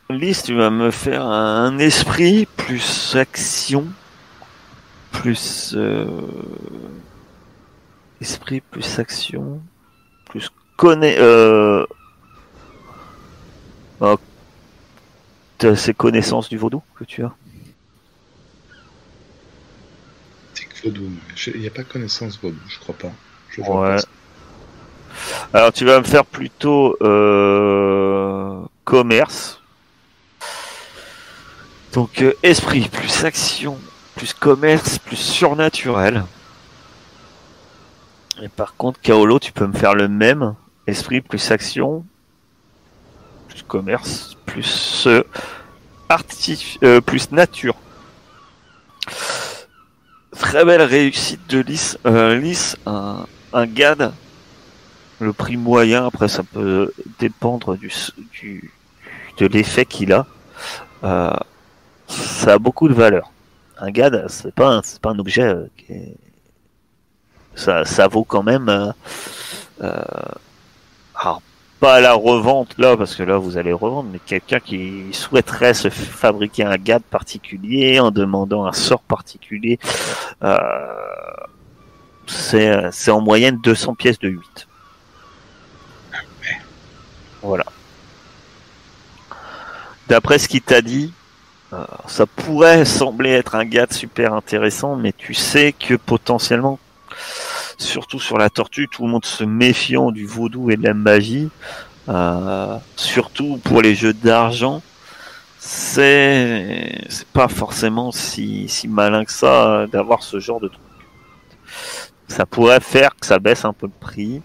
Lys, 0.09 0.43
tu 0.43 0.55
vas 0.55 0.69
me 0.71 0.89
faire 0.89 1.23
un 1.23 1.77
esprit 1.77 2.47
plus 2.57 3.15
action 3.15 3.87
plus 5.11 5.73
euh... 5.75 6.07
esprit 8.21 8.61
plus 8.61 8.99
action 8.99 9.61
plus 10.25 10.49
connaît 10.77 11.17
euh... 11.19 11.85
t'as 15.59 15.75
ces 15.75 15.93
connaissances 15.93 16.49
du 16.49 16.57
vaudou 16.57 16.81
que 16.97 17.03
tu 17.03 17.23
as 17.23 17.35
C'est 20.53 20.83
vaudou. 20.83 21.11
Il 21.53 21.59
n'y 21.59 21.67
a 21.67 21.71
pas 21.71 21.83
connaissance 21.83 22.39
vaudou, 22.39 22.59
je 22.67 22.79
crois 22.79 22.95
pas. 22.95 23.11
Je 23.51 23.61
Ouais. 23.61 23.97
Alors 25.53 25.73
tu 25.73 25.83
vas 25.85 25.99
me 25.99 26.03
faire 26.03 26.25
plutôt 26.25 26.95
euh, 27.01 28.61
commerce. 28.83 29.61
Donc 31.93 32.21
euh, 32.21 32.33
esprit 32.43 32.87
plus 32.87 33.25
action 33.25 33.77
plus 34.15 34.33
commerce 34.33 34.99
plus 34.99 35.15
surnaturel. 35.15 36.23
Et 38.41 38.47
par 38.47 38.75
contre 38.75 39.01
Kaolo 39.01 39.39
tu 39.39 39.51
peux 39.51 39.65
me 39.65 39.73
faire 39.73 39.95
le 39.95 40.07
même 40.07 40.53
esprit 40.85 41.21
plus 41.21 41.49
action 41.51 42.05
plus 43.47 43.63
commerce 43.63 44.37
plus 44.45 45.05
euh, 45.07 45.23
artif- 46.09 46.77
euh, 46.83 47.01
plus 47.01 47.31
nature. 47.31 47.75
Très 50.37 50.63
belle 50.63 50.83
réussite 50.83 51.47
de 51.49 51.59
Lys. 51.59 51.97
Euh, 52.05 52.37
Lys, 52.39 52.77
un, 52.85 53.25
un 53.51 53.65
GAD 53.65 54.13
le 55.19 55.33
prix 55.33 55.57
moyen, 55.57 56.05
après 56.05 56.27
ça 56.27 56.43
peut 56.43 56.93
dépendre 57.19 57.77
du, 57.77 57.91
du 58.31 58.71
de 59.37 59.47
l'effet 59.47 59.85
qu'il 59.85 60.13
a. 60.13 60.25
Euh, 61.03 61.33
ça 62.07 62.53
a 62.53 62.59
beaucoup 62.59 62.87
de 62.89 62.93
valeur. 62.93 63.31
Un 63.79 63.91
GAD, 63.91 64.25
c'est 64.29 64.53
pas 64.53 64.69
un, 64.69 64.81
c'est 64.83 65.01
pas 65.01 65.11
un 65.11 65.19
objet 65.19 65.43
euh, 65.43 65.67
qui 65.77 65.93
est... 65.93 66.15
ça, 67.55 67.85
ça 67.85 68.07
vaut 68.07 68.23
quand 68.23 68.43
même. 68.43 68.69
euh, 68.69 68.91
euh, 69.81 70.01
alors, 71.15 71.41
pas 71.79 72.01
la 72.01 72.13
revente 72.13 72.77
là, 72.77 72.97
parce 72.97 73.15
que 73.15 73.23
là 73.23 73.37
vous 73.37 73.57
allez 73.57 73.71
revendre, 73.73 74.09
mais 74.11 74.19
quelqu'un 74.19 74.59
qui 74.59 75.05
souhaiterait 75.13 75.73
se 75.73 75.89
fabriquer 75.89 76.63
un 76.65 76.77
GAD 76.77 77.03
particulier 77.03 77.99
en 77.99 78.11
demandant 78.11 78.65
un 78.65 78.73
sort 78.73 79.01
particulier, 79.01 79.79
euh, 80.43 80.57
c'est 82.27 82.91
c'est 82.91 83.11
en 83.11 83.21
moyenne 83.21 83.59
200 83.61 83.95
pièces 83.95 84.19
de 84.19 84.29
8. 84.29 84.67
Voilà. 87.41 87.65
D'après 90.07 90.39
ce 90.39 90.47
qu'il 90.47 90.61
t'a 90.61 90.81
dit, 90.81 91.13
euh, 91.71 91.85
ça 92.07 92.25
pourrait 92.25 92.83
sembler 92.83 93.29
être 93.29 93.55
un 93.55 93.65
gars 93.65 93.85
super 93.91 94.33
intéressant, 94.33 94.95
mais 94.95 95.13
tu 95.15 95.33
sais 95.33 95.71
que 95.71 95.93
potentiellement, 95.93 96.79
surtout 97.77 98.19
sur 98.19 98.37
la 98.37 98.49
tortue, 98.49 98.87
tout 98.87 99.05
le 99.05 99.11
monde 99.11 99.25
se 99.25 99.43
méfiant 99.43 100.11
du 100.11 100.25
vaudou 100.25 100.71
et 100.71 100.77
de 100.77 100.83
la 100.83 100.95
magie, 100.95 101.49
euh, 102.09 102.75
surtout 102.95 103.59
pour 103.63 103.83
les 103.83 103.93
jeux 103.93 104.13
d'argent, 104.13 104.81
c'est 105.59 107.05
c'est 107.09 107.27
pas 107.27 107.47
forcément 107.47 108.11
si, 108.11 108.67
si 108.67 108.87
malin 108.87 109.25
que 109.25 109.31
ça 109.31 109.81
euh, 109.81 109.87
d'avoir 109.87 110.23
ce 110.23 110.39
genre 110.39 110.59
de 110.59 110.69
truc. 110.69 110.81
Ça 112.27 112.45
pourrait 112.47 112.79
faire 112.79 113.15
que 113.15 113.27
ça 113.27 113.37
baisse 113.37 113.65
un 113.65 113.73
peu 113.73 113.85
le 113.85 113.91
prix. 113.99 114.41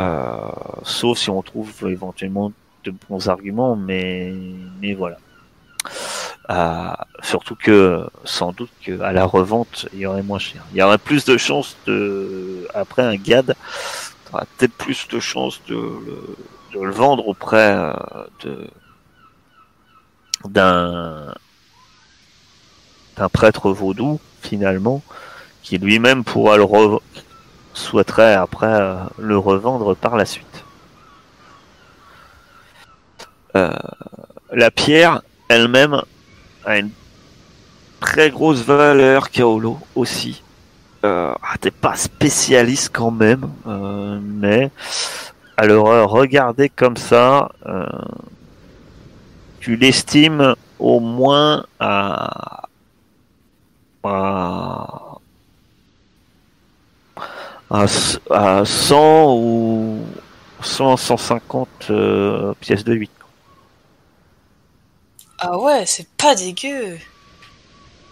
Euh, 0.00 0.38
sauf 0.82 1.18
si 1.18 1.30
on 1.30 1.42
trouve 1.42 1.72
éventuellement 1.88 2.52
de 2.84 2.92
bons 3.08 3.28
arguments, 3.28 3.76
mais, 3.76 4.32
mais 4.80 4.94
voilà. 4.94 5.18
Euh, 6.48 6.92
surtout 7.22 7.54
que 7.54 8.06
sans 8.24 8.52
doute 8.52 8.70
que 8.84 9.00
à 9.02 9.12
la 9.12 9.24
revente 9.24 9.86
il 9.92 10.00
y 10.00 10.06
aurait 10.06 10.22
moins 10.22 10.38
cher. 10.38 10.64
Il 10.72 10.78
y 10.78 10.82
aurait 10.82 10.98
plus 10.98 11.24
de 11.24 11.36
chances 11.36 11.76
de 11.86 12.66
après 12.74 13.02
un 13.02 13.14
GAD, 13.16 13.54
peut-être 14.32 14.72
plus 14.72 15.06
de 15.08 15.20
chances 15.20 15.60
de 15.68 15.76
le, 16.74 16.90
vendre 16.90 17.28
auprès 17.28 17.72
euh, 17.74 17.92
de 18.42 18.66
d'un 20.48 21.34
d'un 23.16 23.28
prêtre 23.28 23.70
vaudou 23.70 24.18
finalement 24.40 25.02
qui 25.62 25.78
lui-même 25.78 26.24
pourra 26.24 26.56
le 26.56 26.64
re- 26.64 27.00
souhaiterait 27.74 28.34
après 28.34 28.66
euh, 28.66 28.96
le 29.18 29.38
revendre 29.38 29.94
par 29.94 30.16
la 30.16 30.24
suite. 30.24 30.64
Euh, 33.56 33.70
la 34.52 34.70
pierre 34.70 35.22
elle-même 35.48 36.02
a 36.64 36.78
une 36.78 36.90
très 38.00 38.30
grosse 38.30 38.62
valeur, 38.62 39.30
Kaolo 39.30 39.78
aussi. 39.94 40.42
Euh, 41.04 41.32
ah, 41.42 41.56
T'es 41.60 41.70
pas 41.70 41.96
spécialiste 41.96 42.90
quand 42.92 43.10
même, 43.10 43.50
euh, 43.66 44.20
mais 44.22 44.70
alors 45.56 46.10
regarder 46.10 46.68
comme 46.68 46.96
ça, 46.96 47.50
tu 49.60 49.76
l'estimes 49.76 50.54
au 50.78 51.00
moins 51.00 51.64
à, 51.78 52.68
à 54.02 55.09
à, 57.70 57.86
à 58.30 58.64
100 58.64 59.34
ou 59.36 60.00
100, 60.62 60.96
150 60.96 61.68
euh, 61.90 62.52
pièces 62.60 62.84
de 62.84 62.94
8. 62.94 63.10
Ah 65.38 65.58
ouais, 65.58 65.86
c'est 65.86 66.08
pas 66.16 66.34
dégueu. 66.34 66.98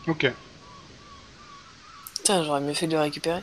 Ok. 0.07 0.33
Putain, 2.17 2.43
j'aurais 2.45 2.61
mieux 2.61 2.75
fait 2.75 2.87
de 2.87 2.93
le 2.93 3.01
récupérer. 3.01 3.43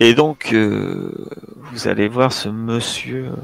Et 0.00 0.14
donc, 0.14 0.52
euh, 0.52 1.12
vous 1.72 1.86
allez 1.88 2.08
voir 2.08 2.32
ce 2.32 2.48
monsieur, 2.48 3.26
euh, 3.26 3.36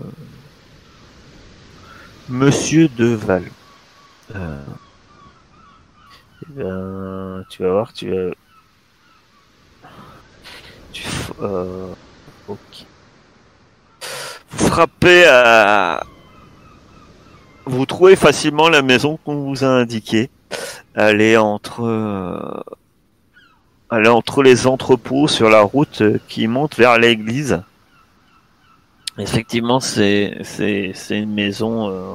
monsieur 2.29 2.89
Deval. 2.89 3.45
Euh, 4.35 4.63
eh 6.43 6.53
ben, 6.53 7.45
tu 7.49 7.63
vas 7.63 7.71
voir, 7.71 7.93
tu 7.93 8.11
vas, 8.11 8.31
euh. 11.43 11.93
Vous 14.51 14.67
frappez 14.67 15.25
à, 15.27 16.03
vous 17.67 17.87
trouvez 17.87 18.17
facilement 18.17 18.69
la 18.69 18.83
maison 18.83 19.19
qu'on 19.25 19.37
vous 19.37 19.63
a 19.65 19.69
indiquée. 19.69 20.31
Elle 20.95 21.21
est 21.21 21.37
entre, 21.37 21.85
euh, 21.85 22.61
elle 23.93 24.07
est 24.07 24.09
entre 24.09 24.43
les 24.43 24.67
entrepôts 24.67 25.29
sur 25.29 25.49
la 25.49 25.61
route 25.61 26.03
qui 26.29 26.49
monte 26.49 26.77
vers 26.77 26.99
l'église. 26.99 27.63
Effectivement, 29.19 29.79
c'est 29.81 30.39
c'est 30.43 30.93
c'est 30.95 31.19
une 31.19 31.33
maison. 31.35 31.91
euh, 31.91 32.15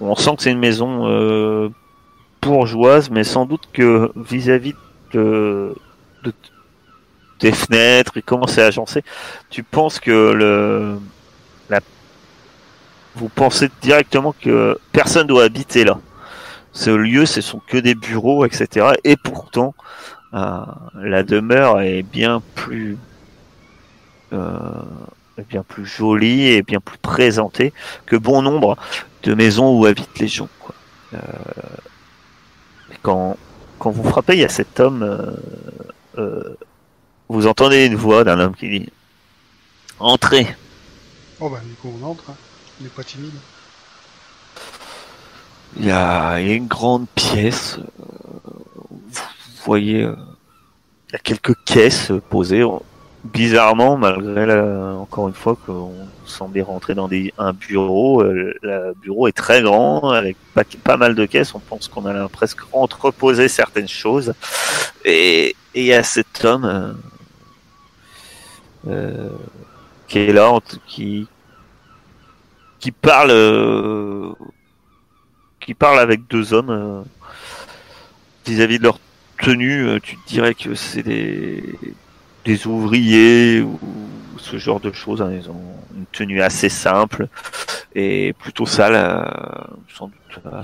On 0.00 0.14
sent 0.14 0.36
que 0.36 0.42
c'est 0.42 0.52
une 0.52 0.58
maison 0.58 1.08
euh, 1.08 1.68
bourgeoise, 2.42 3.10
mais 3.10 3.24
sans 3.24 3.46
doute 3.46 3.68
que 3.72 4.12
vis-à-vis 4.14 4.74
de, 5.12 5.74
de- 6.22 6.32
des 7.40 7.52
fenêtres 7.52 8.16
et 8.16 8.22
comment 8.22 8.46
c'est 8.46 8.62
agencé, 8.62 9.02
tu 9.48 9.62
penses 9.62 9.98
que 10.00 10.32
le 10.32 10.98
la 11.68 11.80
vous 13.16 13.28
pensez 13.28 13.70
directement 13.82 14.32
que 14.32 14.78
personne 14.92 15.26
doit 15.26 15.44
habiter 15.44 15.84
là. 15.84 15.98
Ce 16.72 16.90
lieu, 16.90 17.26
ce 17.26 17.40
sont 17.40 17.60
que 17.66 17.76
des 17.76 17.96
bureaux, 17.96 18.44
etc. 18.44 18.86
Et 19.02 19.16
pourtant, 19.16 19.74
la 20.32 21.22
demeure 21.24 21.80
est 21.80 22.02
bien 22.02 22.40
plus 22.54 22.96
euh, 24.32 24.48
bien 25.48 25.62
plus 25.62 25.86
jolie 25.86 26.48
et 26.48 26.62
bien 26.62 26.80
plus 26.80 26.98
présentée 26.98 27.72
que 28.06 28.16
bon 28.16 28.42
nombre 28.42 28.76
de 29.22 29.34
maisons 29.34 29.78
où 29.78 29.86
habitent 29.86 30.18
les 30.18 30.28
gens. 30.28 30.48
Quoi. 30.60 30.74
Euh, 31.14 31.18
quand, 33.02 33.36
quand 33.78 33.90
vous 33.90 34.04
frappez, 34.04 34.34
il 34.34 34.40
y 34.40 34.44
a 34.44 34.48
cet 34.48 34.80
homme, 34.80 35.02
euh, 35.02 35.32
euh, 36.18 36.56
vous 37.30 37.46
entendez 37.46 37.86
une 37.86 37.94
voix 37.94 38.24
d'un 38.24 38.40
homme 38.40 38.56
qui 38.56 38.68
dit 38.68 38.88
Entrez. 39.98 40.56
Oh 41.38 41.48
bah 41.48 41.60
du 41.64 41.74
coup 41.74 41.92
on 42.00 42.06
entre, 42.06 42.30
hein. 42.30 42.34
il 42.80 42.84
n'est 42.84 42.90
pas 42.90 43.04
timide. 43.04 43.32
Il 45.76 45.86
y 45.86 45.90
a, 45.90 46.40
il 46.40 46.48
y 46.48 46.50
a 46.50 46.54
une 46.54 46.66
grande 46.66 47.06
pièce. 47.14 47.78
Vous 48.08 49.64
voyez, 49.64 50.00
il 50.00 51.12
y 51.12 51.14
a 51.14 51.18
quelques 51.18 51.54
caisses 51.64 52.10
posées 52.28 52.64
bizarrement, 53.24 53.96
malgré 53.96 54.46
la, 54.46 54.94
encore 54.94 55.28
une 55.28 55.34
fois 55.34 55.56
qu'on 55.66 55.92
semblait 56.24 56.62
rentrer 56.62 56.94
dans 56.94 57.08
des, 57.08 57.32
un 57.38 57.52
bureau, 57.52 58.22
euh, 58.22 58.54
le 58.62 58.94
bureau 59.00 59.28
est 59.28 59.36
très 59.36 59.62
grand 59.62 60.10
avec 60.10 60.36
pas, 60.54 60.64
pas 60.82 60.96
mal 60.96 61.14
de 61.14 61.26
caisses. 61.26 61.54
On 61.54 61.60
pense 61.60 61.88
qu'on 61.88 62.06
a 62.06 62.28
presque 62.28 62.60
entreposé 62.72 63.48
certaines 63.48 63.88
choses. 63.88 64.34
Et 65.04 65.54
il 65.74 65.84
y 65.84 65.92
a 65.92 66.02
cet 66.02 66.44
homme 66.44 66.64
euh, 66.64 66.92
euh, 66.92 66.92
qui 68.84 70.18
est 70.18 70.32
là, 70.32 70.58
qui 70.86 71.28
qui 72.78 72.92
parle 72.92 73.30
euh, 73.30 74.32
qui 75.60 75.74
parle 75.74 75.98
avec 75.98 76.26
deux 76.28 76.54
hommes 76.54 77.04
vis-à-vis 78.46 78.76
-vis 78.76 78.78
de 78.78 78.84
leur 78.84 78.98
tenue. 79.42 80.00
Tu 80.02 80.16
dirais 80.26 80.54
que 80.54 80.74
c'est 80.74 81.02
des 81.02 81.62
des 82.44 82.66
ouvriers 82.66 83.60
ou 83.60 83.78
ce 84.38 84.58
genre 84.58 84.80
de 84.80 84.92
choses. 84.92 85.22
Hein. 85.22 85.32
Ils 85.32 85.50
ont 85.50 85.62
une 85.96 86.06
tenue 86.12 86.42
assez 86.42 86.68
simple 86.68 87.28
et 87.94 88.32
plutôt 88.38 88.66
sale, 88.66 88.94
euh, 88.94 89.24
sans 89.94 90.06
doute 90.06 90.44
euh, 90.46 90.62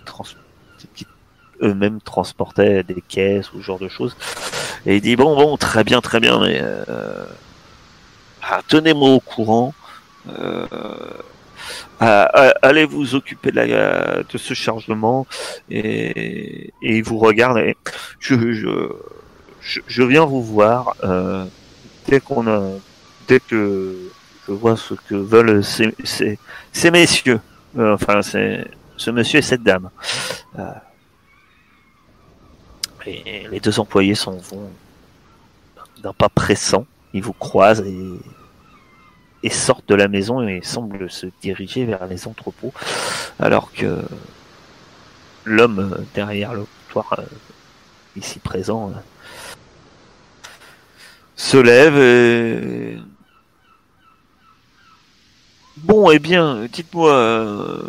eux-mêmes 1.62 2.00
transportaient 2.00 2.82
des 2.82 3.02
caisses 3.06 3.52
ou 3.52 3.58
ce 3.58 3.62
genre 3.62 3.78
de 3.78 3.88
choses. 3.88 4.16
Et 4.84 4.96
il 4.96 5.00
dit 5.00 5.16
bon 5.16 5.34
bon 5.34 5.56
très 5.56 5.84
bien 5.84 6.00
très 6.00 6.20
bien 6.20 6.38
mais 6.40 6.60
euh, 6.62 7.24
ah, 8.50 8.62
tenez-moi 8.66 9.10
au 9.10 9.20
courant. 9.20 9.74
Euh, 10.28 10.66
allez 12.00 12.84
vous 12.84 13.14
occuper 13.14 13.50
de, 13.52 14.38
ce 14.38 14.54
chargement 14.54 15.26
et, 15.70 16.72
vous 17.02 17.18
regarde 17.18 17.58
et 17.58 17.76
je, 18.20 20.02
viens 20.02 20.24
vous 20.24 20.42
voir 20.42 20.94
euh, 21.04 21.44
dès 22.06 22.20
qu'on 22.20 22.46
a, 22.46 22.62
dès 23.28 23.40
que 23.40 23.96
je 24.46 24.52
vois 24.52 24.76
ce 24.76 24.94
que 24.94 25.14
veulent 25.14 25.64
ces, 25.64 26.90
messieurs, 26.90 27.40
euh, 27.78 27.94
enfin 27.94 28.20
ce 28.22 29.10
monsieur 29.10 29.38
et 29.38 29.42
cette 29.42 29.62
dame. 29.62 29.90
Euh, 30.58 30.70
et 33.06 33.46
les 33.50 33.60
deux 33.60 33.78
employés 33.78 34.16
s'en 34.16 34.36
vont 34.36 34.68
d'un 36.02 36.12
pas 36.12 36.28
pressant. 36.28 36.86
Vous 37.20 37.32
croisent 37.32 37.84
et, 37.84 38.20
et 39.42 39.50
sortent 39.50 39.88
de 39.88 39.94
la 39.94 40.08
maison 40.08 40.46
et 40.46 40.60
semblent 40.62 41.10
se 41.10 41.26
diriger 41.40 41.84
vers 41.84 42.06
les 42.06 42.26
entrepôts, 42.26 42.72
alors 43.38 43.72
que 43.72 44.02
l'homme 45.44 46.04
derrière 46.14 46.54
le 46.54 46.64
comptoir, 46.64 47.20
euh, 47.20 47.22
ici 48.16 48.38
présent, 48.38 48.92
se 51.36 51.56
lève 51.56 51.96
et... 51.98 52.98
Bon, 55.76 56.10
eh 56.10 56.18
bien, 56.18 56.66
dites-moi, 56.72 57.12
euh, 57.12 57.82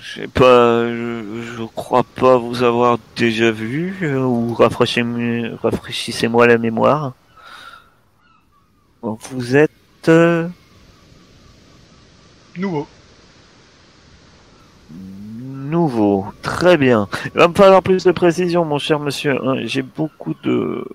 je 0.00 0.22
sais 0.22 0.28
pas, 0.28 0.86
je, 0.86 1.62
crois 1.74 2.02
pas 2.02 2.38
vous 2.38 2.62
avoir 2.62 2.98
déjà 3.16 3.50
vu, 3.50 3.98
euh, 4.02 4.18
ou 4.20 4.54
rafraîchissez-moi 4.54 6.46
la 6.46 6.56
mémoire. 6.56 7.12
Vous 9.04 9.56
êtes... 9.56 9.70
Euh, 10.08 10.48
nouveau. 12.56 12.86
Nouveau, 14.90 16.26
très 16.42 16.76
bien. 16.76 17.08
Il 17.26 17.38
va 17.38 17.48
me 17.48 17.54
falloir 17.54 17.82
plus 17.82 18.04
de 18.04 18.12
précision, 18.12 18.64
mon 18.64 18.78
cher 18.78 19.00
monsieur. 19.00 19.36
Hein. 19.44 19.62
J'ai 19.64 19.82
beaucoup 19.82 20.34
de 20.44 20.86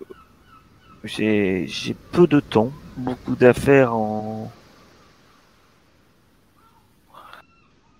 j'ai 1.03 1.95
peu 2.11 2.27
de 2.27 2.39
temps, 2.39 2.71
beaucoup 2.97 3.35
d'affaires 3.35 3.93
en. 3.93 4.51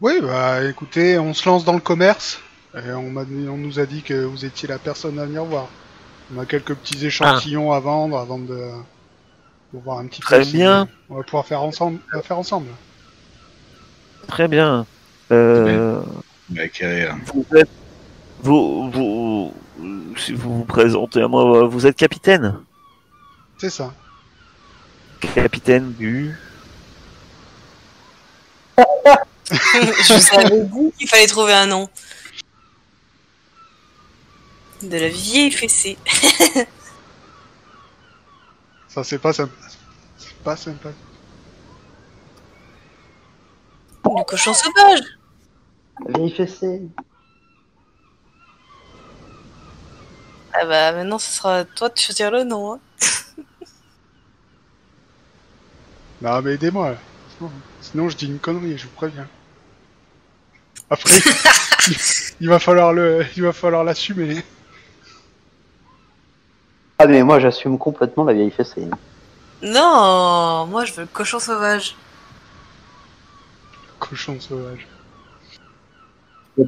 Oui, 0.02 0.20
bah 0.22 0.64
écoutez, 0.66 1.18
on 1.18 1.34
se 1.34 1.48
lance 1.48 1.66
dans 1.66 1.74
le 1.74 1.80
commerce. 1.80 2.42
Et 2.76 2.92
on, 2.92 3.16
on 3.16 3.58
nous 3.58 3.80
a 3.80 3.86
dit 3.86 4.02
que 4.02 4.24
vous 4.24 4.46
étiez 4.46 4.68
la 4.68 4.78
personne 4.78 5.20
à 5.20 5.26
venir 5.26 5.44
voir. 5.44 5.68
On 6.34 6.40
a 6.40 6.46
quelques 6.46 6.76
petits 6.76 7.06
échantillons 7.06 7.72
à 7.72 7.80
vendre 7.80 8.18
avant 8.18 8.38
de, 8.38 8.70
voir 9.74 10.00
un 10.00 10.08
petit 10.08 10.22
Très 10.22 10.44
bien. 10.46 10.88
on 11.10 11.16
va 11.18 11.24
pouvoir 11.24 11.46
faire 11.46 11.62
ensemble. 11.62 12.00
faire 12.24 12.40
ensemble. 12.40 12.70
Très 14.28 14.48
bien. 14.48 14.86
Euh, 15.32 16.02
vous 16.50 17.46
êtes, 17.56 17.70
vous, 18.42 18.90
vous, 18.92 19.54
si 20.18 20.34
vous 20.34 20.60
vous 20.60 20.66
présentez 20.66 21.22
à 21.22 21.28
moi, 21.28 21.68
vous 21.68 21.86
êtes 21.86 21.96
capitaine. 21.96 22.60
C'est 23.60 23.70
ça. 23.70 23.94
Capitaine 25.36 25.94
du. 25.94 26.36
Je 29.48 30.14
vous 30.14 30.40
avais 30.40 30.62
dit 30.62 30.92
qu'il 30.98 31.08
fallait 31.08 31.28
trouver 31.28 31.54
un 31.54 31.68
nom. 31.68 31.90
De 34.82 34.98
la 34.98 35.10
vieille 35.10 35.52
fessée. 35.52 35.98
Ça, 38.90 39.04
c'est 39.04 39.20
pas 39.20 39.34
sympa. 39.34 39.54
C'est 40.18 40.38
pas 40.44 40.58
sympa. 40.58 40.90
Du 44.04 44.24
cochon 44.26 44.54
sauvage. 44.54 45.02
Vieille. 46.08 46.90
Ah 50.52 50.66
bah 50.66 50.92
maintenant 50.94 51.20
ce 51.20 51.32
sera 51.32 51.64
toi 51.64 51.90
de 51.90 51.98
choisir 51.98 52.32
le 52.32 52.44
nom. 52.44 52.74
Hein. 52.74 52.80
Non, 56.22 56.42
mais 56.42 56.56
aidez-moi. 56.56 56.96
Sinon, 57.80 58.10
je 58.10 58.18
dis 58.18 58.26
une 58.26 58.40
connerie, 58.40 58.78
je 58.78 58.88
vous 58.88 58.94
préviens. 58.94 59.26
Après, 60.90 61.18
il 62.42 62.50
va 62.50 62.60
falloir 62.60 62.92
le, 62.92 63.26
il 63.38 63.44
va 63.44 63.54
falloir 63.54 63.86
l'assumer. 63.86 64.44
Ah, 67.02 67.08
mais 67.08 67.24
moi, 67.24 67.40
j'assume 67.40 67.78
complètement 67.78 68.26
la 68.26 68.34
vieille 68.34 68.52
fessée. 68.52 68.90
Non, 69.64 70.68
moi, 70.68 70.84
je 70.84 70.92
veux 70.92 71.04
le 71.04 71.08
cochon 71.08 71.40
sauvage. 71.40 71.96
Cochon 74.00 74.38
sauvage. 74.40 74.86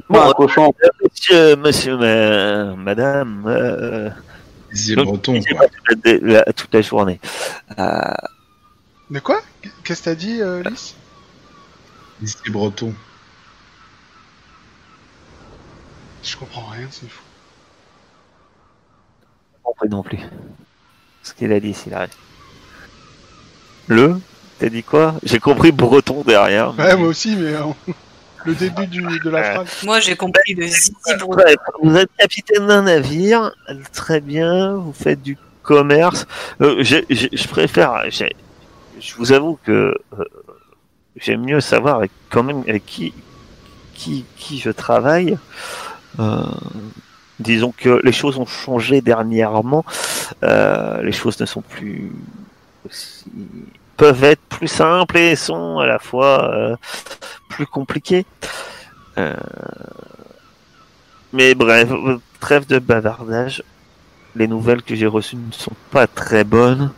Bon, 0.08 0.22
un 0.22 0.32
cochon. 0.32 0.72
Monsieur, 1.02 1.56
monsieur, 1.56 1.96
madame. 2.76 3.44
Euh, 3.46 4.08
breton, 4.96 5.38
toute 6.56 6.72
la 6.72 6.80
journée. 6.80 7.20
Euh, 7.78 8.14
de 9.10 9.18
quoi? 9.18 9.42
Qu'est-ce 9.84 10.00
que 10.00 10.04
t'as 10.04 10.14
dit, 10.14 10.40
euh, 10.40 10.62
Lys? 10.62 10.94
Ici 12.22 12.50
breton. 12.50 12.94
Je 16.22 16.36
comprends 16.38 16.64
rien, 16.70 16.86
c'est 16.90 17.10
fou. 17.10 17.22
Je 19.82 19.88
non 19.88 20.02
plus. 20.02 20.18
Ce 21.22 21.34
qu'il 21.34 21.52
a 21.52 21.60
dit, 21.60 21.74
s'il 21.74 21.94
arrive. 21.94 22.10
Le? 23.88 24.20
T'as 24.58 24.68
dit 24.68 24.82
quoi? 24.82 25.14
J'ai 25.22 25.38
compris 25.38 25.72
breton 25.72 26.22
derrière. 26.22 26.76
Ouais, 26.78 26.96
moi 26.96 27.08
aussi, 27.08 27.36
mais 27.36 27.54
euh, 27.54 27.64
le 28.44 28.54
début 28.54 28.86
du, 28.86 29.02
de 29.02 29.30
la 29.30 29.54
phrase. 29.54 29.82
Moi, 29.84 30.00
j'ai 30.00 30.16
compris 30.16 30.54
le 30.54 30.66
zizi 30.66 30.92
breton. 31.18 31.54
vous 31.82 31.96
êtes 31.96 32.10
capitaine 32.18 32.66
d'un 32.66 32.82
navire, 32.82 33.52
très 33.92 34.20
bien, 34.20 34.74
vous 34.74 34.92
faites 34.92 35.22
du 35.22 35.36
commerce. 35.62 36.26
Euh, 36.60 36.82
je 36.82 37.48
préfère, 37.48 38.04
je 38.08 39.14
vous 39.16 39.32
avoue 39.32 39.58
que 39.64 39.96
euh, 40.18 40.24
j'aime 41.16 41.44
mieux 41.44 41.60
savoir 41.60 41.96
avec, 41.96 42.12
quand 42.30 42.42
même 42.42 42.62
avec 42.68 42.86
qui, 42.86 43.12
qui, 43.94 44.24
qui 44.36 44.58
je 44.58 44.70
travaille. 44.70 45.38
Euh, 47.42 47.52
disons 47.52 47.72
que 47.76 48.00
les 48.04 48.12
choses 48.12 48.38
ont 48.38 48.46
changé 48.46 49.00
dernièrement. 49.00 49.84
Euh, 50.42 51.02
les 51.02 51.12
choses 51.12 51.38
ne 51.40 51.46
sont 51.46 51.62
plus 51.62 52.12
aussi, 52.88 53.24
peuvent 53.96 54.24
être 54.24 54.42
plus 54.48 54.68
simples 54.68 55.18
et 55.18 55.36
sont 55.36 55.78
à 55.78 55.86
la 55.86 55.98
fois 55.98 56.78
plus 57.48 57.66
compliquées. 57.66 58.26
mais 61.32 61.54
bref, 61.54 61.88
trêve 62.40 62.66
de 62.66 62.78
bavardage. 62.78 63.62
les 64.34 64.48
nouvelles 64.48 64.82
que 64.82 64.94
j'ai 64.94 65.06
reçues 65.06 65.36
ne 65.36 65.52
sont 65.52 65.76
pas 65.90 66.06
très 66.06 66.42
bonnes. 66.44 66.90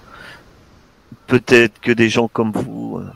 Peut-être 1.26 1.80
que 1.80 1.92
des 1.92 2.09
gens 2.09 2.28
comme 2.28 2.53
vous 2.53 2.99
euh, 2.99 3.11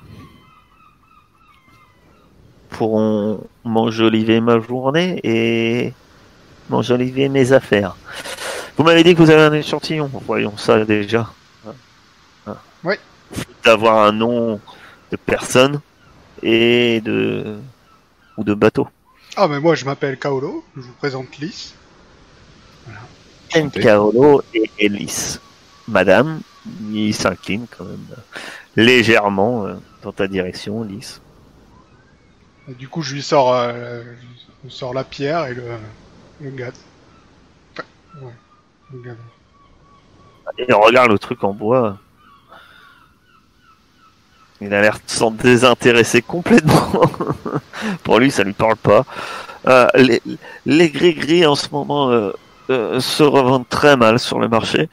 pourront 2.71 3.47
m'enjoliver 3.65 4.41
ma 4.41 4.61
journée 4.61 5.21
et 5.25 5.93
m'enjoliver 6.69 7.29
mes 7.29 7.53
affaires. 7.53 7.97
Vous 8.77 8.85
m'avez 8.85 9.03
dit 9.03 9.15
que 9.15 9.23
vous 9.23 9.31
avez 9.31 9.43
un 9.43 9.53
échantillon. 9.53 10.11
Voyons 10.27 10.57
ça 10.57 10.85
déjà. 10.85 11.31
Oui. 12.85 12.95
D'avoir 13.65 14.07
un 14.07 14.13
nom 14.13 14.61
de 15.11 15.17
personne 15.17 15.81
et 16.43 17.01
de 17.01 17.57
ou 18.37 18.45
de 18.45 18.55
bateau. 18.55 18.89
Ah, 19.37 19.49
mais 19.49 19.61
moi 19.61 19.75
je 19.75 19.85
m'appelle 19.85 20.19
Kaolo, 20.19 20.65
je 20.77 20.83
vous 20.83 20.93
présente 20.93 21.39
Lys. 21.39 21.75
Ken 23.49 23.71
Kaolo 23.71 24.43
et 24.55 24.71
Ellis. 24.79 25.39
Madame, 25.89 26.41
il 26.93 27.15
s'incline 27.15 27.67
quand 27.77 27.85
même 27.85 28.07
légèrement 28.77 29.67
euh, 29.67 29.75
dans 30.03 30.13
ta 30.13 30.29
direction, 30.29 30.85
Lys. 30.85 31.21
Et 32.69 32.75
du 32.75 32.89
coup, 32.89 33.03
je 33.03 33.15
lui 33.15 33.23
sors, 33.23 33.53
euh, 33.55 34.03
je 34.03 34.67
lui 34.67 34.71
sors 34.71 34.93
la 34.93 35.05
pierre 35.05 35.47
et 35.47 35.55
le, 35.55 35.63
le 36.41 36.51
gars. 36.51 36.73
Enfin, 37.73 37.85
ouais, 38.27 38.33
le 38.93 39.01
gars. 39.01 39.17
Et 40.59 40.73
on 40.73 40.81
regarde 40.81 41.11
le 41.11 41.19
truc 41.19 41.45
en 41.45 41.53
bois. 41.53 41.99
Il 44.61 44.75
a 44.75 44.81
l'air 44.81 44.95
de 44.95 45.11
s'en 45.11 45.31
désintéresser 45.31 46.23
complètement. 46.23 46.91
Pour 48.03 48.19
lui, 48.19 48.31
ça 48.31 48.43
lui 48.43 48.55
parle 48.55 48.77
pas. 48.77 49.05
Euh, 49.67 49.87
les, 49.95 50.21
les 50.67 50.91
gris-gris 50.91 51.47
en 51.47 51.55
ce 51.55 51.69
moment 51.71 52.11
euh, 52.11 52.33
euh, 52.71 52.99
se 53.01 53.23
revendent 53.23 53.69
très 53.69 53.97
mal 53.97 54.19
sur 54.19 54.39
le 54.41 54.49
marché. 54.49 54.89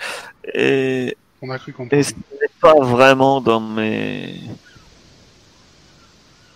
Et, 0.53 1.17
On 1.41 1.49
a 1.49 1.57
cru 1.57 1.71
comprendre. 1.73 1.99
et 1.99 2.03
ce 2.03 2.13
n'est 2.13 2.49
pas 2.61 2.73
vraiment 2.81 3.41
dans 3.41 3.59
mes. 3.59 4.39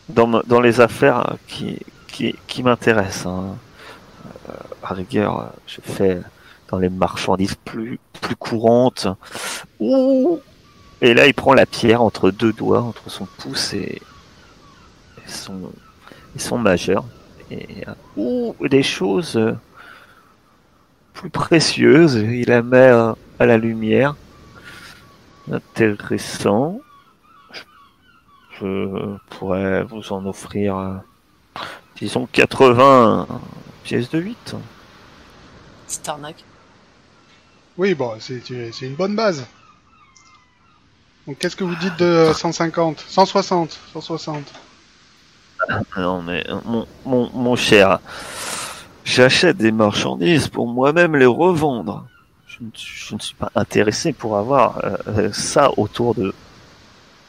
Dans, 0.10 0.60
les 0.60 0.82
affaires 0.82 1.36
qui, 1.48 1.78
qui, 2.08 2.36
qui 2.48 2.64
m'intéressent. 2.64 3.28
hein. 3.28 3.56
Euh, 4.84 4.88
à 4.88 4.94
rigueur, 4.94 5.40
euh, 5.40 5.46
je 5.68 5.82
fais 5.82 6.20
dans 6.70 6.78
les 6.78 6.90
marchandises 6.90 7.56
plus, 7.56 8.00
plus 8.22 8.36
courantes. 8.36 9.08
Ouh 9.80 10.40
et 11.02 11.14
là, 11.14 11.28
il 11.28 11.34
prend 11.34 11.54
la 11.54 11.66
pierre 11.66 12.02
entre 12.02 12.30
deux 12.30 12.52
doigts, 12.52 12.82
entre 12.82 13.10
son 13.10 13.26
pouce 13.26 13.74
et, 13.74 14.02
son, 15.26 15.72
son 16.36 16.58
majeur. 16.58 17.06
Et 17.52 17.88
euh, 17.88 17.94
ouh, 18.18 18.56
des 18.68 18.84
choses 18.84 19.38
euh, 19.38 19.54
plus 21.14 21.30
précieuses. 21.30 22.16
Il 22.16 22.50
la 22.50 22.62
met 22.62 22.78
euh, 22.78 23.14
à 23.40 23.46
la 23.46 23.58
lumière. 23.58 24.16
Intéressant. 25.50 26.82
Je, 28.60 29.16
pourrais 29.30 29.84
vous 29.86 30.12
en 30.12 30.26
offrir, 30.26 30.78
euh, 30.78 30.96
disons, 31.96 32.28
80 32.30 33.26
de 33.92 34.20
8. 34.20 34.56
C'est 35.88 36.08
arnaque. 36.08 36.44
Oui, 37.78 37.96
bon, 37.96 38.14
c'est 38.20 38.42
une 38.82 38.96
bonne 38.96 39.16
base. 39.16 39.46
Donc, 41.26 41.38
qu'est-ce 41.40 41.56
que 41.56 41.64
vous 41.64 41.76
dites 41.76 41.98
de 41.98 42.32
150 42.34 43.06
160 43.08 43.80
160 43.94 44.54
Non, 45.98 46.22
mais 46.22 46.46
mon, 46.66 46.88
mon, 47.06 47.30
mon 47.34 47.56
cher, 47.56 48.00
j'achète 49.04 49.58
des 49.58 49.72
marchandises 49.72 50.48
pour 50.48 50.68
moi-même 50.68 51.16
les 51.16 51.26
revendre. 51.26 52.06
Je 52.48 52.58
ne, 52.64 52.70
je 52.76 53.16
ne 53.16 53.20
suis 53.20 53.36
pas 53.36 53.52
intéressé 53.56 54.14
pour 54.14 54.38
avoir 54.38 54.84
euh, 54.84 54.98
euh, 55.08 55.34
ça 55.34 55.72
autour 55.78 56.14
de, 56.16 56.34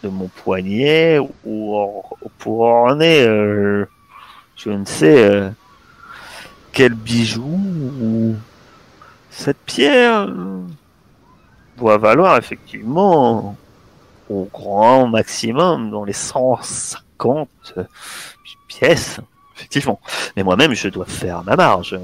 de 0.02 0.08
mon 0.08 0.28
poignet 0.28 1.18
ou 1.44 2.02
pour 2.38 2.60
orner, 2.60 3.22
euh, 3.22 3.86
je 4.56 4.70
ne 4.70 4.84
sais, 4.84 5.30
euh, 5.30 5.50
quel 6.72 6.94
bijou 6.94 7.58
ou 8.02 8.36
cette 9.30 9.58
pierre 9.58 10.28
doit 11.76 11.98
valoir 11.98 12.36
effectivement 12.36 13.56
au 14.28 14.48
grand 14.52 15.08
maximum 15.08 15.90
dans 15.90 16.04
les 16.04 16.12
150 16.12 17.48
pièces, 18.68 19.20
effectivement. 19.56 20.00
Mais 20.36 20.42
moi-même, 20.42 20.74
je 20.74 20.88
dois 20.88 21.06
faire 21.06 21.42
ma 21.44 21.56
marge. 21.56 21.98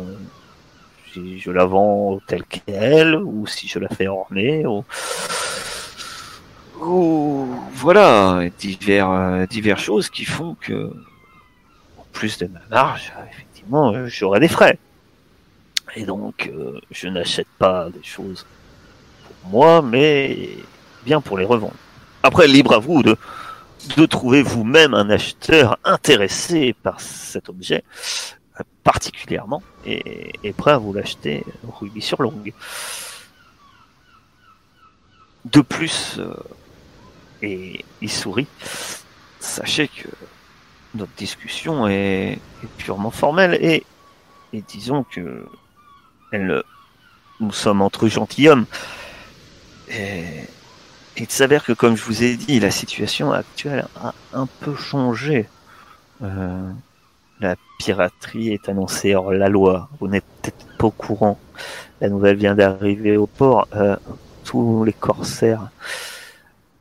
Si 1.12 1.38
je 1.38 1.50
la 1.50 1.64
vends 1.64 2.20
telle 2.26 2.44
qu'elle, 2.44 3.16
ou 3.16 3.46
si 3.46 3.68
je 3.68 3.78
la 3.78 3.88
fais 3.88 4.08
orner, 4.08 4.66
ou, 4.66 4.84
ou 6.80 7.48
voilà, 7.74 8.42
divers, 8.58 9.10
euh, 9.10 9.46
divers 9.46 9.78
choses 9.78 10.10
qui 10.10 10.24
font 10.24 10.56
que, 10.60 10.92
en 11.98 12.04
plus 12.12 12.38
de 12.38 12.48
ma 12.48 12.60
marge, 12.70 13.12
effectivement, 13.30 13.45
euh, 13.72 14.06
j'aurai 14.06 14.40
des 14.40 14.48
frais. 14.48 14.78
Et 15.94 16.04
donc, 16.04 16.50
euh, 16.52 16.80
je 16.90 17.08
n'achète 17.08 17.48
pas 17.58 17.88
des 17.90 18.02
choses 18.02 18.46
pour 19.24 19.50
moi, 19.50 19.82
mais 19.82 20.50
bien 21.04 21.20
pour 21.20 21.38
les 21.38 21.44
revendre. 21.44 21.74
Après, 22.22 22.48
libre 22.48 22.74
à 22.74 22.78
vous 22.78 23.02
de, 23.02 23.16
de 23.96 24.06
trouver 24.06 24.42
vous-même 24.42 24.94
un 24.94 25.10
acheteur 25.10 25.78
intéressé 25.84 26.74
par 26.82 27.00
cet 27.00 27.48
objet 27.48 27.84
euh, 28.58 28.64
particulièrement 28.82 29.62
et, 29.84 30.52
prêt 30.56 30.72
à 30.72 30.78
vous 30.78 30.92
l'acheter 30.92 31.44
rubis 31.68 32.02
sur 32.02 32.22
longue. 32.22 32.52
De 35.44 35.60
plus, 35.60 36.20
et 37.40 37.84
il 38.00 38.10
sourit, 38.10 38.48
sachez 39.38 39.86
que 39.86 40.08
notre 40.94 41.12
discussion 41.16 41.86
est, 41.86 42.38
est 42.62 42.68
purement 42.78 43.10
formelle 43.10 43.58
et, 43.60 43.84
et 44.52 44.62
disons 44.66 45.04
que 45.04 45.46
elle, 46.32 46.62
nous 47.40 47.52
sommes 47.52 47.82
entre 47.82 48.08
gentilshommes. 48.08 48.66
Et, 49.88 50.24
il 51.18 51.30
s'avère 51.30 51.64
que, 51.64 51.72
comme 51.72 51.96
je 51.96 52.04
vous 52.04 52.22
ai 52.24 52.36
dit, 52.36 52.60
la 52.60 52.70
situation 52.70 53.32
actuelle 53.32 53.86
a 53.96 54.12
un 54.34 54.46
peu 54.60 54.74
changé. 54.74 55.48
Euh, 56.22 56.70
la 57.40 57.56
piraterie 57.78 58.52
est 58.52 58.68
annoncée 58.68 59.14
hors 59.14 59.32
la 59.32 59.48
loi. 59.48 59.88
Vous 59.98 60.08
n'êtes 60.08 60.26
peut-être 60.42 60.66
pas 60.76 60.88
au 60.88 60.90
courant. 60.90 61.38
La 62.02 62.10
nouvelle 62.10 62.36
vient 62.36 62.54
d'arriver 62.54 63.16
au 63.16 63.26
port. 63.26 63.66
Euh, 63.74 63.96
tous 64.44 64.84
les 64.84 64.92
corsaires 64.92 65.70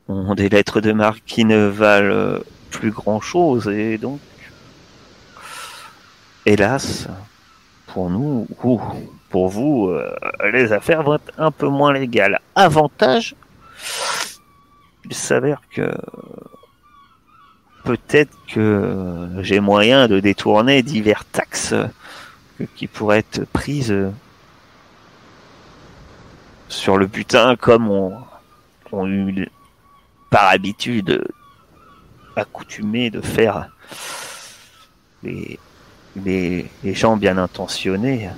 ont 0.10 0.36
des 0.36 0.50
lettres 0.50 0.82
de 0.82 0.92
marque 0.92 1.24
qui 1.26 1.46
ne 1.46 1.68
valent 1.68 2.40
plus 2.80 2.92
grand-chose. 2.92 3.68
Et 3.68 3.98
donc, 3.98 4.20
hélas, 6.46 7.08
pour 7.88 8.10
nous, 8.10 8.48
ou 8.64 8.82
pour 9.30 9.50
vous, 9.50 9.88
euh, 9.88 10.14
les 10.52 10.72
affaires 10.72 11.04
vont 11.04 11.16
être 11.16 11.32
un 11.38 11.52
peu 11.52 11.68
moins 11.68 11.94
légales. 11.94 12.40
Avantage, 12.56 13.36
il 15.06 15.14
s'avère 15.14 15.62
que 15.72 15.92
peut-être 17.84 18.36
que 18.48 19.30
j'ai 19.42 19.60
moyen 19.60 20.08
de 20.08 20.20
détourner 20.20 20.82
divers 20.82 21.26
taxes 21.26 21.76
qui 22.76 22.88
pourraient 22.88 23.20
être 23.20 23.46
prises 23.46 23.96
sur 26.68 26.98
le 26.98 27.06
butin 27.06 27.56
comme 27.56 27.92
on, 27.92 28.14
on 28.92 29.08
eu 29.08 29.48
par 30.30 30.48
habitude 30.48 31.24
accoutumé 32.36 33.10
de 33.10 33.22
faire 33.22 33.70
les, 35.24 35.60
gens 36.84 37.18
bien 37.18 37.38
intentionnés 37.38 38.30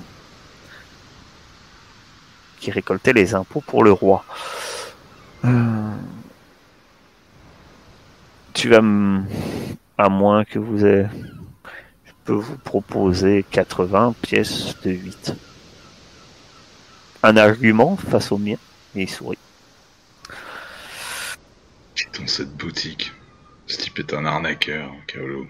qui 2.58 2.70
récoltaient 2.70 3.12
les 3.12 3.34
impôts 3.34 3.60
pour 3.60 3.84
le 3.84 3.92
roi. 3.92 4.24
Euh, 5.44 5.94
tu 8.54 8.68
vas. 8.68 8.82
À 10.00 10.08
moins 10.08 10.44
que 10.44 10.58
vous 10.58 10.84
ayez... 10.84 11.06
Je 12.04 12.12
peux 12.24 12.32
vous 12.34 12.58
proposer 12.58 13.44
80 13.50 14.14
pièces 14.22 14.74
de 14.84 14.90
8. 14.90 15.34
Un 17.22 17.36
argument 17.36 17.96
face 17.96 18.30
au 18.30 18.38
mien. 18.38 18.56
Et 18.94 19.02
il 19.02 19.10
sourit. 19.10 19.38
Quittons 21.94 22.26
cette 22.26 22.56
boutique. 22.56 23.12
Ce 23.68 23.76
type 23.76 23.98
est 23.98 24.14
un 24.14 24.24
arnaqueur, 24.24 24.90
Kaolo. 25.06 25.46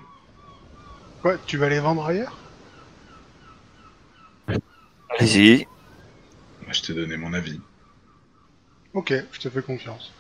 Quoi, 1.23 1.37
tu 1.47 1.57
vas 1.57 1.69
les 1.69 1.81
vendre 1.81 2.05
ailleurs? 2.05 2.37
Allez-y. 5.19 5.67
Moi, 6.63 6.73
je 6.73 6.83
t'ai 6.83 6.95
donné 6.95 7.17
mon 7.17 7.33
avis. 7.33 7.61
Ok, 8.95 9.13
je 9.33 9.39
te 9.41 9.49
fais 9.49 9.63
confiance. 9.63 10.13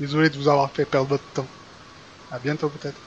Désolé 0.00 0.30
de 0.30 0.36
vous 0.36 0.48
avoir 0.48 0.70
fait 0.70 0.84
perdre 0.84 1.08
votre 1.10 1.26
temps. 1.34 1.46
À 2.30 2.38
bientôt 2.38 2.68
peut-être. 2.68 2.98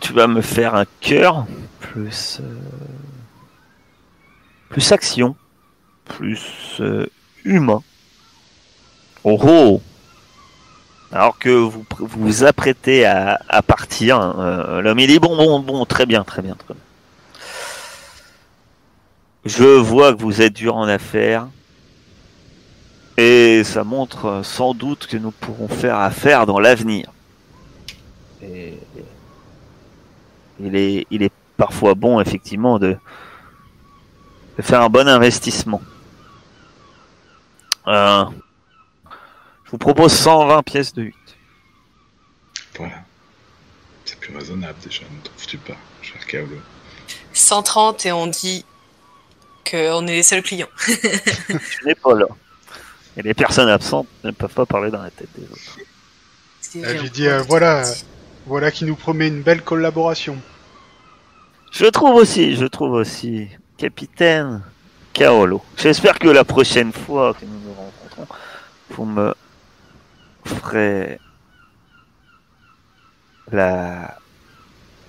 Tu 0.00 0.12
vas 0.12 0.26
me 0.26 0.40
faire 0.40 0.74
un 0.74 0.86
cœur 1.00 1.46
plus... 1.80 2.38
euh, 2.40 2.60
Plus 4.68 4.92
action. 4.92 5.36
plus 6.04 6.76
euh, 6.80 7.06
humain. 7.44 7.82
Oh, 9.24 9.38
oh 9.42 9.82
Alors 11.12 11.38
que 11.38 11.50
vous 11.50 11.84
vous, 11.98 12.44
apprêtez 12.44 13.04
à, 13.04 13.62
partir, 13.66 14.18
euh, 14.20 14.80
l'homme 14.80 14.98
il 14.98 15.08
dit 15.08 15.18
bon, 15.18 15.36
bon, 15.36 15.60
bon, 15.60 15.84
très 15.84 16.06
bien, 16.06 16.24
très 16.24 16.40
bien, 16.40 16.54
très 16.54 16.72
bien. 16.72 16.82
Je 19.44 19.64
vois 19.64 20.14
que 20.14 20.22
vous 20.22 20.40
êtes 20.40 20.54
dur 20.54 20.76
en 20.76 20.88
affaires. 20.88 21.48
Et 23.18 23.62
ça 23.62 23.84
montre 23.84 24.40
sans 24.42 24.72
doute 24.72 25.06
que 25.06 25.18
nous 25.18 25.32
pourrons 25.32 25.68
faire 25.68 25.98
affaire 25.98 26.46
dans 26.46 26.58
l'avenir. 26.58 27.12
Et 28.42 28.78
il 30.58 30.74
est, 30.74 31.06
il 31.10 31.22
est 31.22 31.32
parfois 31.58 31.94
bon, 31.94 32.20
effectivement, 32.20 32.78
de, 32.78 32.96
faire 34.60 34.80
un 34.80 34.88
bon 34.88 35.06
investissement. 35.08 35.82
Euh, 37.86 38.24
vous 39.72 39.78
propose 39.78 40.12
120 40.12 40.62
pièces 40.62 40.92
de 40.92 41.02
8. 41.02 41.14
Voilà. 42.76 43.02
C'est 44.04 44.18
plus 44.18 44.36
raisonnable 44.36 44.78
déjà, 44.84 45.02
ne 45.02 45.24
trouves-tu 45.24 45.56
pas, 45.58 45.76
cher 46.02 46.24
Kaolo 46.26 46.56
130 47.32 48.06
et 48.06 48.12
on 48.12 48.26
dit 48.26 48.64
qu'on 49.68 50.06
est 50.06 50.12
les 50.12 50.22
seuls 50.22 50.42
clients. 50.42 50.68
Je 50.86 51.86
n'ai 51.86 51.94
pas 51.94 52.14
là. 52.14 52.26
Et 53.16 53.22
les 53.22 53.34
personnes 53.34 53.68
absentes 53.68 54.08
ne 54.24 54.30
peuvent 54.30 54.52
pas 54.52 54.66
parler 54.66 54.90
dans 54.90 55.02
la 55.02 55.10
tête 55.10 55.28
des 55.36 55.44
autres. 55.44 55.78
Ah, 56.84 56.96
J'ai 56.96 57.08
dit, 57.08 57.26
euh, 57.26 57.42
voilà, 57.42 57.84
voilà 58.46 58.70
qui 58.70 58.84
nous 58.84 58.96
promet 58.96 59.28
une 59.28 59.42
belle 59.42 59.62
collaboration. 59.62 60.38
Je 61.70 61.86
trouve 61.86 62.16
aussi, 62.16 62.56
je 62.56 62.66
trouve 62.66 62.92
aussi. 62.92 63.48
Capitaine 63.78 64.62
Kaolo. 65.14 65.62
J'espère 65.76 66.18
que 66.18 66.28
la 66.28 66.44
prochaine 66.44 66.92
fois 66.92 67.34
que 67.34 67.44
nous 67.44 67.60
nous 67.60 67.74
rencontrons, 67.74 68.34
vous 68.90 69.04
me 69.04 69.34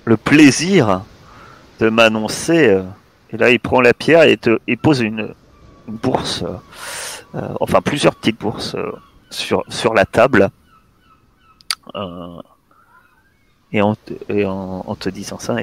le 0.05 0.17
plaisir 0.17 1.03
de 1.79 1.89
m'annoncer. 1.89 2.69
euh, 2.69 2.83
Et 3.31 3.37
là, 3.37 3.49
il 3.49 3.59
prend 3.59 3.81
la 3.81 3.93
pierre 3.93 4.23
et 4.23 4.75
pose 4.77 5.01
une, 5.01 5.33
bourse, 5.87 6.43
euh, 6.43 6.55
euh, 7.35 7.53
enfin 7.59 7.81
plusieurs 7.81 8.15
petites 8.15 8.39
bourses 8.39 8.75
sur, 9.29 9.63
sur 9.69 9.93
la 9.93 10.05
table. 10.05 10.49
Et 13.71 13.81
en, 13.81 13.95
et 14.29 14.45
en, 14.45 14.83
en 14.85 14.95
te 14.95 15.09
disant 15.09 15.39
ça, 15.39 15.57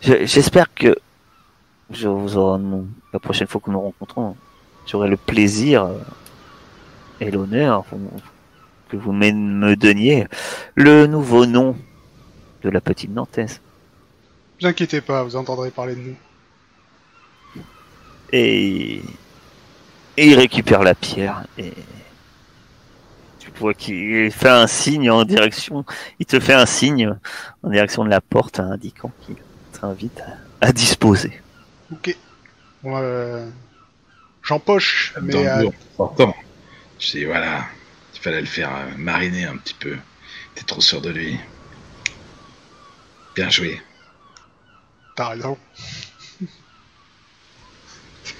j'espère 0.00 0.72
que 0.74 0.96
je 1.90 2.08
vous 2.08 2.36
aurai, 2.36 2.62
la 3.12 3.18
prochaine 3.18 3.46
fois 3.48 3.60
que 3.60 3.70
nous 3.70 3.80
rencontrons, 3.80 4.36
j'aurai 4.86 5.08
le 5.08 5.16
plaisir 5.16 5.88
et 7.20 7.30
l'honneur 7.30 7.84
que 8.88 8.96
vous 8.96 9.12
me 9.12 9.30
me 9.32 9.76
donniez 9.76 10.26
le 10.74 11.06
nouveau 11.06 11.46
nom 11.46 11.76
de 12.62 12.70
la 12.70 12.80
petite 12.80 13.10
Nantaise. 13.10 13.60
Ne 14.56 14.62
vous 14.62 14.66
inquiétez 14.66 15.00
pas, 15.00 15.22
vous 15.22 15.36
entendrez 15.36 15.70
parler 15.70 15.94
de 15.94 16.00
nous. 16.00 16.16
Et, 18.32 19.02
et 20.16 20.26
il 20.26 20.34
récupère 20.34 20.82
la 20.82 20.94
pierre 20.94 21.44
et 21.56 21.72
tu 23.38 23.50
vois 23.58 23.72
qu'il 23.72 24.30
fait 24.30 24.48
un 24.50 24.66
signe 24.66 25.10
en 25.10 25.24
direction, 25.24 25.84
il 26.18 26.26
te 26.26 26.38
fait 26.38 26.54
un 26.54 26.66
signe 26.66 27.14
en 27.62 27.70
direction 27.70 28.04
de 28.04 28.10
la 28.10 28.20
porte 28.20 28.60
indiquant 28.60 29.12
qu'il 29.22 29.36
t'invite 29.72 30.22
à, 30.60 30.72
disposer. 30.72 31.40
Ok. 31.90 32.14
Bon, 32.82 32.96
euh, 32.96 33.48
J'empoche, 34.42 35.14
mais 35.20 35.46
euh, 35.46 35.68
dis 36.98 37.24
voilà, 37.24 37.66
il 37.74 37.77
fallait 38.28 38.40
le 38.40 38.46
faire 38.46 38.74
euh, 38.76 38.96
mariner 38.98 39.44
un 39.44 39.56
petit 39.56 39.74
peu. 39.74 39.96
T'es 40.54 40.64
trop 40.64 40.80
sûr 40.82 41.00
de 41.00 41.10
lui. 41.10 41.38
Bien 43.34 43.48
joué. 43.48 43.80
t'as 45.14 45.28
raison. 45.30 45.56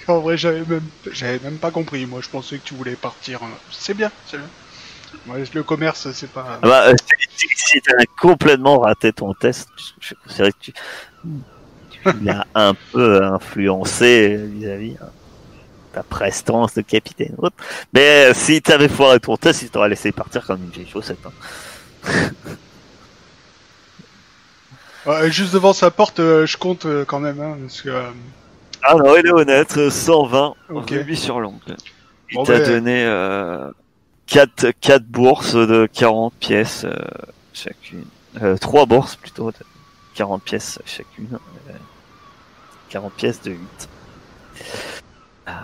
en 0.07 0.19
vrai, 0.19 0.37
j'avais 0.37 0.63
même, 0.65 0.87
j'avais 1.11 1.39
même 1.39 1.57
pas 1.57 1.71
compris. 1.71 2.05
Moi, 2.05 2.21
je 2.21 2.29
pensais 2.29 2.57
que 2.57 2.63
tu 2.63 2.75
voulais 2.75 2.95
partir. 2.95 3.39
C'est 3.71 3.95
bien, 3.95 4.11
c'est 4.27 4.37
bien. 4.37 4.49
Ouais, 5.27 5.43
le 5.53 5.63
commerce, 5.63 6.11
c'est 6.11 6.31
pas. 6.31 6.59
Ah 6.61 6.67
bah, 6.67 6.87
euh, 6.89 6.93
si- 7.35 7.47
si 7.55 7.81
tu 7.81 7.91
as 7.91 8.05
complètement 8.19 8.79
raté 8.79 9.11
ton 9.11 9.33
test, 9.33 9.69
je 9.99 10.13
considère 10.23 10.51
que 10.51 10.59
tu, 10.59 10.73
tu 11.89 11.99
l'as 12.21 12.45
un 12.53 12.73
peu 12.91 13.23
influencé 13.23 14.37
vis-à-vis 14.49 14.95
hein, 15.01 15.09
ta 15.93 16.03
prestance 16.03 16.73
de 16.75 16.81
capitaine. 16.81 17.35
Mais 17.93 18.29
euh, 18.29 18.33
si 18.33 18.61
tu 18.61 18.71
avais 18.71 18.87
foiré 18.89 19.19
ton 19.19 19.37
test, 19.37 19.61
il 19.63 19.69
t'aurait 19.69 19.89
laissé 19.89 20.11
partir 20.11 20.45
comme 20.45 20.63
une 20.63 20.69
vieille 20.69 20.87
chaussette. 20.87 21.19
hein. 21.25 21.31
Ouais, 25.05 25.31
juste 25.31 25.53
devant 25.53 25.73
sa 25.73 25.91
porte, 25.91 26.19
euh, 26.19 26.45
je 26.45 26.57
compte 26.57 26.85
euh, 26.85 27.05
quand 27.05 27.19
même, 27.19 27.39
hein, 27.41 27.57
parce 27.61 27.81
que. 27.81 27.89
euh, 27.89 28.11
Ah 28.83 28.95
non, 28.95 29.15
il 29.15 29.25
est 29.25 29.31
honnête, 29.31 29.77
euh, 29.77 29.89
120 29.89 30.53
Ok. 30.69 30.89
rubis 30.89 31.15
sur 31.15 31.39
l'ongle. 31.39 31.77
Il 32.31 32.35
Bon, 32.35 32.43
t'a 32.43 32.59
ben- 32.59 32.67
donné 32.67 33.05
euh, 33.05 33.71
4, 34.27 34.71
4 34.81 35.05
bourses 35.05 35.55
de 35.55 35.87
40 35.91 36.33
pièces 36.39 36.83
euh, 36.85 36.93
chacune. 37.53 38.05
Euh, 38.41 38.57
3 38.57 38.85
bourses 38.85 39.15
plutôt 39.15 39.51
de 39.51 39.57
40 40.15 40.43
pièces 40.43 40.79
chacune. 40.85 41.39
euh, 41.69 41.73
40 42.89 43.13
pièces 43.13 43.41
de 43.41 43.51
8. 43.51 43.89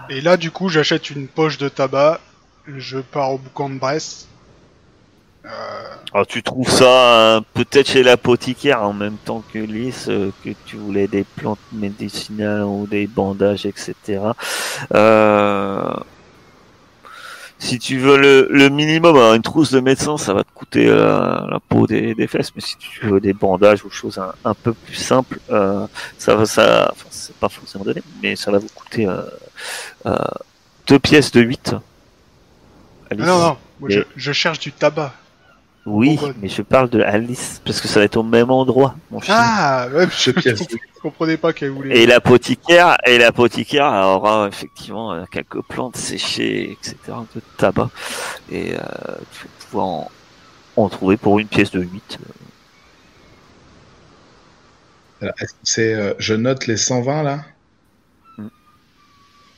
Et 0.10 0.22
là, 0.22 0.38
du 0.38 0.52
coup, 0.52 0.70
j'achète 0.70 1.10
une 1.10 1.28
poche 1.28 1.58
de 1.58 1.70
tabac. 1.70 2.20
Je 2.68 3.00
pars 3.00 3.32
au 3.32 3.38
boucan 3.38 3.70
de 3.70 3.78
Brest. 3.78 4.28
Euh, 5.46 5.50
Alors 6.12 6.26
tu 6.26 6.42
trouves 6.42 6.72
ça 6.72 7.36
euh, 7.36 7.42
peut-être 7.54 7.88
chez 7.88 8.02
l'apothicaire 8.02 8.82
en 8.82 8.94
même 8.94 9.18
temps 9.18 9.44
que 9.54 9.60
Lys, 9.60 10.08
euh, 10.10 10.32
que 10.44 10.50
tu 10.66 10.76
voulais 10.76 11.08
des 11.08 11.24
plantes 11.24 11.60
médicinales 11.72 12.64
ou 12.64 12.88
des 12.88 13.06
bandages, 13.06 13.68
etc. 13.68 13.94
Euh, 14.96 15.94
si 17.60 17.78
tu 17.80 18.00
veux 18.00 18.18
le, 18.18 18.48
le 18.50 18.70
minimum, 18.70 19.16
alors 19.16 19.34
une 19.36 19.42
trousse 19.44 19.72
de 19.72 19.80
médecin, 19.80 20.18
ça 20.18 20.34
va 20.34 20.44
te 20.44 20.52
coûter 20.54 20.88
euh, 20.90 21.48
la 21.50 21.60
peau 21.70 21.86
des, 21.88 22.16
des 22.16 22.28
fesses, 22.28 22.52
mais 22.56 22.62
si 22.62 22.76
tu 22.78 23.06
veux 23.06 23.20
des 23.20 23.34
bandages 23.34 23.86
ou 23.86 23.90
choses 23.92 24.18
un, 24.18 24.34
un 24.44 24.54
peu 24.56 24.74
plus 24.74 24.96
simples, 24.96 25.40
euh, 25.52 25.86
ça 26.18 26.36
va, 26.36 26.46
ça, 26.46 26.90
enfin, 26.92 27.08
c'est 27.12 27.36
pas 27.36 27.50
forcément 27.50 27.86
donné, 27.86 28.02
mais 28.24 28.36
ça 28.36 28.52
va 28.52 28.58
vous 28.58 28.68
coûter 28.74 29.08
deux 30.88 30.99
pièces 30.99 31.32
de 31.32 31.41
8. 31.41 31.76
ah 33.12 33.16
non, 33.16 33.39
non, 33.39 33.58
moi, 33.80 33.89
je, 33.89 33.99
Et- 33.99 34.06
je 34.16 34.32
cherche 34.32 34.60
du 34.60 34.72
tabac. 34.72 35.14
Oui, 35.86 36.16
Pourquoi 36.18 36.34
mais 36.41 36.49
je 36.49 36.64
parle 36.64 36.89
de 36.89 36.99
Alice, 37.01 37.62
parce 37.64 37.80
que 37.80 37.88
ça 37.88 37.99
va 37.99 38.06
être 38.06 38.18
au 38.18 38.24
même 38.24 38.49
endroit, 38.49 38.95
mon. 39.12 39.20
Ah, 39.28 39.88
ouais, 39.93 40.08
Je 40.10 40.32
pièce. 40.32 40.64
je 40.68 40.78
comprenais 41.01 41.38
pas 41.38 41.53
qu'elle 41.53 41.70
voulait. 41.70 41.99
Et 41.99 42.08
l'apothicaire, 42.08 42.97
et 43.06 43.20
l'apothicaire 43.20 43.86
aura 43.86 44.47
effectivement 44.47 45.14
euh, 45.14 45.26
quelques 45.30 45.62
plantes 45.62 45.97
séchées, 45.97 46.72
etc., 46.72 46.95
de 47.36 47.41
tabac. 47.58 47.91
Et 48.49 48.74
euh, 48.74 48.80
tu 49.32 49.45
vas 49.45 49.51
pouvoir 49.60 49.86
en, 49.86 50.12
en 50.78 50.89
trouver 50.89 51.18
pour 51.18 51.39
une 51.39 51.47
pièce 51.49 51.72
de 51.72 51.82
8. 51.82 52.20
Alors, 55.22 55.34
est-ce 55.39 55.53
que 55.53 55.60
C'est, 55.64 55.93
euh, 55.93 56.14
je 56.20 56.34
note 56.34 56.68
les 56.68 56.78
120 56.78 57.24
là? 57.24 57.45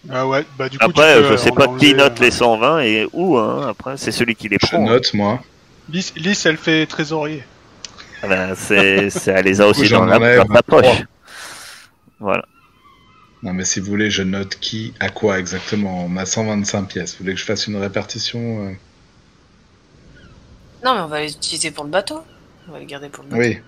Ah 0.10 0.28
ouais, 0.28 0.46
bah 0.58 0.70
du 0.70 0.78
coup, 0.78 0.86
Après, 0.86 1.16
tu 1.16 1.22
peux, 1.22 1.28
je 1.28 1.34
euh, 1.34 1.38
sais 1.38 1.52
pas 1.52 1.68
qui 1.78 1.94
note 1.94 2.20
euh, 2.20 2.24
les 2.24 2.32
120 2.32 2.80
et 2.82 3.08
où, 3.14 3.38
hein. 3.38 3.68
Après, 3.68 3.98
c'est 3.98 4.12
celui 4.12 4.36
qui 4.36 4.48
les 4.48 4.58
Je 4.62 4.68
prend. 4.68 4.86
hein. 4.86 4.86
note 4.86 5.14
moi. 5.14 5.44
Lys, 5.90 6.14
Lys, 6.16 6.46
elle 6.46 6.58
fait 6.58 6.86
trésorier. 6.86 7.44
Ah 8.22 8.28
ben, 8.28 8.56
c'est, 8.56 9.10
c'est, 9.10 9.32
elle 9.32 9.46
les 9.46 9.62
a 9.62 9.68
aussi 9.68 9.86
j'en 9.86 10.06
dans, 10.06 10.18
la, 10.20 10.38
dans 10.38 10.46
trois. 10.46 10.82
poche. 10.82 11.04
Voilà. 12.20 12.46
Non 13.44 13.54
mais 13.54 13.66
si 13.66 13.80
vous 13.80 13.86
voulez, 13.86 14.10
je 14.10 14.24
note 14.24 14.56
qui 14.60 14.94
à 15.00 15.10
quoi 15.10 15.38
exactement. 15.40 16.06
On 16.06 16.18
a 16.18 16.26
125 16.26 16.88
pièces. 16.88 17.14
Vous 17.14 17.20
voulez 17.24 17.34
que 17.36 17.40
je 17.40 17.46
fasse 17.46 17.68
une 17.68 17.76
répartition 17.78 18.68
euh 18.68 18.72
Non, 20.84 20.96
mais 20.96 21.02
on 21.02 21.08
va 21.08 21.22
les 21.22 21.34
utiliser 21.34 21.70
pour 21.72 21.84
le 21.84 21.92
bateau. 21.92 22.22
On 22.68 22.72
va 22.72 22.80
les 22.80 22.86
garder 22.88 23.10
pour 23.10 23.24
le 23.24 23.30
bateau. 23.30 23.42
Oui. 23.42 23.60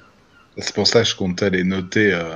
C'est 0.57 0.73
pour 0.73 0.87
ça 0.87 1.03
que 1.03 1.07
je 1.07 1.15
comptais 1.15 1.51
les 1.51 1.63
noter 1.63 2.11
euh, 2.11 2.35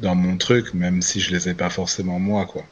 dans 0.00 0.16
mon 0.16 0.36
truc, 0.36 0.74
même 0.74 1.00
si 1.02 1.20
je 1.20 1.30
les 1.30 1.48
ai 1.48 1.54
pas 1.54 1.70
forcément 1.70 2.18
moi 2.18 2.44
quoi. 2.46 2.64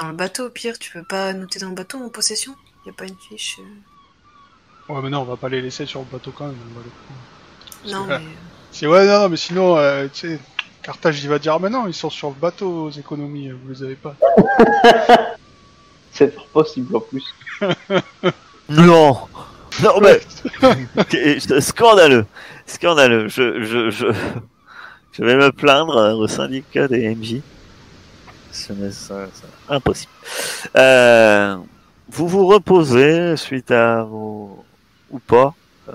Dans 0.00 0.08
le 0.08 0.14
bateau, 0.14 0.46
au 0.46 0.50
pire, 0.50 0.78
tu 0.78 0.90
peux 0.90 1.04
pas 1.04 1.32
noter 1.32 1.58
dans 1.58 1.68
le 1.68 1.74
bateau 1.74 1.98
en 1.98 2.08
possession? 2.08 2.54
Y 2.86 2.90
a 2.90 2.92
pas 2.92 3.04
une 3.04 3.16
fiche 3.16 3.58
euh, 3.60 4.92
Ouais, 4.92 5.00
mais 5.02 5.10
non, 5.10 5.20
on 5.20 5.24
va 5.24 5.36
pas 5.36 5.48
les 5.48 5.60
laisser 5.60 5.86
sur 5.86 6.00
le 6.00 6.06
bateau 6.06 6.32
quand 6.36 6.46
même. 6.46 6.56
Non, 7.86 8.04
mais. 8.06 8.20
C'est 8.72 8.86
ouais, 8.86 9.06
non, 9.06 9.28
mais 9.28 9.36
sinon, 9.36 9.76
euh, 9.76 10.08
tu 10.12 10.28
sais, 10.28 10.40
Carthage, 10.82 11.22
il 11.22 11.28
va 11.28 11.38
dire, 11.38 11.54
ah, 11.54 11.58
mais 11.60 11.68
non, 11.68 11.86
ils 11.86 11.94
sont 11.94 12.10
sur 12.10 12.30
le 12.30 12.34
bateau 12.34 12.86
aux 12.86 12.90
économies, 12.90 13.50
vous 13.50 13.68
les 13.68 13.82
avez 13.82 13.96
pas. 13.96 14.16
C'est 16.12 16.34
possible 16.52 16.96
en 16.96 17.00
plus. 17.00 17.24
Non 18.68 19.28
Non, 19.82 20.00
mais. 20.00 20.20
C'est 21.08 21.60
scandaleux 21.60 22.24
Scandaleux 22.66 23.28
Je, 23.28 23.62
je, 23.62 23.90
je, 23.90 24.06
je 25.12 25.24
vais 25.24 25.36
me 25.36 25.50
plaindre 25.52 25.96
euh, 25.96 26.14
au 26.14 26.26
syndicat 26.26 26.88
des 26.88 27.14
MJ. 27.14 27.42
Ce 28.52 28.72
n'est 28.72 28.90
impossible. 29.68 30.12
Euh, 30.76 31.56
vous 32.08 32.28
vous 32.28 32.46
reposez 32.46 33.36
suite 33.36 33.70
à 33.70 34.02
vos 34.02 34.64
ou 35.10 35.18
pas 35.18 35.54
euh, 35.88 35.92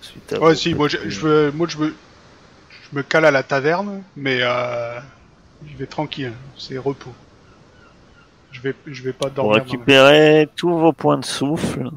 suite 0.00 0.32
à 0.32 0.38
Ouais, 0.38 0.50
vos 0.50 0.54
si, 0.54 0.74
moi 0.74 0.88
je, 0.88 0.98
je 1.08 1.20
veux, 1.20 1.50
moi 1.52 1.66
je 1.68 1.78
me, 1.78 1.88
je 2.90 2.96
me 2.96 3.02
cale 3.02 3.24
à 3.24 3.30
la 3.30 3.42
taverne, 3.42 4.02
mais 4.16 4.38
euh, 4.42 4.98
je 5.66 5.76
vais 5.76 5.86
tranquille, 5.86 6.32
c'est 6.56 6.78
repos. 6.78 7.12
Je 8.52 8.60
vais, 8.60 8.74
je 8.86 9.02
vais 9.02 9.12
pas 9.12 9.28
Vous 9.28 9.34
dormir. 9.34 9.56
la- 9.56 9.62
récupérez 9.64 10.48
tous 10.56 10.70
vos 10.78 10.92
points 10.92 11.18
de 11.18 11.24
souffle. 11.24 11.90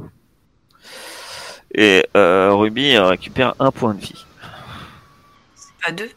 Et 1.73 2.03
euh, 2.17 2.51
Ruby 2.53 2.97
récupère 2.97 3.53
un 3.59 3.71
point 3.71 3.93
de 3.93 3.99
vie. 4.01 4.25
C'est 5.55 5.85
pas 5.85 5.91
deux? 5.91 6.09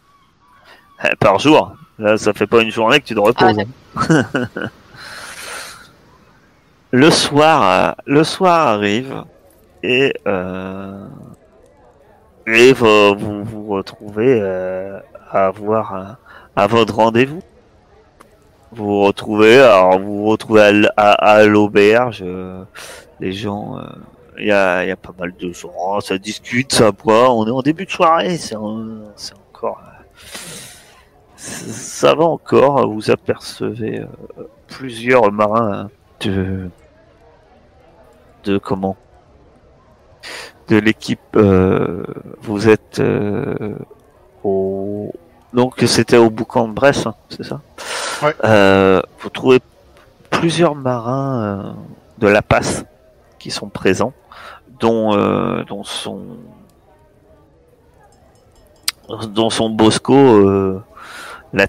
Eh, 1.05 1.15
Par 1.17 1.39
jour. 1.39 1.75
Là, 1.99 2.17
ça 2.17 2.33
fait 2.33 2.47
pas 2.47 2.63
une 2.63 2.71
journée 2.71 3.01
que 3.01 3.07
tu 3.07 3.15
te 3.15 3.21
reposes. 3.21 3.57
Ah, 3.59 3.63
hein. 3.63 3.67
Le 6.91 7.11
soir, 7.11 7.63
euh, 7.63 7.93
le 8.07 8.25
soir 8.25 8.69
arrive 8.69 9.25
et 9.83 10.13
euh, 10.27 11.07
et 12.47 12.73
vous 12.73 13.45
vous, 13.45 13.67
retrouvez 13.69 14.41
euh, 14.41 14.99
à 15.31 15.47
avoir 15.47 16.17
à 16.57 16.67
votre 16.67 16.95
rendez-vous. 16.97 17.43
Vous 18.73 18.85
vous 18.87 19.03
retrouvez, 19.03 19.61
alors 19.61 19.99
vous 19.99 20.19
vous 20.19 20.27
retrouvez 20.27 20.89
à, 20.97 21.11
à, 21.13 21.45
l'auberge. 21.45 22.25
les 23.21 23.33
gens, 23.33 23.79
il 24.39 24.47
y 24.47 24.53
a, 24.53 24.85
y 24.85 24.91
a 24.91 24.97
pas 24.97 25.13
mal 25.19 25.35
de 25.39 25.53
gens, 25.53 26.01
ça 26.01 26.17
discute, 26.17 26.73
ça 26.73 26.91
boit. 26.91 27.31
On 27.33 27.47
est 27.47 27.51
en 27.51 27.61
début 27.61 27.85
de 27.85 27.91
soirée, 27.91 28.39
c'est 28.39 28.57
encore. 28.57 29.79
Ça 31.43 32.15
va 32.15 32.25
encore, 32.25 32.89
vous 32.89 33.11
apercevez 33.11 34.01
euh, 34.01 34.07
plusieurs 34.69 35.33
marins 35.33 35.91
de 36.21 36.71
de 38.45 38.59
comment? 38.59 38.97
De 40.69 40.77
l'équipe 40.77 41.19
euh, 41.37 42.05
vous 42.41 42.69
êtes 42.69 43.01
euh, 43.01 43.75
au 44.45 45.13
donc 45.53 45.83
c'était 45.87 46.17
au 46.17 46.31
boucan 46.31 46.69
de 46.69 46.73
Brest 46.73 47.09
hein, 47.09 47.15
c'est 47.29 47.45
ça? 47.45 47.61
Ouais. 48.23 48.35
Euh, 48.45 49.03
vous 49.19 49.29
trouvez 49.29 49.61
plusieurs 50.31 50.77
marins 50.77 51.43
euh, 51.43 51.73
de 52.19 52.29
la 52.29 52.43
passe 52.43 52.85
qui 53.41 53.51
sont 53.51 53.69
présents 53.69 54.13
dont 54.79 55.17
euh, 55.17 55.65
dont 55.65 55.83
son 55.83 56.21
dont 59.29 59.51
son 59.51 59.71
Bosco 59.71 60.15
euh, 60.15 60.81
la 61.53 61.67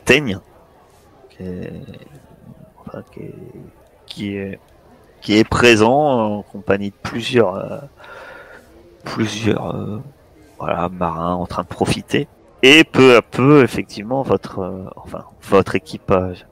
qui 4.06 4.38
est, 4.38 5.50
présent 5.50 6.38
en 6.38 6.42
compagnie 6.42 6.90
de 6.92 6.96
plusieurs 7.02 7.56
euh, 7.56 7.80
plusieurs 9.04 9.76
euh, 9.76 10.90
marins 10.90 11.34
en 11.34 11.46
train 11.46 11.64
de 11.64 11.68
profiter. 11.68 12.28
Et 12.62 12.84
peu 12.86 13.16
à 13.18 13.22
peu 13.22 13.64
effectivement 13.64 14.22
votre 14.22 14.60
euh, 14.60 14.86
enfin 14.96 15.26
votre 15.44 15.76
équipage. 15.76 16.46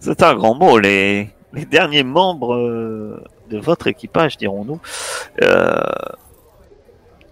C'est 0.00 0.22
un 0.22 0.34
grand 0.34 0.54
mot 0.54 0.78
les 0.78 1.30
derniers 1.70 2.04
membres 2.04 2.54
de 3.50 3.58
votre 3.58 3.86
équipage 3.86 4.36
dirons-nous 4.36 4.80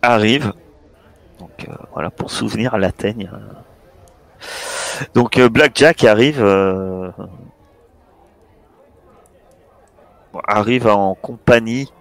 arrivent. 0.03 0.53
Donc 1.39 1.69
voilà 1.93 2.11
pour 2.11 2.31
souvenir 2.31 2.75
à 2.75 2.79
la 2.79 2.91
teigne. 2.91 3.31
Donc 5.15 5.39
euh, 5.39 5.49
Blackjack 5.49 6.05
arrive 6.05 6.43
euh, 6.43 7.11
arrive 10.47 10.87
en 10.87 11.15
compagnie 11.15 11.93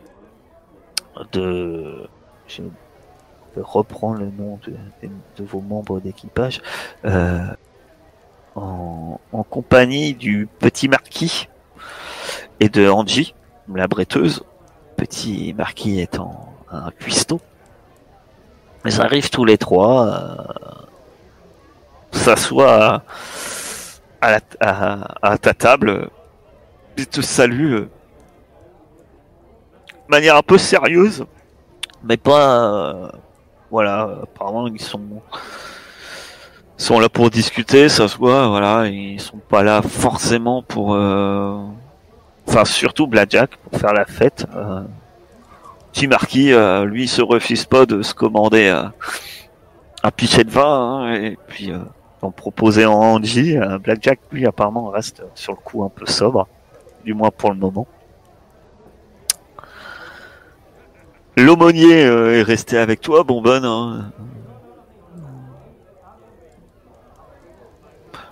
de 1.32 2.08
je 2.48 2.62
vais 2.62 3.62
reprendre 3.62 4.20
le 4.20 4.32
nom 4.32 4.60
de, 4.68 5.44
vos 5.44 5.62
membres 5.62 6.00
d'équipage 6.00 6.62
euh, 7.06 7.46
en, 8.56 9.20
compagnie 9.50 10.14
du 10.14 10.48
petit 10.60 10.90
marquis 10.90 11.48
et 12.60 12.70
de 12.70 12.90
Angie 12.90 13.34
la 13.74 13.88
bretteuse. 13.88 14.44
Petit 14.98 15.54
marquis 15.54 16.00
étant 16.00 16.54
un 16.72 16.92
cuistot. 16.92 17.42
Ils 18.86 19.02
arrivent 19.02 19.30
tous 19.30 19.44
les 19.46 19.58
trois 19.58 20.88
s'assoient 22.18 23.04
à, 24.22 24.40
à, 24.62 25.16
à 25.22 25.38
ta 25.38 25.54
table 25.54 26.10
ils 26.98 27.08
te 27.08 27.22
saluent 27.22 27.74
euh, 27.76 27.82
de 30.06 30.10
manière 30.10 30.36
un 30.38 30.42
peu 30.42 30.58
sérieuse, 30.58 31.26
mais 32.04 32.18
pas. 32.18 32.66
euh, 32.74 33.10
voilà, 33.72 34.10
apparemment 34.24 34.68
ils 34.68 34.80
sont 36.78 37.00
là 37.00 37.10
pour 37.10 37.30
discuter, 37.30 37.90
ça 37.90 38.08
se 38.08 38.18
voit, 38.18 38.48
voilà, 38.48 38.88
ils 38.88 39.20
sont 39.20 39.38
pas 39.38 39.64
là 39.64 39.82
forcément 39.82 40.62
pour. 40.64 40.94
euh, 40.94 41.58
Enfin, 42.48 42.64
surtout 42.64 43.08
Blackjack 43.08 43.58
pour 43.58 43.80
faire 43.80 43.94
la 43.94 44.06
fête. 44.06 44.46
Euh... 44.56 44.84
Lui, 46.86 47.04
il 47.04 47.10
se 47.10 47.22
refuse 47.22 47.66
pas 47.66 47.86
de 47.86 48.02
se 48.04 48.14
commander 48.14 48.68
un 50.04 50.12
pichet 50.12 50.44
de 50.44 50.52
vin 50.52 51.02
hein, 51.06 51.14
et 51.14 51.38
puis 51.48 51.72
d'en 52.22 52.32
proposer 52.32 52.86
en 52.86 52.94
Angie. 52.94 53.58
Euh, 53.58 53.78
Blackjack, 53.78 54.20
lui, 54.32 54.46
apparemment, 54.46 54.90
reste 54.90 55.24
sur 55.36 55.54
le 55.54 55.60
coup 55.60 55.84
un 55.84 55.90
peu 55.90 56.06
sobre, 56.06 56.48
du 57.04 57.14
moins 57.14 57.32
pour 57.32 57.52
le 57.52 57.58
moment. 57.58 57.88
L'aumônier 61.38 62.06
euh, 62.06 62.40
est 62.40 62.44
resté 62.44 62.78
avec 62.78 63.02
toi, 63.02 63.24
bonbonne. 63.24 63.66
Hein. 63.66 64.12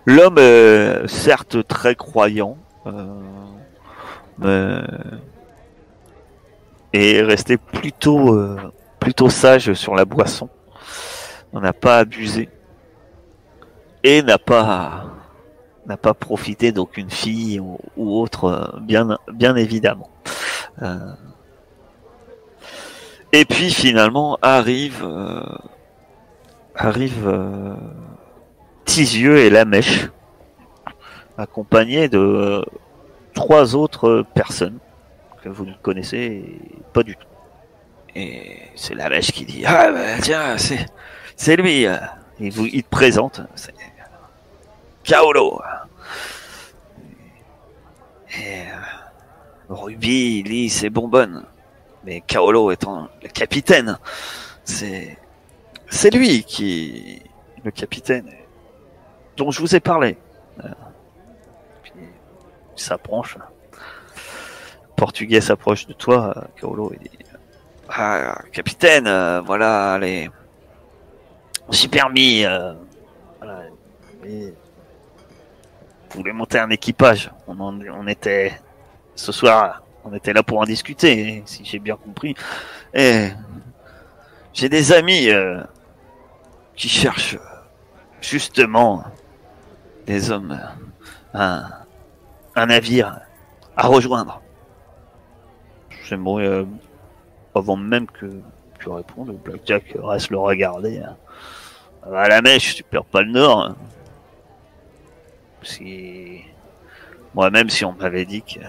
L'homme 0.06 0.38
est 0.38 1.08
certes 1.08 1.66
très 1.68 1.96
croyant, 1.96 2.58
euh, 2.88 3.06
mais 4.38 4.82
est 6.94 7.22
resté 7.22 7.58
plutôt 7.58 8.38
plutôt 9.00 9.30
sage 9.30 9.74
sur 9.74 9.96
la 9.96 10.06
boisson. 10.06 10.50
On 11.54 11.62
n'a 11.62 11.74
pas 11.74 12.00
abusé 12.00 12.50
et 14.04 14.22
n'a 14.22 14.38
pas 14.38 15.06
n'a 15.86 15.98
pas 15.98 16.14
profité 16.14 16.72
d'aucune 16.72 17.10
fille 17.10 17.60
ou, 17.60 17.78
autre, 17.98 18.46
euh, 18.46 18.80
bien 18.82 19.18
bien 19.32 19.56
évidemment. 19.56 20.10
Euh, 20.82 21.14
et 23.32 23.46
puis 23.46 23.72
finalement 23.72 24.38
arrive 24.42 25.04
euh, 25.04 25.42
arrive 26.76 27.28
euh, 27.28 27.76
Tisieux 28.86 29.38
et 29.38 29.50
la 29.50 29.66
mèche, 29.66 30.10
accompagnés 31.38 32.10
de 32.10 32.18
euh, 32.18 32.62
trois 33.34 33.76
autres 33.76 34.26
personnes 34.34 34.78
que 35.42 35.50
vous 35.50 35.66
ne 35.66 35.74
connaissez 35.82 36.60
pas 36.92 37.04
du 37.04 37.16
tout. 37.16 37.28
Et 38.16 38.60
c'est 38.76 38.94
la 38.94 39.10
mèche 39.10 39.32
qui 39.32 39.46
dit 39.46 39.64
Ah 39.66 39.92
bah, 39.92 40.20
tiens, 40.22 40.58
c'est 40.58 40.86
c'est 41.36 41.56
lui. 41.56 41.88
Il 42.40 42.52
vous 42.52 42.66
il 42.66 42.84
te 42.84 42.90
présente, 42.90 43.42
c'est 43.56 43.74
Kaolo. 45.04 45.62
Euh, 48.40 48.64
Ruby, 49.70 50.44
Lys 50.44 50.84
et 50.84 50.90
Bonbonne. 50.90 51.46
Mais 52.04 52.22
Kaolo 52.22 52.72
étant 52.72 53.08
le 53.22 53.30
capitaine, 53.30 53.98
c'est 54.66 55.18
c'est 55.90 56.10
lui 56.10 56.44
qui 56.44 57.22
le 57.64 57.72
capitaine 57.72 58.30
dont 59.38 59.52
je 59.52 59.62
vous 59.62 59.76
ai 59.76 59.80
parlé. 59.80 60.18
Puis, 61.84 61.94
il 61.96 62.82
s'approche. 62.82 63.38
Portugais 64.96 65.42
s'approche 65.42 65.88
de 65.88 65.94
toi, 65.94 66.34
Kaolo, 66.60 66.92
et 66.94 66.98
dit 66.98 67.10
Ah, 67.90 68.42
capitaine, 68.52 69.08
voilà 69.46 69.98
les. 70.00 70.30
On 71.68 71.72
s'y 71.72 71.88
permis. 71.88 72.46
euh, 72.46 72.74
voilà, 73.40 73.64
vous 76.14 76.20
voulez 76.20 76.34
monter 76.34 76.60
un 76.60 76.70
équipage. 76.70 77.32
On, 77.48 77.60
en- 77.60 77.80
on 77.82 78.08
était. 78.08 78.60
Ce 79.16 79.32
soir, 79.32 79.84
on 80.06 80.14
était 80.14 80.34
là 80.34 80.42
pour 80.44 80.60
en 80.60 80.64
discuter, 80.66 81.44
si 81.46 81.64
j'ai 81.66 81.80
bien 81.80 81.96
compris. 81.96 82.36
Et. 82.94 83.30
J'ai 84.56 84.70
des 84.70 84.92
amis 84.94 85.30
euh, 85.30 85.62
qui 86.76 86.88
cherchent 86.88 87.40
justement 88.22 89.04
des 90.06 90.30
hommes, 90.30 90.60
un, 91.34 91.68
un 92.56 92.66
navire 92.68 93.20
à 93.76 93.88
rejoindre. 93.88 94.42
J'aimerais, 96.06 96.46
euh, 96.46 96.66
avant 97.56 97.76
même 97.78 98.06
que 98.06 98.28
tu 98.80 98.90
répondes, 98.90 99.36
Blackjack 99.44 99.96
reste 100.04 100.30
le 100.30 100.38
regarder. 100.38 101.00
hein. 101.00 101.18
À 102.06 102.28
la 102.30 102.42
mèche, 102.44 102.76
tu 102.76 102.84
perds 102.84 103.06
pas 103.06 103.24
le 103.24 103.32
nord. 103.32 103.60
hein. 103.60 103.76
Si 105.64 106.42
Moi, 107.34 107.50
même 107.50 107.70
si 107.70 107.84
on 107.86 107.94
m'avait 107.94 108.26
dit 108.26 108.42
que 108.44 108.60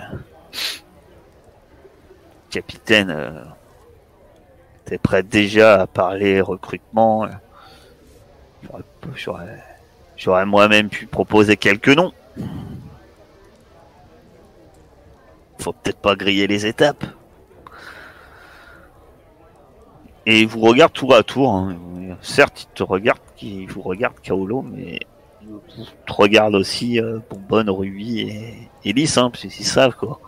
capitaine 2.50 3.10
euh, 3.10 3.44
était 4.86 4.98
prêt 4.98 5.22
déjà 5.22 5.82
à 5.82 5.86
parler 5.86 6.40
recrutement, 6.40 7.24
euh, 7.24 7.28
j'aurais- 9.14 10.44
moi-même 10.46 10.88
pu 10.88 11.06
proposer 11.06 11.56
quelques 11.56 11.88
noms. 11.88 12.12
Faut 15.58 15.72
peut-être 15.72 15.98
pas 15.98 16.14
griller 16.14 16.46
les 16.46 16.66
étapes. 16.66 17.04
Et 20.26 20.40
il 20.40 20.46
vous 20.46 20.60
regarde 20.60 20.92
tour 20.92 21.14
à 21.14 21.22
tour. 21.22 21.52
hein. 21.52 21.76
Certes, 22.22 22.62
il 22.70 22.74
te 22.74 22.82
regarde, 22.82 23.18
il 23.42 23.66
vous 23.66 23.82
regarde 23.82 24.14
Kaolo, 24.22 24.62
mais 24.62 25.00
te 26.06 26.12
regarde 26.12 26.54
aussi 26.54 27.00
euh, 27.00 27.18
Bonbonne, 27.30 27.70
Ruby 27.70 28.20
et, 28.20 28.68
et 28.84 28.92
Lys, 28.92 29.16
hein, 29.18 29.30
parce 29.30 29.42
qu'ils 29.42 29.66
savent 29.66 29.96
quoi. 29.96 30.20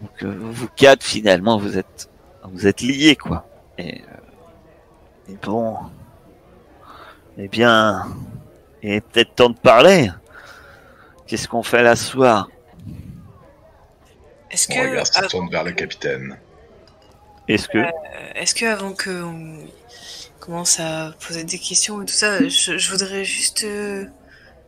Donc 0.00 0.22
euh, 0.22 0.34
vous 0.40 0.68
quatre 0.76 1.02
finalement 1.02 1.58
vous 1.58 1.76
êtes 1.76 2.08
vous 2.44 2.66
êtes 2.66 2.80
liés 2.80 3.16
quoi. 3.16 3.46
Et, 3.78 4.00
euh, 4.00 5.32
et 5.32 5.36
bon, 5.42 5.76
eh 7.38 7.48
bien, 7.48 8.06
il 8.82 8.92
est 8.94 9.00
peut-être 9.00 9.34
temps 9.34 9.50
de 9.50 9.58
parler. 9.58 10.10
Qu'est-ce 11.26 11.48
qu'on 11.48 11.62
fait 11.62 11.82
là 11.82 11.96
ce 11.96 12.04
soir? 12.04 12.48
Est-ce 14.50 14.70
On 14.70 14.74
que, 14.74 14.90
regarde, 14.90 15.06
se 15.06 15.24
tourne 15.26 15.48
vers 15.48 15.64
le 15.64 15.72
capitaine. 15.72 16.36
Est-ce 17.46 17.68
que 17.68 17.78
est-ce 18.34 18.54
que 18.54 18.66
avant 18.66 18.92
qu'on 18.92 19.58
commence 20.40 20.80
à 20.80 21.12
poser 21.26 21.44
des 21.44 21.58
questions 21.58 22.02
et 22.02 22.06
tout 22.06 22.12
ça, 22.14 22.40
je, 22.48 22.76
je 22.78 22.90
voudrais 22.90 23.24
juste 23.24 23.64
euh, 23.64 24.06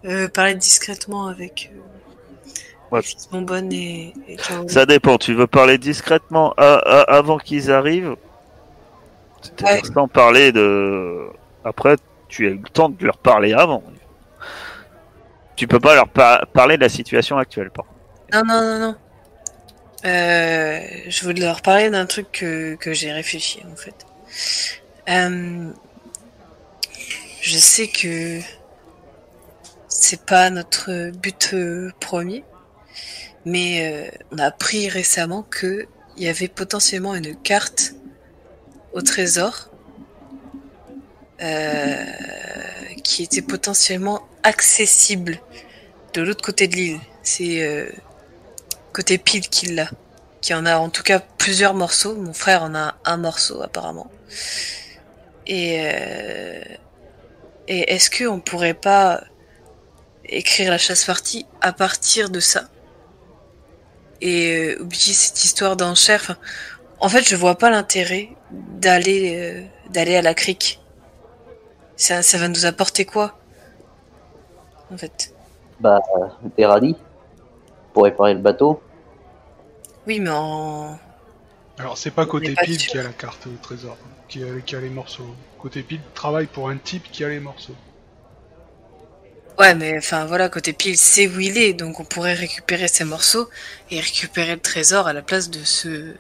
euh, 0.05 0.29
parler 0.29 0.55
discrètement 0.55 1.27
avec 1.27 1.71
euh, 1.75 1.79
Ouais. 2.93 3.01
avec 3.33 3.73
et, 3.73 4.13
ça 4.69 4.85
dépend 4.85 5.17
Tu 5.17 5.33
veux 5.33 5.47
parler 5.47 5.79
discrètement 5.79 6.53
avant 6.59 7.39
qu'ils 7.39 7.73
arrivent? 7.73 8.17
Ouais. 9.63 9.81
sans 9.95 10.09
parler 10.09 10.53
de. 10.53 11.27
Après, 11.65 11.97
tu 12.29 12.47
as 12.47 12.51
le 12.51 12.61
temps 12.61 12.91
de 12.91 13.05
leur 13.05 13.17
parler 13.17 13.55
avant. 13.55 13.83
Tu 15.57 15.67
peux 15.67 15.81
pas 15.81 15.95
leur 15.95 16.09
par- 16.09 16.47
parler 16.49 16.77
de 16.77 16.83
la 16.83 16.89
situation 16.91 17.39
actuelle, 17.39 17.71
par. 17.71 17.87
Non, 18.33 18.43
non, 18.45 18.61
non, 18.63 18.79
non. 18.79 18.97
Euh, 20.05 20.81
je 21.09 21.25
voulais 21.25 21.41
leur 21.41 21.63
parler 21.63 21.89
d'un 21.91 22.07
truc 22.07 22.31
que, 22.33 22.75
que 22.75 22.93
j'ai 22.93 23.13
réfléchi, 23.13 23.63
en 23.73 23.77
fait. 23.77 23.95
Euh, 25.09 25.71
je 27.41 27.59
sais 27.59 27.89
que 27.89 28.41
c'est 29.89 30.25
pas 30.25 30.51
notre 30.51 31.11
but 31.11 31.51
euh, 31.55 31.91
premier, 32.01 32.45
mais 33.45 34.11
euh, 34.11 34.11
on 34.31 34.39
a 34.39 34.47
appris 34.47 34.89
récemment 34.89 35.43
que 35.43 35.87
il 36.17 36.25
y 36.25 36.29
avait 36.29 36.49
potentiellement 36.49 37.15
une 37.15 37.35
carte 37.35 37.95
au 38.93 39.01
trésor 39.01 39.71
euh, 41.41 42.05
qui 43.03 43.23
était 43.23 43.43
potentiellement 43.43 44.23
accessible 44.43 45.41
de 46.15 46.23
l'autre 46.23 46.45
côté 46.45 46.69
de 46.69 46.77
l'île. 46.77 47.01
C'est 47.23 47.63
euh, 47.63 47.91
côté 48.93 49.19
pile 49.19 49.49
qu'il. 49.49 49.89
Qui 50.41 50.55
en 50.55 50.67
a 50.67 50.77
en 50.77 50.89
tout 50.89 51.05
cas 51.05 51.21
plusieurs 51.21 51.73
morceaux. 51.73 52.17
Mon 52.17 52.33
frère 52.33 52.65
en 52.65 52.75
a 52.75 52.97
un 53.05 53.17
morceau 53.17 53.63
apparemment. 53.63 54.11
Et, 55.47 55.81
euh, 55.81 56.63
et 57.69 57.95
est-ce 57.95 58.11
qu'on 58.11 58.41
pourrait 58.41 58.75
pas 58.75 59.23
écrire 60.25 60.71
la 60.71 60.79
chasse 60.79 61.05
partie 61.05 61.47
à 61.61 61.73
partir 61.73 62.31
de 62.31 62.41
ça? 62.41 62.69
Et 64.21 64.75
euh, 64.77 64.83
oublier 64.83 65.13
cette 65.13 65.45
histoire 65.45 65.77
d'enchère. 65.77 66.21
Enfin, 66.23 66.37
en 67.01 67.09
fait, 67.09 67.29
je 67.29 67.35
vois 67.35 67.57
pas 67.57 67.71
l'intérêt 67.71 68.31
d'aller 68.51 69.37
euh, 69.37 69.63
d'aller 69.91 70.17
à 70.17 70.23
la 70.23 70.35
crique. 70.35 70.81
Ça, 71.97 72.23
ça 72.23 72.39
va 72.39 72.49
nous 72.49 72.67
apporter 72.67 73.05
quoi 73.05 73.39
En 74.93 74.97
fait? 74.97 75.35
Bah, 75.81 76.01
des 76.57 76.65
radis 76.65 76.97
pour 77.93 78.05
réparer 78.05 78.35
le 78.35 78.41
bateau. 78.41 78.81
Oui, 80.07 80.21
mais 80.21 80.31
en 80.31 80.99
Alors, 81.79 81.99
c'est 81.99 82.11
pas 82.11 82.27
côté 82.27 82.55
pile 82.55 82.81
sûr. 82.81 82.93
qui 82.93 82.99
a 82.99 83.03
la 83.03 83.11
carte 83.11 83.47
au 83.47 83.57
trésor, 83.63 83.97
qui 84.33 84.43
a, 84.43 84.61
qui 84.65 84.75
a 84.77 84.81
les 84.81 84.89
morceaux. 84.89 85.27
Côté 85.59 85.83
pile 85.83 86.01
travaille 86.15 86.47
pour 86.47 86.71
un 86.71 86.79
type 86.79 87.05
qui 87.13 87.23
a 87.23 87.29
les 87.29 87.41
morceaux. 87.41 87.75
Ouais, 89.59 89.75
mais 89.75 89.99
enfin 89.99 90.25
voilà, 90.25 90.49
côté 90.49 90.73
pile, 90.73 90.97
c'est 90.97 91.29
où 91.29 91.39
il 91.39 91.59
est, 91.59 91.75
donc 91.75 92.01
on 92.01 92.05
pourrait 92.05 92.33
récupérer 92.33 92.89
ces 92.89 93.05
morceaux 93.05 93.49
et 93.91 94.01
récupérer 94.01 94.55
le 94.55 94.61
trésor 94.61 95.07
à 95.07 95.13
la 95.13 95.21
place 95.21 95.51
de 95.51 95.59
ce, 95.63 95.89
de 95.89 96.17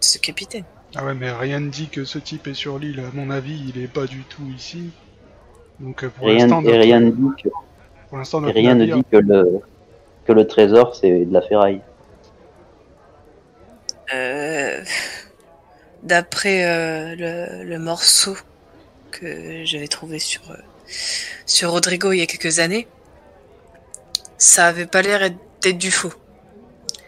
ce 0.00 0.18
capitaine. 0.18 0.64
Ah 0.94 1.04
ouais, 1.06 1.14
mais 1.14 1.32
rien 1.32 1.60
ne 1.60 1.70
dit 1.70 1.88
que 1.88 2.04
ce 2.04 2.18
type 2.18 2.46
est 2.46 2.54
sur 2.54 2.78
l'île. 2.78 3.00
À 3.00 3.10
mon 3.14 3.30
avis, 3.30 3.58
il 3.74 3.82
est 3.82 3.88
pas 3.88 4.06
du 4.06 4.22
tout 4.24 4.46
ici. 4.54 4.90
Donc 5.80 6.04
euh, 6.04 6.10
pour 6.10 6.26
Rien, 6.26 6.40
l'instant, 6.40 6.60
notre- 6.62 6.78
rien 6.78 7.00
ne 7.00 7.10
dit 7.10 7.42
que, 7.42 7.48
pour 8.08 8.18
l'instant, 8.18 8.40
rien 8.40 8.74
ne 8.74 8.84
dit 8.84 9.04
que 9.10 9.16
le, 9.16 9.60
que 10.26 10.32
le 10.32 10.46
trésor 10.46 10.94
c'est 10.94 11.24
de 11.24 11.32
la 11.32 11.40
ferraille. 11.40 11.80
Euh, 14.14 14.84
D'après 16.06 16.64
euh, 16.64 17.14
le, 17.16 17.64
le 17.64 17.78
morceau 17.78 18.36
que 19.10 19.64
j'avais 19.64 19.88
trouvé 19.88 20.18
sur, 20.18 20.42
euh, 20.50 20.54
sur 21.46 21.72
Rodrigo 21.72 22.12
il 22.12 22.18
y 22.18 22.22
a 22.22 22.26
quelques 22.26 22.58
années, 22.60 22.86
ça 24.38 24.66
avait 24.66 24.86
pas 24.86 25.02
l'air 25.02 25.20
d'être 25.62 25.78
du 25.78 25.90
faux. 25.90 26.12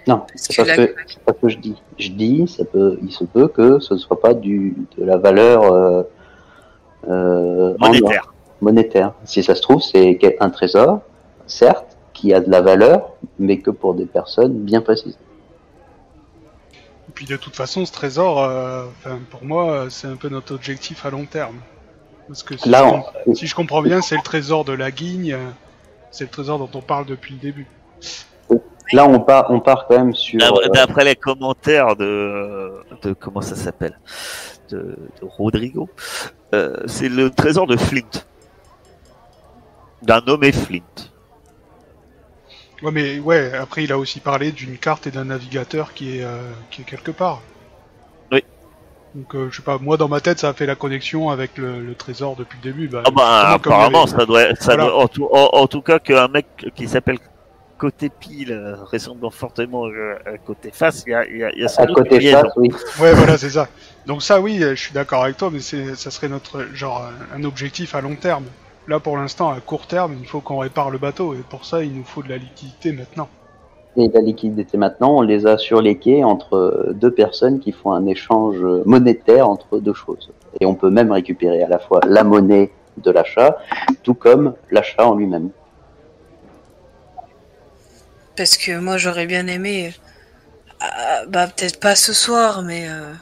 Non, 0.08 0.18
Parce 0.20 0.30
c'est 0.34 0.56
que 0.56 0.62
pas, 0.62 0.66
la- 0.68 0.74
ce 0.76 0.80
que, 0.82 0.94
c'est 1.06 1.20
pas 1.20 1.32
ce 1.34 1.40
que 1.42 1.48
je 1.48 1.58
dis. 1.58 1.76
Je 1.98 2.08
dis, 2.10 2.48
ça 2.48 2.64
peut, 2.64 2.98
il 3.02 3.12
se 3.12 3.24
peut 3.24 3.46
que 3.48 3.78
ce 3.78 3.94
ne 3.94 3.98
soit 3.98 4.20
pas 4.20 4.34
du, 4.34 4.74
de 4.96 5.04
la 5.04 5.16
valeur 5.16 5.64
euh, 5.64 6.02
euh, 7.08 7.74
Monétaire. 7.78 8.32
monétaire. 8.60 9.12
Si 9.24 9.42
ça 9.44 9.54
se 9.54 9.62
trouve, 9.62 9.82
c'est 9.82 10.18
un 10.40 10.50
trésor, 10.50 11.00
certes, 11.46 11.96
qui 12.14 12.32
a 12.34 12.40
de 12.40 12.50
la 12.50 12.62
valeur, 12.62 13.12
mais 13.38 13.58
que 13.58 13.70
pour 13.70 13.94
des 13.94 14.06
personnes 14.06 14.54
bien 14.54 14.80
précises. 14.80 15.16
Et 17.18 17.24
puis 17.24 17.26
de 17.26 17.36
toute 17.36 17.56
façon, 17.56 17.84
ce 17.84 17.90
trésor, 17.90 18.40
euh, 18.44 18.84
enfin, 19.00 19.18
pour 19.28 19.44
moi, 19.44 19.86
c'est 19.90 20.06
un 20.06 20.14
peu 20.14 20.28
notre 20.28 20.54
objectif 20.54 21.04
à 21.04 21.10
long 21.10 21.24
terme. 21.24 21.56
Parce 22.28 22.44
que 22.44 22.56
si, 22.56 22.68
Là, 22.68 22.84
je, 22.88 22.94
on- 22.94 23.00
com- 23.24 23.34
si 23.34 23.48
je 23.48 23.56
comprends 23.56 23.82
bien, 23.82 24.00
c'est 24.02 24.14
le 24.14 24.22
trésor 24.22 24.64
de 24.64 24.72
la 24.72 24.92
guigne, 24.92 25.36
c'est 26.12 26.22
le 26.22 26.30
trésor 26.30 26.60
dont 26.60 26.70
on 26.78 26.80
parle 26.80 27.06
depuis 27.06 27.34
le 27.34 27.40
début. 27.40 27.66
Là, 28.92 29.04
on 29.08 29.18
part, 29.18 29.50
on 29.50 29.58
part 29.58 29.86
quand 29.88 29.96
même 29.98 30.14
sur. 30.14 30.38
D'après 30.38 30.66
euh, 30.66 30.68
d'après 30.68 31.04
les 31.04 31.16
commentaires 31.16 31.96
de, 31.96 32.70
de 33.02 33.12
comment 33.14 33.40
ça 33.40 33.56
s'appelle? 33.56 33.98
De, 34.70 34.76
de 34.78 35.22
Rodrigo, 35.22 35.88
euh, 36.54 36.76
c'est 36.86 37.08
le 37.08 37.30
trésor 37.30 37.66
de 37.66 37.76
Flint, 37.76 38.22
d'un 40.02 40.20
nommé 40.20 40.52
Flint. 40.52 40.82
Ouais, 42.82 42.92
mais 42.92 43.18
ouais, 43.18 43.52
après, 43.54 43.84
il 43.84 43.92
a 43.92 43.98
aussi 43.98 44.20
parlé 44.20 44.52
d'une 44.52 44.78
carte 44.78 45.06
et 45.06 45.10
d'un 45.10 45.24
navigateur 45.24 45.94
qui 45.94 46.18
est, 46.18 46.24
euh, 46.24 46.50
qui 46.70 46.82
est 46.82 46.84
quelque 46.84 47.10
part. 47.10 47.40
Oui. 48.30 48.42
Donc, 49.14 49.34
euh, 49.34 49.48
je 49.50 49.56
sais 49.56 49.62
pas, 49.62 49.78
moi, 49.78 49.96
dans 49.96 50.08
ma 50.08 50.20
tête, 50.20 50.38
ça 50.38 50.50
a 50.50 50.52
fait 50.54 50.66
la 50.66 50.76
connexion 50.76 51.30
avec 51.30 51.58
le, 51.58 51.80
le 51.80 51.94
trésor 51.94 52.36
depuis 52.36 52.58
le 52.62 52.70
début. 52.70 52.88
Bah, 52.88 53.02
Ah 53.04 53.10
bah 53.10 53.48
apparemment 53.54 54.04
avait- 54.04 54.12
ça 54.12 54.26
doit, 54.26 54.54
ça 54.54 54.76
Voilà. 54.76 54.84
doit 54.84 55.02
en, 55.04 55.08
tout, 55.08 55.28
en, 55.32 55.48
en 55.52 55.66
tout 55.66 55.82
cas 55.82 55.98
qu'un 55.98 56.28
mec 56.28 56.46
qui 56.74 56.86
s'appelle 56.88 57.18
côté 57.78 58.10
pile 58.10 58.52
euh, 58.52 58.76
ressemblant 58.84 59.30
fortement 59.30 59.86
euh, 59.86 60.16
à 60.26 60.36
côté 60.38 60.70
face, 60.72 61.04
il 61.06 61.10
y 61.10 61.14
a, 61.14 61.24
il 61.26 61.38
y 61.38 61.44
a, 61.44 61.50
il 61.52 61.60
y 61.60 61.64
a 61.64 61.68
sans 61.68 61.82
à 61.82 61.86
doute 61.86 61.96
côté 61.96 62.18
liaison. 62.18 62.42
face, 62.42 62.52
oui. 62.56 62.70
Ouais, 63.00 63.14
voilà, 63.14 63.38
c'est 63.38 63.50
ça. 63.50 63.68
Donc 64.06 64.22
ça, 64.22 64.40
oui, 64.40 64.58
je 64.60 64.74
suis 64.74 64.92
d'accord 64.92 65.24
avec 65.24 65.36
toi, 65.36 65.50
mais 65.52 65.60
c'est, 65.60 65.94
ça 65.94 66.10
serait 66.10 66.28
notre 66.28 66.66
genre 66.74 67.08
un 67.34 67.44
objectif 67.44 67.94
à 67.94 68.00
long 68.00 68.16
terme. 68.16 68.44
Là, 68.88 69.00
pour 69.00 69.18
l'instant, 69.18 69.50
à 69.50 69.60
court 69.60 69.86
terme, 69.86 70.16
il 70.18 70.26
faut 70.26 70.40
qu'on 70.40 70.56
répare 70.56 70.88
le 70.88 70.96
bateau, 70.96 71.34
et 71.34 71.44
pour 71.50 71.66
ça, 71.66 71.84
il 71.84 71.94
nous 71.94 72.04
faut 72.04 72.22
de 72.22 72.30
la 72.30 72.38
liquidité 72.38 72.90
maintenant. 72.92 73.28
Et 73.98 74.08
la 74.08 74.20
liquidité 74.22 74.78
maintenant, 74.78 75.18
on 75.18 75.20
les 75.20 75.46
a 75.46 75.58
sur 75.58 75.82
les 75.82 75.98
quais 75.98 76.24
entre 76.24 76.94
deux 76.94 77.10
personnes 77.10 77.60
qui 77.60 77.72
font 77.72 77.92
un 77.92 78.06
échange 78.06 78.56
monétaire 78.86 79.46
entre 79.46 79.78
deux 79.78 79.92
choses. 79.92 80.32
Et 80.58 80.64
on 80.64 80.74
peut 80.74 80.88
même 80.88 81.12
récupérer 81.12 81.62
à 81.62 81.68
la 81.68 81.78
fois 81.78 82.00
la 82.06 82.24
monnaie 82.24 82.72
de 82.96 83.10
l'achat, 83.10 83.58
tout 84.02 84.14
comme 84.14 84.54
l'achat 84.70 85.06
en 85.06 85.16
lui-même. 85.16 85.50
Parce 88.36 88.56
que 88.56 88.78
moi 88.78 88.96
j'aurais 88.96 89.26
bien 89.26 89.48
aimé, 89.48 89.92
euh, 90.82 91.26
bah 91.28 91.46
peut-être 91.48 91.78
pas 91.78 91.94
ce 91.94 92.14
soir, 92.14 92.62
mais 92.62 92.88
euh, 92.88 93.12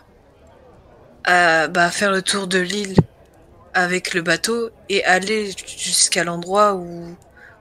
euh, 1.28 1.68
bah, 1.68 1.90
faire 1.90 2.12
le 2.12 2.22
tour 2.22 2.46
de 2.46 2.58
l'île 2.58 2.94
avec 3.76 4.14
le 4.14 4.22
bateau 4.22 4.70
et 4.88 5.04
aller 5.04 5.50
jusqu'à 5.66 6.24
l'endroit 6.24 6.74
où 6.74 7.14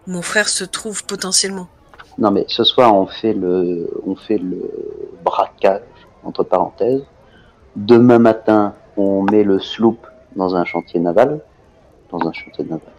mon 0.07 0.21
frère 0.21 0.47
se 0.47 0.63
trouve 0.63 1.05
potentiellement. 1.05 1.67
Non, 2.17 2.31
mais 2.31 2.45
ce 2.47 2.63
soir, 2.63 2.95
on 2.95 3.05
fait 3.05 3.33
le, 3.33 3.89
on 4.07 4.15
fait 4.15 4.37
le 4.37 4.61
braquage, 5.23 5.81
entre 6.23 6.43
parenthèses. 6.43 7.03
Demain 7.75 8.19
matin, 8.19 8.73
on 8.95 9.23
met 9.23 9.43
le 9.43 9.59
sloop 9.59 10.07
dans 10.37 10.55
un 10.55 10.63
chantier 10.63 11.01
naval. 11.01 11.41
Dans 12.09 12.25
un 12.25 12.31
chantier 12.31 12.63
naval. 12.63 12.94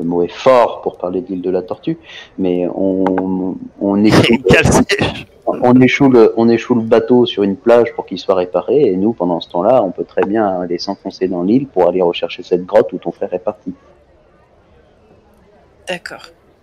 Le 0.00 0.06
mot 0.08 0.22
est 0.22 0.32
fort 0.32 0.80
pour 0.80 0.96
parler 0.96 1.20
de 1.20 1.28
l'île 1.28 1.42
de 1.42 1.50
la 1.50 1.60
Tortue, 1.62 1.98
mais 2.38 2.66
on, 2.74 3.54
on 3.80 4.02
échoue, 4.04 4.38
on 5.46 5.80
échoue 5.80 6.08
le, 6.08 6.32
on 6.38 6.48
échoue 6.48 6.74
le 6.74 6.80
bateau 6.82 7.26
sur 7.26 7.42
une 7.42 7.56
plage 7.56 7.92
pour 7.94 8.06
qu'il 8.06 8.18
soit 8.18 8.34
réparé, 8.34 8.80
et 8.82 8.96
nous, 8.96 9.12
pendant 9.12 9.40
ce 9.40 9.50
temps-là, 9.50 9.82
on 9.84 9.90
peut 9.90 10.04
très 10.04 10.22
bien 10.24 10.46
aller 10.62 10.78
s'enfoncer 10.78 11.28
dans 11.28 11.42
l'île 11.42 11.66
pour 11.68 11.86
aller 11.88 12.00
rechercher 12.00 12.42
cette 12.42 12.64
grotte 12.64 12.92
où 12.94 12.98
ton 12.98 13.12
frère 13.12 13.32
est 13.34 13.38
parti. 13.38 13.74
D'accord. 15.86 16.22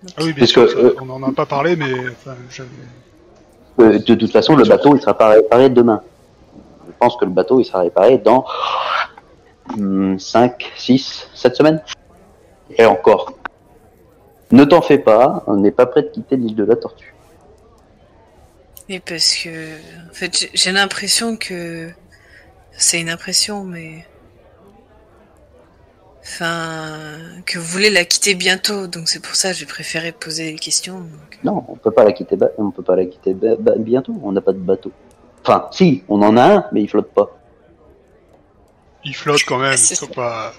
Ah 0.10 0.22
oui, 0.22 0.26
bien 0.34 0.36
Parce 0.40 0.52
sûr, 0.52 0.66
que, 0.68 0.80
euh, 0.80 0.96
on 1.02 1.06
n'en 1.06 1.22
a 1.24 1.32
pas 1.32 1.46
parlé, 1.46 1.76
mais 1.76 1.92
enfin, 2.10 2.36
je- 2.50 2.64
Euh, 3.80 4.00
de 4.00 4.16
toute 4.16 4.32
façon, 4.32 4.56
le 4.56 4.64
bateau, 4.64 4.96
il 4.96 5.02
sera 5.02 5.14
pas 5.16 5.30
réparé 5.30 5.70
demain. 5.70 6.02
Je 6.88 6.94
pense 7.00 7.16
que 7.18 7.26
le 7.26 7.32
bateau, 7.32 7.60
il 7.60 7.66
sera 7.66 7.82
réparé 7.82 8.18
dans 8.18 8.44
5, 10.18 10.72
6, 10.76 11.30
7 11.36 11.56
semaines. 11.56 11.82
Et 12.72 12.86
encore. 12.86 13.34
Ne 14.52 14.64
t'en 14.64 14.82
fais 14.82 14.98
pas, 14.98 15.44
on 15.48 15.58
n'est 15.58 15.72
pas 15.72 15.86
prêt 15.86 16.04
de 16.04 16.08
quitter 16.08 16.38
l'île 16.38 16.56
de 16.56 16.64
la 16.64 16.76
Tortue. 16.76 17.14
Oui, 18.90 19.00
parce 19.06 19.36
que 19.36 19.50
en 20.10 20.14
fait, 20.14 20.50
j'ai- 20.54 20.72
l'impression 20.72 21.36
que 21.36 21.90
c'est 22.72 23.02
une 23.02 23.10
impression, 23.10 23.64
mais 23.66 24.06
enfin 26.24 27.18
que 27.46 27.60
vous 27.60 27.66
voulez 27.66 27.90
la 27.90 28.06
quitter 28.06 28.36
bientôt, 28.36 28.88
donc 28.88 29.10
c'est 29.10 29.20
pour 29.22 29.36
ça 29.36 29.50
que 29.52 29.58
j'ai 29.58 29.66
préféré 29.66 30.12
poser 30.12 30.52
les 30.52 30.60
questions. 30.60 31.00
donc. 31.00 31.40
Non, 31.44 31.66
on 31.68 31.76
peut 31.76 31.92
pas 31.92 32.04
la 32.04 32.12
quitter, 32.14 32.36
ba- 32.36 32.52
on 32.58 32.72
peut 32.72 32.84
pas 32.84 32.96
la 32.96 33.06
quitter 33.06 33.34
ba- 33.34 33.56
ba- 33.58 33.76
bientôt. 33.78 34.16
On 34.24 34.32
n'a 34.32 34.42
pas 34.42 34.54
de 34.54 34.58
bateau. 34.60 34.92
Enfin, 35.44 35.68
si, 35.72 36.04
on 36.10 36.22
en 36.22 36.36
a 36.38 36.44
un, 36.56 36.66
mais 36.72 36.82
il 36.82 36.90
flotte 36.90 37.12
pas. 37.14 37.30
il 39.06 39.16
flotte 39.16 39.44
quand 39.48 39.58
même. 39.58 39.78
C'est 39.78 39.96
faut 39.98 40.08
ça. 40.08 40.12
pas... 40.14 40.54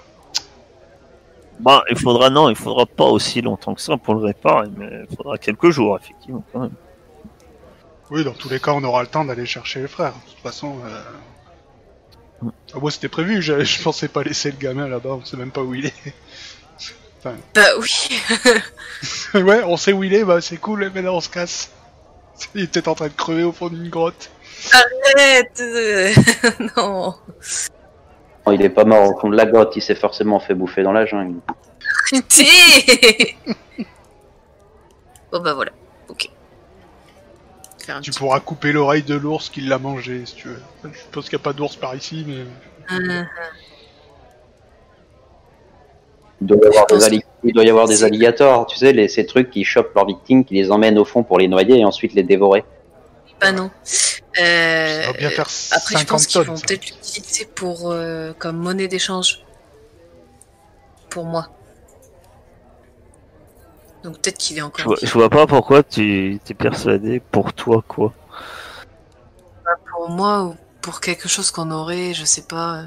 Bon, 1.59 1.81
il 1.89 1.97
faudra 1.97 2.29
non, 2.29 2.49
il 2.49 2.55
faudra 2.55 2.85
pas 2.85 3.05
aussi 3.05 3.41
longtemps 3.41 3.73
que 3.75 3.81
ça 3.81 3.97
pour 3.97 4.15
le 4.15 4.21
réparer, 4.21 4.67
mais 4.77 4.89
il 5.09 5.15
faudra 5.15 5.37
quelques 5.37 5.69
jours 5.71 5.97
effectivement 6.01 6.43
quand 6.53 6.59
même. 6.61 6.73
Oui, 8.11 8.23
dans 8.23 8.33
tous 8.33 8.49
les 8.49 8.59
cas, 8.59 8.71
on 8.71 8.83
aura 8.83 9.01
le 9.01 9.07
temps 9.07 9.25
d'aller 9.25 9.45
chercher 9.45 9.81
les 9.81 9.87
frères. 9.87 10.13
De 10.13 10.31
toute 10.31 10.41
façon, 10.41 10.77
euh... 10.85 12.49
ah, 12.73 12.79
moi 12.79 12.89
c'était 12.91 13.09
prévu. 13.09 13.41
Je, 13.41 13.63
je 13.63 13.81
pensais 13.83 14.07
pas 14.07 14.23
laisser 14.23 14.51
le 14.51 14.57
gamin 14.57 14.87
là-bas. 14.87 15.09
On 15.09 15.25
sait 15.25 15.37
même 15.37 15.51
pas 15.51 15.61
où 15.61 15.75
il 15.75 15.87
est. 15.87 16.13
Bah 17.23 17.33
oui. 17.77 18.21
ouais, 19.41 19.61
on 19.63 19.75
sait 19.75 19.91
où 19.91 20.03
il 20.03 20.13
est. 20.13 20.23
Bah 20.23 20.39
c'est 20.41 20.57
cool. 20.57 20.79
Mais 20.79 20.89
maintenant 20.89 21.17
on 21.17 21.21
se 21.21 21.29
casse. 21.29 21.71
Il 22.55 22.63
est 22.63 22.67
peut-être 22.71 22.87
en 22.87 22.95
train 22.95 23.09
de 23.09 23.13
crever 23.13 23.43
au 23.43 23.51
fond 23.51 23.67
d'une 23.67 23.89
grotte. 23.89 24.31
Arrête. 24.71 25.59
euh, 25.59 26.13
non. 26.77 27.15
Il 28.51 28.61
est 28.61 28.69
pas 28.69 28.85
mort 28.85 29.09
au 29.09 29.19
fond 29.19 29.29
de 29.29 29.35
la 29.35 29.45
grotte, 29.45 29.75
il 29.75 29.81
s'est 29.81 29.95
forcément 29.95 30.39
fait 30.39 30.53
bouffer 30.53 30.83
dans 30.83 30.91
la 30.91 31.05
jungle. 31.05 31.39
Bon 35.31 35.39
bah 35.41 35.53
voilà. 35.53 35.71
Ok. 36.07 36.29
Tu 38.01 38.11
pourras 38.11 38.39
couper 38.39 38.71
l'oreille 38.71 39.03
de 39.03 39.13
l'ours 39.15 39.49
qui 39.49 39.61
l'a 39.61 39.77
mangé, 39.77 40.23
si 40.25 40.35
tu 40.35 40.47
veux. 40.47 40.59
Je 40.91 40.97
suppose 40.99 41.29
qu'il 41.29 41.37
n'y 41.37 41.41
a 41.41 41.43
pas 41.43 41.53
d'ours 41.53 41.75
par 41.75 41.95
ici, 41.95 42.25
mais... 42.27 42.45
Il 46.41 46.47
doit 46.47 46.57
y 46.63 46.67
avoir 46.67 46.85
des, 46.87 46.95
pense 46.95 47.03
alli- 47.05 47.23
il 47.43 47.53
doit 47.53 47.63
y 47.63 47.69
avoir 47.69 47.87
des 47.87 48.03
alligators, 48.03 48.65
tu 48.65 48.77
sais, 48.77 48.93
les, 48.93 49.07
ces 49.07 49.25
trucs 49.25 49.49
qui 49.51 49.63
chopent 49.63 49.93
leurs 49.93 50.05
victimes, 50.05 50.45
qui 50.45 50.55
les 50.55 50.71
emmènent 50.71 50.97
au 50.97 51.05
fond 51.05 51.21
pour 51.21 51.37
les 51.37 51.47
noyer 51.47 51.79
et 51.79 51.85
ensuite 51.85 52.13
les 52.13 52.23
dévorer. 52.23 52.63
Bah 53.39 53.51
non. 53.51 53.71
Euh, 54.39 55.01
Ça 55.03 55.11
va 55.11 55.17
bien 55.17 55.29
faire 55.29 55.47
Après, 55.71 55.93
je 55.95 55.99
50 55.99 56.07
pense 56.07 56.27
qu'ils 56.27 56.41
vont 56.41 56.55
peut-être 56.57 56.85
l'utiliser 56.87 57.45
pour 57.45 57.91
euh, 57.91 58.33
comme 58.37 58.57
monnaie 58.57 58.87
d'échange. 58.87 59.43
Pour 61.09 61.25
moi. 61.25 61.47
Donc 64.03 64.19
peut-être 64.21 64.37
qu'il 64.37 64.57
est 64.57 64.61
Je 64.61 64.65
encore. 64.65 64.85
vois, 64.85 64.95
je 65.01 65.11
vois 65.13 65.29
pas 65.29 65.45
pourquoi 65.47 65.83
tu 65.83 66.39
t'es 66.45 66.53
persuadé 66.53 67.19
pour 67.19 67.53
toi 67.53 67.83
quoi. 67.87 68.13
Pour 69.89 70.09
moi 70.09 70.43
ou 70.43 70.55
pour 70.81 71.01
quelque 71.01 71.27
chose 71.27 71.51
qu'on 71.51 71.71
aurait, 71.71 72.13
je 72.13 72.23
sais 72.25 72.43
pas. 72.43 72.75
euh. 72.77 72.83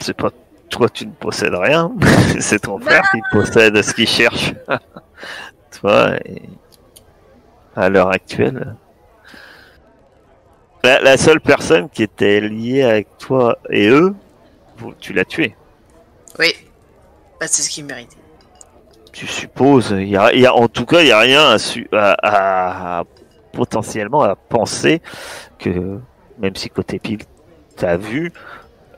C'est 0.00 0.14
pas 0.16 0.30
toi 0.70 0.88
tu 0.88 1.06
ne 1.06 1.12
possèdes 1.12 1.54
rien, 1.54 1.92
c'est 2.40 2.60
ton 2.60 2.78
frère 2.78 3.02
qui 3.10 3.20
possède 3.30 3.80
ce 3.82 3.94
qu'il 3.94 4.08
cherche. 4.08 4.54
toi 5.80 6.16
et 6.24 6.42
à 7.76 7.88
l'heure 7.88 8.10
actuelle. 8.10 8.74
La, 10.84 11.00
la 11.00 11.16
seule 11.16 11.40
personne 11.40 11.88
qui 11.88 12.02
était 12.02 12.40
liée 12.40 12.82
avec 12.82 13.08
toi 13.18 13.58
et 13.70 13.88
eux, 13.88 14.14
tu 15.00 15.12
l'as 15.12 15.24
tué. 15.24 15.56
Oui. 16.38 16.52
Bah, 17.40 17.46
c'est 17.48 17.62
ce 17.62 17.70
qu'il 17.70 17.84
méritait. 17.84 18.16
Tu 19.12 19.26
supposes, 19.26 19.90
il 19.98 20.08
y 20.08 20.16
a, 20.16 20.32
il 20.32 20.40
y 20.40 20.46
a- 20.46 20.54
en 20.54 20.68
tout 20.68 20.86
cas, 20.86 21.00
il 21.00 21.08
y 21.08 21.12
a 21.12 21.18
rien 21.18 21.48
à, 21.50 21.58
su- 21.58 21.88
à- 21.92 22.98
à- 23.00 23.04
potentiellement 23.52 24.22
à 24.22 24.36
penser 24.36 25.02
que, 25.58 25.98
même 26.38 26.54
si 26.54 26.68
côté 26.70 26.98
pile, 27.00 27.22
t'as 27.76 27.96
vu, 27.96 28.32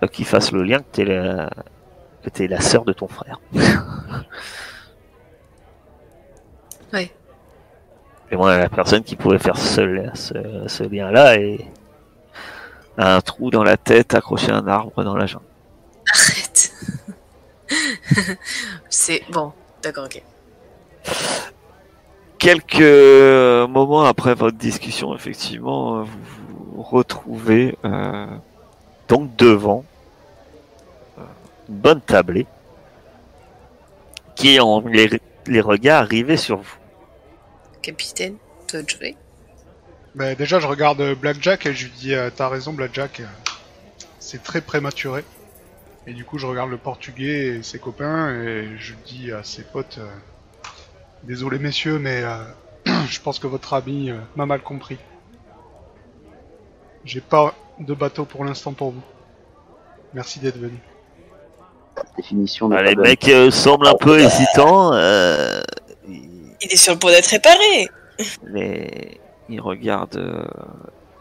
euh, 0.03 0.07
qu'il 0.07 0.27
fasse 0.27 0.53
le 0.53 0.63
lien 0.63 0.79
que 0.81 0.91
t'es 0.93 1.05
la, 1.05 1.49
que 2.23 2.29
t'es 2.29 2.47
la 2.49 2.61
sœur 2.61 2.85
de 2.85 2.93
ton 2.93 3.09
frère. 3.09 3.41
Ouais. 6.93 7.11
Et 8.31 8.37
moi, 8.37 8.57
la 8.57 8.69
personne 8.69 9.03
qui 9.03 9.17
pouvait 9.17 9.39
faire 9.39 9.59
ce, 9.59 10.09
ce, 10.15 10.35
ce 10.67 10.83
lien-là 10.85 11.37
est 11.37 11.67
a 12.97 13.17
un 13.17 13.21
trou 13.21 13.51
dans 13.51 13.65
la 13.65 13.77
tête 13.77 14.15
accroché 14.15 14.51
à 14.51 14.57
un 14.57 14.67
arbre 14.69 15.03
dans 15.03 15.17
la 15.17 15.27
jambe. 15.27 15.43
Arrête. 16.13 16.73
c'est 18.89 19.23
bon. 19.31 19.53
D'accord, 19.83 20.05
ok. 20.05 20.23
Quelques 22.39 23.69
moments 23.69 24.05
après 24.05 24.35
votre 24.35 24.57
discussion, 24.57 25.15
effectivement, 25.15 26.03
vous 26.03 26.19
vous 26.73 26.83
retrouvez 26.83 27.77
euh, 27.85 28.27
donc 29.09 29.35
devant 29.37 29.85
euh, 31.19 31.23
une 31.69 31.77
bonne 31.77 32.01
tablée 32.01 32.47
qui 34.35 34.59
ont 34.61 34.81
les, 34.87 35.21
les 35.47 35.61
regards 35.61 36.07
rivés 36.07 36.37
sur 36.37 36.59
vous. 36.59 36.80
Capitaine, 37.83 38.37
toi 38.69 38.83
de 38.83 38.89
jouer. 38.89 39.17
Bah, 40.15 40.35
déjà, 40.35 40.61
je 40.61 40.67
regarde 40.67 41.01
euh, 41.01 41.15
Blackjack 41.15 41.67
et 41.67 41.75
je 41.75 41.85
lui 41.85 41.93
dis 41.93 42.15
euh, 42.15 42.31
T'as 42.35 42.49
raison, 42.49 42.73
Blackjack, 42.73 43.21
euh, 43.21 43.25
c'est 44.19 44.43
très 44.43 44.61
prématuré. 44.61 45.25
Et 46.07 46.15
du 46.15 46.25
coup, 46.25 46.39
je 46.39 46.47
regarde 46.47 46.71
le 46.71 46.79
portugais 46.79 47.59
et 47.59 47.63
ses 47.63 47.79
copains 47.79 48.35
et 48.35 48.77
je 48.79 48.95
dis 49.07 49.31
à 49.33 49.43
ses 49.45 49.63
potes 49.63 50.01
Désolé, 51.25 51.59
messieurs, 51.59 51.99
mais 51.99 52.23
euh, 52.23 52.39
je 53.09 53.21
pense 53.21 53.39
que 53.39 53.47
votre 53.47 53.75
ami 53.75 54.11
m'a 54.37 54.47
mal 54.47 54.63
compris. 54.63 54.99
J'ai 57.05 57.21
pas 57.21 57.55
de 57.79 57.95
bateau 57.95 58.25
pour 58.25 58.45
l'instant 58.45 58.73
pour 58.73 58.91
vous. 58.93 59.03
Merci 60.15 60.41
d'être 60.41 60.59
venu. 60.59 60.79
Définition 62.17 62.69
de 62.69 62.77
Ah, 62.77 62.83
les 62.83 62.97
mecs 62.97 63.29
euh, 63.29 63.51
semblent 63.51 63.87
un 63.87 63.95
peu 63.95 64.19
hésitants. 64.19 64.93
euh, 64.95 65.60
Il 66.63 66.73
est 66.73 66.77
sur 66.77 66.93
le 66.95 66.99
point 66.99 67.11
d'être 67.13 67.27
réparé. 67.29 67.89
les- 68.45 69.21
ils 69.49 69.61
regardent, 69.61 70.17
euh, 70.17 70.45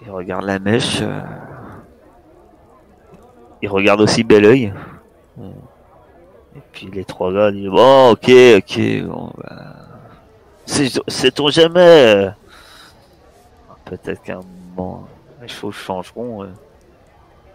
ils 0.02 0.12
regardent 0.12 0.46
la 0.46 0.60
mèche. 0.60 1.00
euh, 1.02 1.22
ils 3.62 3.70
regardent 3.70 4.02
aussi 4.02 4.24
bel 4.24 4.46
oeil. 4.46 4.74
Et 6.56 6.62
puis 6.72 6.90
les 6.92 7.06
trois 7.06 7.32
gars 7.34 7.52
disent 7.52 7.70
bon, 7.70 8.12
ok, 8.12 8.30
ok, 8.58 8.80
bon, 9.06 9.32
bah, 9.38 9.76
c'est- 10.66 11.00
sait-on 11.10 11.48
jamais. 11.50 11.80
euh, 11.80 12.30
Peut-être 13.86 14.22
qu'à 14.22 14.36
un 14.38 14.42
moment, 14.76 15.08
les 15.42 15.48
choses 15.48 15.74
changeront. 15.74 16.44
euh. 16.44 16.48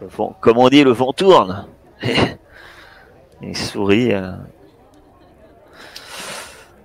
Le 0.01 0.09
vent- 0.09 0.35
comme 0.41 0.59
on 0.59 0.69
dit, 0.69 0.83
le 0.83 0.91
vent 0.91 1.13
tourne. 1.13 1.67
Il 3.43 3.57
sourit. 3.57 4.13
euh. 4.13 4.33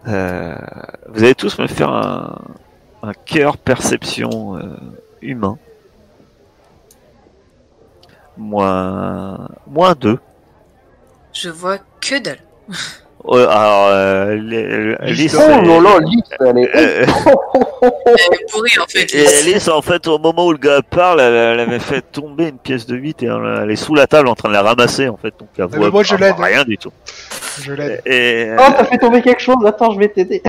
Euh, 0.10 0.56
vous 1.08 1.24
allez 1.24 1.36
tous 1.36 1.60
me 1.60 1.68
faire 1.68 1.90
un, 1.90 3.14
cœur 3.26 3.58
perception 3.58 4.58
euh, 4.58 4.76
humain. 5.22 5.58
Moins, 8.38 9.50
moins 9.68 9.94
deux. 9.96 10.20
Je 11.34 11.50
vois 11.50 11.78
que 12.02 12.20
dalle. 12.20 12.42
Ouais, 13.26 13.42
alors, 13.42 13.88
euh, 13.92 14.96
Alice, 15.02 15.36
Oh 15.38 15.44
elle- 15.50 15.68
là 15.68 15.80
là, 15.82 16.00
Lys, 16.00 16.24
elle 16.40 16.58
est... 16.58 16.76
euh, 16.76 17.06
Elle 18.06 18.40
est 18.40 18.52
pourrie 18.52 18.72
en 18.82 18.88
fait. 18.88 19.14
et 19.14 19.28
Alice, 19.40 19.68
en 19.68 19.82
fait, 19.82 20.08
au 20.08 20.18
moment 20.20 20.46
où 20.48 20.52
le 20.54 20.58
gars 20.58 20.82
parle, 20.90 21.20
elle, 21.20 21.34
elle 21.34 21.60
avait 21.60 21.80
fait 21.80 22.02
tomber 22.02 22.48
une 22.48 22.58
pièce 22.58 22.86
de 22.88 22.96
8 22.96 23.24
et 23.24 23.26
elle, 23.28 23.70
est 23.70 23.76
sous 23.76 23.94
la 23.94 24.08
table 24.08 24.30
en 24.30 24.36
train 24.36 24.48
de 24.50 24.54
la 24.54 24.62
ramasser, 24.64 25.10
en 25.10 25.18
fait. 25.18 25.34
Donc, 25.38 25.50
elle 25.58 25.66
voit 25.66 25.92
moi, 25.92 26.04
je 26.04 26.16
l'aide. 26.16 26.36
rien 26.38 26.64
du 26.64 26.78
tout. 26.78 26.92
Je 27.62 27.74
l'aide. 27.74 28.02
Et, 28.06 28.52
Oh, 28.58 28.64
t'as 28.78 28.86
fait 28.86 28.98
tomber 28.98 29.22
quelque 29.22 29.42
chose 29.42 29.58
Attends, 29.66 29.92
je 29.92 30.00
vais 30.00 30.08
t'aider. 30.10 30.42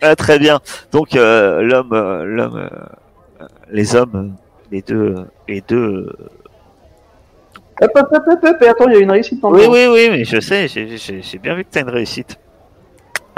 Ah, 0.00 0.14
très 0.16 0.38
bien. 0.38 0.60
Donc 0.92 1.16
euh, 1.16 1.62
l'homme, 1.62 1.92
euh, 1.92 2.24
l'homme, 2.24 2.56
euh, 3.40 3.46
les 3.70 3.96
hommes, 3.96 4.10
euh, 4.14 4.28
les 4.70 4.82
deux, 4.82 5.14
les 5.48 5.60
deux 5.66 5.76
euh, 5.76 6.16
Hop, 7.82 7.90
hop, 7.96 8.08
hop, 8.12 8.22
hop, 8.28 8.38
hop, 8.44 8.62
et 8.62 8.68
attends, 8.68 8.88
il 8.88 8.94
y 8.94 8.96
a 8.96 9.00
une 9.00 9.10
réussite 9.10 9.40
dans 9.40 9.50
le 9.50 9.58
Oui, 9.60 9.66
oui, 9.68 9.86
oui, 9.92 10.08
mais 10.10 10.24
je 10.24 10.40
sais, 10.40 10.68
j'ai- 10.68 11.38
bien 11.38 11.54
vu 11.54 11.64
que 11.64 11.70
t'as 11.70 11.80
une 11.80 11.90
réussite. 11.90 12.38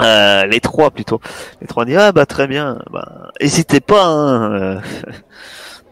Euh, 0.01 0.45
les 0.45 0.59
trois 0.59 0.91
plutôt. 0.91 1.19
Les 1.61 1.67
trois 1.67 1.85
disent 1.85 1.97
ah 1.97 2.11
bah 2.11 2.25
très 2.25 2.47
bien. 2.47 2.79
Bah, 2.91 3.31
hésitez 3.39 3.79
pas. 3.79 4.05
hein, 4.05 4.81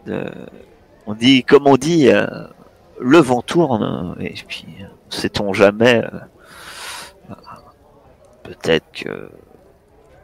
euh, 0.08 0.24
on 1.06 1.14
dit 1.14 1.42
comme 1.42 1.66
on 1.66 1.76
dit, 1.76 2.10
euh, 2.10 2.26
le 3.00 3.18
vent 3.18 3.40
tourne 3.42 4.14
et 4.20 4.34
puis 4.46 4.66
sait-on 5.08 5.52
jamais. 5.54 6.04
euh, 6.04 7.34
Peut-être 8.42 8.84
que 8.92 9.30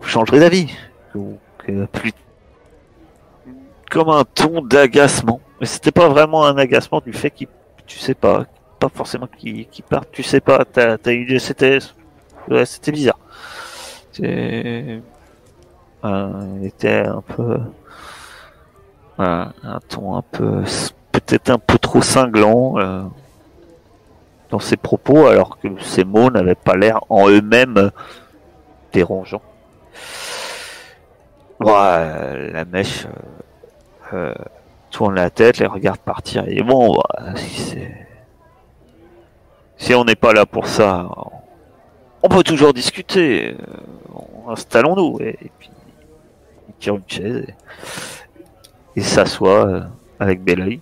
vous 0.01 0.09
changerez 0.09 0.41
d'avis 0.41 0.69
plus 1.93 2.13
comme 3.91 4.11
un 4.11 4.25
ton 4.25 4.63
d'agacement. 4.63 5.41
Mais 5.61 5.67
c'était 5.67 5.91
pas 5.91 6.09
vraiment 6.09 6.45
un 6.47 6.57
agacement 6.59 7.01
du 7.01 7.13
fait 7.13 7.31
qu'il, 7.31 7.49
tu 7.91 7.99
sais 7.99 8.15
pas, 8.15 8.47
pas 8.79 8.89
forcément 8.89 9.27
qu'il 9.27 9.67
parte, 9.89 10.11
tu 10.13 10.23
sais 10.23 10.41
pas, 10.41 10.65
t'as, 10.65 10.97
eu, 11.13 11.41
c'était, 11.41 11.81
ouais, 12.49 12.65
c'était 12.65 12.93
bizarre. 12.93 13.19
Il 14.21 15.03
était 16.63 17.01
un 17.07 17.21
peu, 17.21 17.59
un, 19.19 19.53
ton 19.89 20.15
un 20.15 20.23
peu, 20.23 20.63
peut-être 21.11 21.51
un 21.51 21.59
peu 21.59 21.79
trop 21.79 22.01
cinglant 22.01 22.79
euh, 22.79 23.03
dans 24.51 24.61
ses 24.61 24.77
propos, 24.77 25.27
alors 25.27 25.59
que 25.59 25.67
ses 25.81 26.05
mots 26.05 26.31
n'avaient 26.31 26.55
pas 26.55 26.77
l'air 26.77 27.01
en 27.09 27.29
eux-mêmes 27.29 27.91
dérangeants. 28.93 29.43
Euh, 31.61 32.53
la 32.53 32.65
mèche 32.65 33.07
euh, 34.13 34.31
euh, 34.31 34.35
tourne 34.91 35.15
la 35.15 35.31
tête, 35.31 35.59
les 35.59 35.67
regarde 35.67 35.99
partir. 35.99 36.45
Et 36.49 36.63
bon, 36.63 36.95
bah, 36.95 37.33
si, 37.37 37.61
c'est- 37.63 38.07
si 39.77 39.95
on 39.95 40.05
n'est 40.05 40.15
pas 40.17 40.33
là 40.33 40.47
pour 40.47 40.67
ça, 40.67 41.09
on 42.23 42.29
peut 42.29 42.43
toujours 42.43 42.73
discuter. 42.75 43.53
Euh, 43.55 44.53
Installons-nous. 44.53 45.19
Et, 45.21 45.39
et 45.43 45.51
puis, 45.59 45.71
il 46.69 46.75
tire 46.79 46.97
une 46.97 47.03
chaise 47.07 47.45
et, 48.97 49.01
et 49.01 49.03
s'assoit 49.03 49.67
euh, 49.67 49.81
avec 50.19 50.43
Belleuil. 50.43 50.81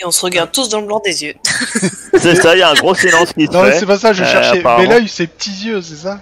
Et 0.00 0.04
on 0.06 0.10
se 0.10 0.24
regarde 0.24 0.50
tous 0.52 0.68
dans 0.68 0.80
le 0.80 0.86
blanc 0.86 1.00
des 1.04 1.24
yeux. 1.24 1.34
C'est 2.14 2.34
ça, 2.36 2.54
il 2.56 2.60
y 2.60 2.62
a 2.62 2.70
un 2.70 2.74
gros 2.74 2.94
silence 2.94 3.32
qui 3.32 3.46
se 3.46 3.52
Non, 3.52 3.62
mais 3.62 3.72
fait. 3.72 3.78
c'est 3.80 3.86
pas 3.86 3.98
ça, 3.98 4.12
je 4.12 4.22
Euh, 4.22 4.26
cherchais. 4.26 4.58
apparemment. 4.60 4.82
Mais 4.82 4.88
là, 4.88 4.98
il 5.00 5.08
ses 5.08 5.26
petits 5.26 5.66
yeux, 5.66 5.82
c'est 5.82 5.96
ça? 5.96 6.20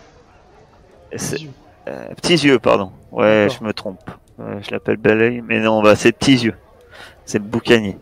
Petits 1.11 1.45
yeux. 1.45 1.51
euh, 1.89 2.07
petits 2.15 2.35
yeux, 2.47 2.59
pardon. 2.59 2.91
Ouais, 3.13 3.49
je 3.57 3.63
me 3.65 3.73
trompe. 3.73 4.11
Je 4.39 4.71
l'appelle 4.73 4.97
Belleuil, 4.97 5.43
mais 5.47 5.61
non, 5.61 5.83
bah, 5.83 5.95
c'est 5.95 6.13
petits 6.13 6.37
yeux. 6.37 6.55
C'est 7.25 7.39
le 7.39 7.45
boucanier. 7.45 7.99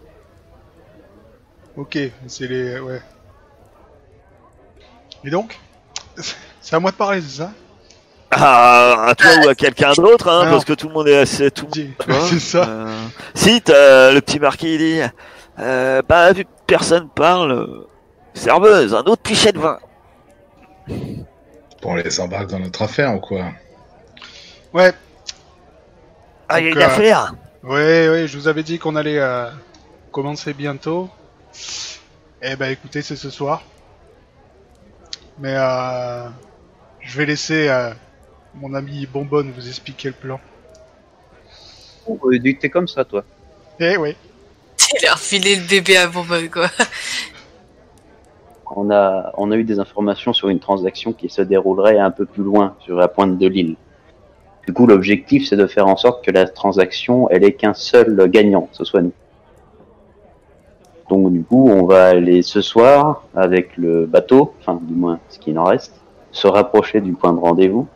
Ok, 1.76 1.98
c'est 2.26 2.46
les. 2.46 2.78
Ouais. 2.80 3.00
Et 5.24 5.30
donc 5.30 5.58
C'est 6.60 6.76
à 6.76 6.80
moi 6.80 6.90
de 6.90 6.96
parler, 6.96 7.20
c'est 7.20 7.38
ça? 7.42 7.52
Ah, 8.32 9.06
à 9.08 9.14
toi 9.14 9.30
ou 9.44 9.48
à 9.48 9.54
quelqu'un 9.54 9.92
d'autre, 9.92 10.28
hein, 10.28 10.40
Alors. 10.42 10.52
parce 10.52 10.64
que 10.64 10.72
tout 10.72 10.86
le 10.88 10.94
monde 10.94 11.08
est 11.08 11.18
assez, 11.18 11.50
tout 11.50 11.66
Dis- 11.66 11.90
tu 11.98 12.10
vois, 12.10 12.20
C'est 12.28 12.38
ça. 12.38 12.64
euh, 12.68 13.04
si 13.34 13.60
t'as 13.60 14.12
le 14.12 14.20
petit 14.20 14.38
marquis 14.38 14.74
il 14.74 14.78
dit, 14.78 15.00
euh, 15.58 16.00
bah 16.08 16.32
vu 16.32 16.44
que 16.44 16.50
personne 16.66 17.08
parle, 17.08 17.50
euh, 17.52 17.88
serveuse, 18.34 18.94
un 18.94 19.02
autre 19.02 19.22
pichet 19.22 19.50
de 19.52 19.58
vin. 19.58 19.78
Bon, 20.88 21.92
on 21.92 21.94
les 21.96 22.20
embarque 22.20 22.48
dans 22.50 22.60
notre 22.60 22.82
affaire 22.82 23.14
ou 23.14 23.18
quoi? 23.20 23.46
Ouais, 24.72 24.92
Ah, 26.48 26.60
il 26.60 26.66
y 26.66 26.68
a 26.68 26.70
une 26.70 26.78
euh, 26.78 26.86
affaire. 26.86 27.34
Ouais, 27.64 28.08
ouais, 28.08 28.26
je 28.26 28.38
vous 28.38 28.48
avais 28.48 28.62
dit 28.62 28.78
qu'on 28.78 28.96
allait 28.96 29.18
euh, 29.18 29.50
commencer 30.12 30.54
bientôt. 30.54 31.08
Eh 32.42 32.56
ben 32.56 32.70
écoutez, 32.70 33.02
c'est 33.02 33.16
ce 33.16 33.30
soir. 33.30 33.62
Mais 35.38 35.54
euh, 35.56 36.28
je 37.00 37.18
vais 37.18 37.26
laisser 37.26 37.68
euh, 37.68 37.90
mon 38.54 38.74
ami 38.74 39.06
Bonbonne 39.06 39.52
vous 39.52 39.68
expliquer 39.68 40.08
le 40.08 40.14
plan. 40.14 40.40
Oh, 42.06 42.18
euh, 42.24 42.54
t'es 42.58 42.70
comme 42.70 42.88
ça, 42.88 43.04
toi. 43.04 43.24
Eh 43.78 43.96
oui. 43.96 44.16
Il 45.00 45.06
a 45.06 45.14
refilé 45.14 45.56
le 45.56 45.66
bébé 45.66 45.96
à 45.96 46.08
Bourbon, 46.08 46.48
quoi. 46.52 46.68
On 48.74 48.90
a, 48.90 49.32
on 49.36 49.50
a 49.50 49.56
eu 49.56 49.64
des 49.64 49.80
informations 49.80 50.32
sur 50.32 50.48
une 50.48 50.60
transaction 50.60 51.12
qui 51.12 51.28
se 51.28 51.42
déroulerait 51.42 51.98
un 51.98 52.10
peu 52.10 52.24
plus 52.24 52.44
loin, 52.44 52.76
sur 52.80 52.96
la 52.96 53.08
pointe 53.08 53.36
de 53.36 53.46
l'île. 53.46 53.76
Du 54.66 54.72
coup, 54.72 54.86
l'objectif, 54.86 55.48
c'est 55.48 55.56
de 55.56 55.66
faire 55.66 55.86
en 55.86 55.96
sorte 55.96 56.24
que 56.24 56.30
la 56.30 56.46
transaction, 56.46 57.28
elle 57.30 57.44
ait 57.44 57.52
qu'un 57.52 57.74
seul 57.74 58.28
gagnant, 58.30 58.68
ce 58.72 58.84
soit 58.84 59.02
nous. 59.02 59.12
Donc, 61.08 61.32
du 61.32 61.42
coup, 61.42 61.68
on 61.68 61.86
va 61.86 62.06
aller 62.06 62.42
ce 62.42 62.60
soir 62.60 63.24
avec 63.34 63.76
le 63.76 64.06
bateau, 64.06 64.54
enfin, 64.60 64.78
du 64.80 64.94
moins, 64.94 65.18
ce 65.28 65.38
qu'il 65.38 65.58
en 65.58 65.64
reste, 65.64 65.94
se 66.30 66.46
rapprocher 66.46 67.00
du 67.00 67.14
point 67.14 67.32
de 67.32 67.40
rendez-vous. 67.40 67.88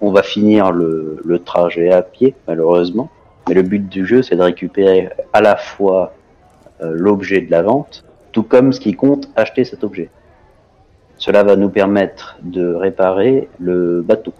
On 0.00 0.12
va 0.12 0.22
finir 0.22 0.70
le, 0.70 1.20
le 1.24 1.38
trajet 1.40 1.92
à 1.92 2.02
pied, 2.02 2.34
malheureusement. 2.46 3.10
Mais 3.48 3.54
le 3.54 3.62
but 3.62 3.88
du 3.88 4.06
jeu, 4.06 4.22
c'est 4.22 4.36
de 4.36 4.42
récupérer 4.42 5.10
à 5.32 5.40
la 5.40 5.56
fois 5.56 6.12
euh, 6.80 6.92
l'objet 6.94 7.40
de 7.40 7.50
la 7.50 7.62
vente, 7.62 8.04
tout 8.30 8.44
comme 8.44 8.72
ce 8.72 8.80
qui 8.80 8.94
compte 8.94 9.28
acheter 9.36 9.64
cet 9.64 9.82
objet. 9.82 10.10
Cela 11.16 11.42
va 11.42 11.56
nous 11.56 11.68
permettre 11.68 12.38
de 12.42 12.72
réparer 12.74 13.48
le 13.58 14.00
bateau. 14.02 14.32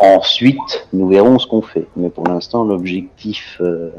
Ensuite, 0.00 0.86
nous 0.94 1.08
verrons 1.08 1.38
ce 1.38 1.46
qu'on 1.46 1.60
fait. 1.60 1.86
Mais 1.94 2.08
pour 2.08 2.26
l'instant, 2.26 2.64
l'objectif 2.64 3.58
euh, 3.60 3.90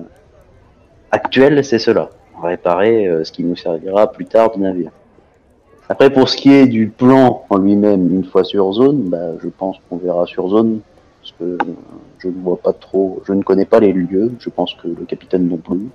actuel, 1.12 1.64
c'est 1.64 1.78
cela. 1.78 2.10
Réparer 2.42 3.06
euh, 3.06 3.24
ce 3.24 3.32
qui 3.32 3.44
nous 3.44 3.56
servira 3.56 4.12
plus 4.12 4.26
tard 4.26 4.50
du 4.52 4.60
navire. 4.62 4.92
Après, 5.90 6.10
pour 6.10 6.28
ce 6.28 6.36
qui 6.36 6.52
est 6.52 6.66
du 6.66 6.88
plan 6.88 7.46
en 7.52 7.58
lui-même, 7.58 8.12
une 8.16 8.24
fois 8.24 8.44
sur 8.44 8.74
zone, 8.74 9.10
bah, 9.10 9.38
je 9.44 9.48
pense 9.50 9.78
qu'on 9.88 9.98
verra 9.98 10.26
sur 10.26 10.50
zone. 10.50 10.80
Parce 11.22 11.34
que 11.38 11.44
euh, 11.44 11.58
je 12.18 12.30
ne 12.30 12.42
vois 12.42 12.58
pas 12.58 12.74
trop, 12.74 13.22
je 13.28 13.34
ne 13.34 13.44
connais 13.44 13.66
pas 13.66 13.80
les 13.80 13.94
lieux. 13.94 14.32
Je 14.40 14.50
pense 14.50 14.74
que 14.74 14.88
le 14.88 15.06
capitaine 15.06 15.48
non 15.48 15.58
plus. 15.58 15.88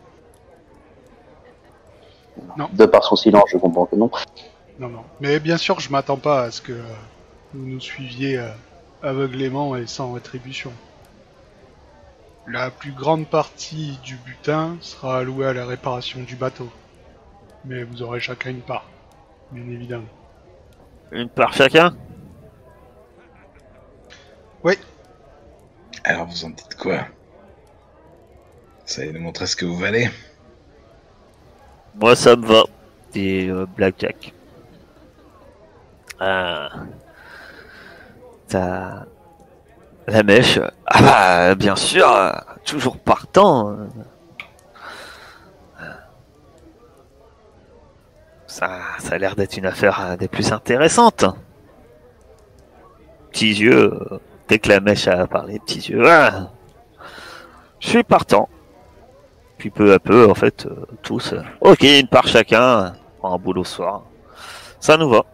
Non. 2.56 2.68
De 2.72 2.86
par 2.86 3.02
son 3.02 3.16
silence, 3.16 3.48
je 3.48 3.56
comprends 3.56 3.86
que 3.86 3.96
non. 3.96 4.08
Non, 4.78 4.88
non. 4.88 5.02
Mais 5.20 5.40
bien 5.40 5.56
sûr, 5.56 5.80
je 5.80 5.90
m'attends 5.90 6.18
pas 6.18 6.42
à 6.42 6.50
ce 6.52 6.60
que 6.60 6.74
vous 7.54 7.66
nous 7.66 7.80
suiviez 7.80 8.38
aveuglément 9.02 9.76
et 9.76 9.86
sans 9.86 10.12
rétribution. 10.12 10.72
La 12.46 12.70
plus 12.70 12.92
grande 12.92 13.26
partie 13.26 13.98
du 14.04 14.16
butin 14.16 14.76
sera 14.80 15.18
allouée 15.18 15.46
à 15.46 15.52
la 15.52 15.66
réparation 15.66 16.22
du 16.22 16.36
bateau. 16.36 16.70
Mais 17.64 17.82
vous 17.82 18.02
aurez 18.02 18.20
chacun 18.20 18.50
une 18.50 18.60
part, 18.60 18.86
bien 19.50 19.68
évidemment. 19.68 20.08
Une 21.10 21.28
part 21.28 21.52
chacun? 21.52 21.96
Alors, 26.08 26.26
vous 26.26 26.44
en 26.44 26.50
dites 26.50 26.76
quoi? 26.76 27.00
Ça 28.84 29.02
allez 29.02 29.10
nous 29.12 29.20
montrer 29.20 29.48
ce 29.48 29.56
que 29.56 29.64
vous 29.64 29.76
valez 29.76 30.08
Moi, 31.96 32.14
ça 32.14 32.36
me 32.36 32.46
va. 32.46 32.62
Dit 33.12 33.50
euh, 33.50 33.66
Blackjack. 33.76 34.32
Ah. 36.20 36.70
T'as 38.48 39.04
la 40.06 40.22
mèche. 40.22 40.60
Ah 40.86 41.02
bah, 41.02 41.54
bien 41.54 41.76
sûr, 41.76 42.08
toujours 42.64 42.98
partant. 42.98 43.76
Ça, 48.46 48.80
ça 49.00 49.16
a 49.16 49.18
l'air 49.18 49.36
d'être 49.36 49.58
une 49.58 49.66
affaire 49.66 50.00
euh, 50.00 50.16
des 50.16 50.28
plus 50.28 50.50
intéressantes. 50.50 51.26
Petits 53.30 53.52
yeux, 53.52 53.92
euh, 53.92 54.18
dès 54.48 54.58
que 54.58 54.70
la 54.70 54.80
mèche 54.80 55.08
a 55.08 55.26
parlé, 55.26 55.58
petits 55.58 55.90
yeux. 55.90 56.02
ah. 56.08 56.48
Je 57.80 57.88
suis 57.88 58.02
partant. 58.02 58.48
Puis 59.58 59.68
peu 59.68 59.92
à 59.92 59.98
peu, 59.98 60.30
en 60.30 60.34
fait, 60.34 60.64
euh, 60.64 60.86
tous. 61.02 61.34
ok, 61.60 61.82
une 61.82 62.08
part 62.08 62.26
chacun. 62.28 62.94
pour 63.20 63.30
Un 63.30 63.36
boulot 63.38 63.64
soir. 63.64 64.04
Ça 64.80 64.96
nous 64.96 65.10
va. 65.10 65.24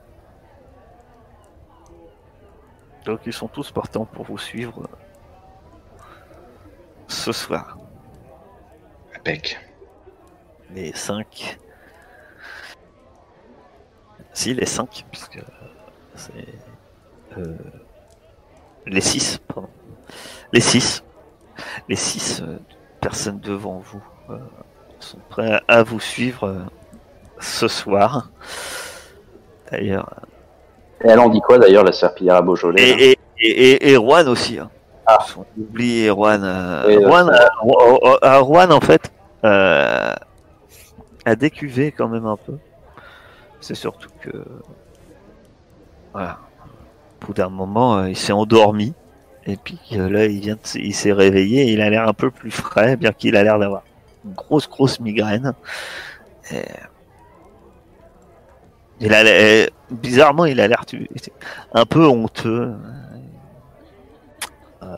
Donc 3.05 3.21
ils 3.27 3.33
sont 3.33 3.49
tous 3.49 3.71
partants 3.71 4.05
pour 4.05 4.25
vous 4.25 4.39
suivre 4.39 4.83
euh, 4.83 4.97
ce 7.09 7.33
soir. 7.33 7.79
Impec. 9.17 9.59
Les 10.71 10.93
5. 10.93 11.59
Si, 14.33 14.55
les 14.55 14.67
5, 14.67 15.05
puisque 15.11 15.41
c'est. 16.15 16.33
euh, 17.39 17.57
les 18.87 19.01
6, 19.01 19.39
pardon. 19.47 19.69
Les 20.53 20.61
6. 20.61 21.05
Les 21.89 21.97
6 21.97 22.43
personnes 23.01 23.41
devant 23.41 23.79
vous 23.79 24.03
euh, 24.31 24.39
sont 25.01 25.19
prêts 25.29 25.61
à 25.69 25.83
vous 25.83 26.01
suivre 26.01 26.45
euh, 26.45 26.65
ce 27.41 27.69
soir. 27.69 28.31
D'ailleurs. 29.71 30.09
Et 31.05 31.09
elle 31.09 31.19
en 31.19 31.29
dit 31.29 31.41
quoi 31.41 31.59
d'ailleurs, 31.59 31.85
la 31.85 31.93
serpillière 31.93 32.37
à 32.37 32.43
Beaujolais 32.43 32.83
Et, 32.83 33.19
et, 33.39 33.91
et, 33.91 33.95
Erwan 33.95 34.29
aussi. 34.29 34.59
Hein. 34.59 34.71
Ah. 35.07 35.19
On 35.37 35.45
oublie 35.61 36.09
euh, 36.09 36.15
Et, 36.89 36.97
euh, 36.97 37.11
euh, 37.11 38.19
euh, 38.23 38.71
en 38.71 38.81
fait, 38.81 39.13
euh, 39.45 40.15
à 41.25 41.35
décuver 41.35 41.91
quand 41.93 42.09
même 42.09 42.27
un 42.27 42.37
peu. 42.37 42.55
C'est 43.61 43.75
surtout 43.75 44.11
que. 44.21 44.31
Voilà. 46.13 46.39
Au 47.21 47.27
bout 47.27 47.35
d'un 47.35 47.49
moment, 47.49 48.05
il 48.05 48.17
s'est 48.17 48.33
endormi. 48.33 48.95
Et 49.45 49.57
puis 49.57 49.79
là, 49.91 50.27
il 50.27 50.41
vient, 50.41 50.55
de- 50.55 50.79
il 50.79 50.95
s'est 50.95 51.13
réveillé. 51.13 51.63
Et 51.63 51.73
il 51.73 51.81
a 51.81 51.91
l'air 51.91 52.09
un 52.09 52.13
peu 52.13 52.31
plus 52.31 52.51
frais, 52.53 52.97
bien 52.97 53.13
qu'il 53.13 53.37
a 53.37 53.43
l'air 53.43 53.59
d'avoir 53.59 53.83
une 54.25 54.35
grosse, 54.35 54.69
grosse 54.69 55.01
migraine. 55.01 55.53
Et... 56.53 56.63
Il 59.03 59.13
a 59.15 59.23
l'air- 59.25 59.69
bizarrement, 59.91 60.45
il 60.47 60.61
a 60.61 60.69
l'air 60.69 60.85
un 61.75 61.85
peu 61.85 62.07
honteux. 62.07 62.73
Euh, 64.83 64.97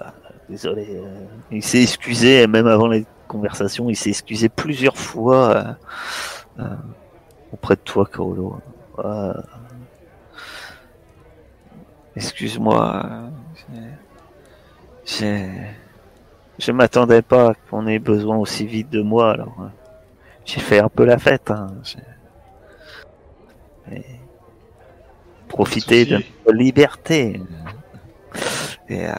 désolé. 0.49 0.87
euh, 0.91 1.25
il 1.51 1.63
s'est 1.63 1.83
excusé, 1.83 2.47
même 2.47 2.67
avant 2.67 2.87
les 2.89 3.07
conversations, 3.29 3.89
il 3.91 3.97
s'est 3.97 4.11
excusé 4.11 4.49
plusieurs 4.49 4.97
fois 4.97 5.77
euh, 6.59 6.65
auprès 7.53 7.75
de 7.77 7.81
toi. 7.81 8.09
Euh, 8.99 9.33
Excuse-moi. 12.17 13.03
j'ai- 15.05 15.51
Je 16.59 16.71
m'attendais 16.71 17.23
pas 17.23 17.53
qu'on 17.69 17.87
ait 17.89 17.99
besoin 17.99 18.37
aussi 18.37 18.65
vite 18.67 18.89
de 18.91 19.03
moi, 19.03 19.33
alors 19.33 19.71
j'ai 20.45 20.61
fait 20.61 20.79
un 20.79 20.89
peu 20.89 21.05
la 21.05 21.19
fête. 21.19 21.51
Hein. 21.51 21.67
Et 23.93 24.03
Profiter 25.49 26.05
de 26.07 26.23
liberté. 26.49 27.41
Et, 28.89 29.07
euh, 29.07 29.13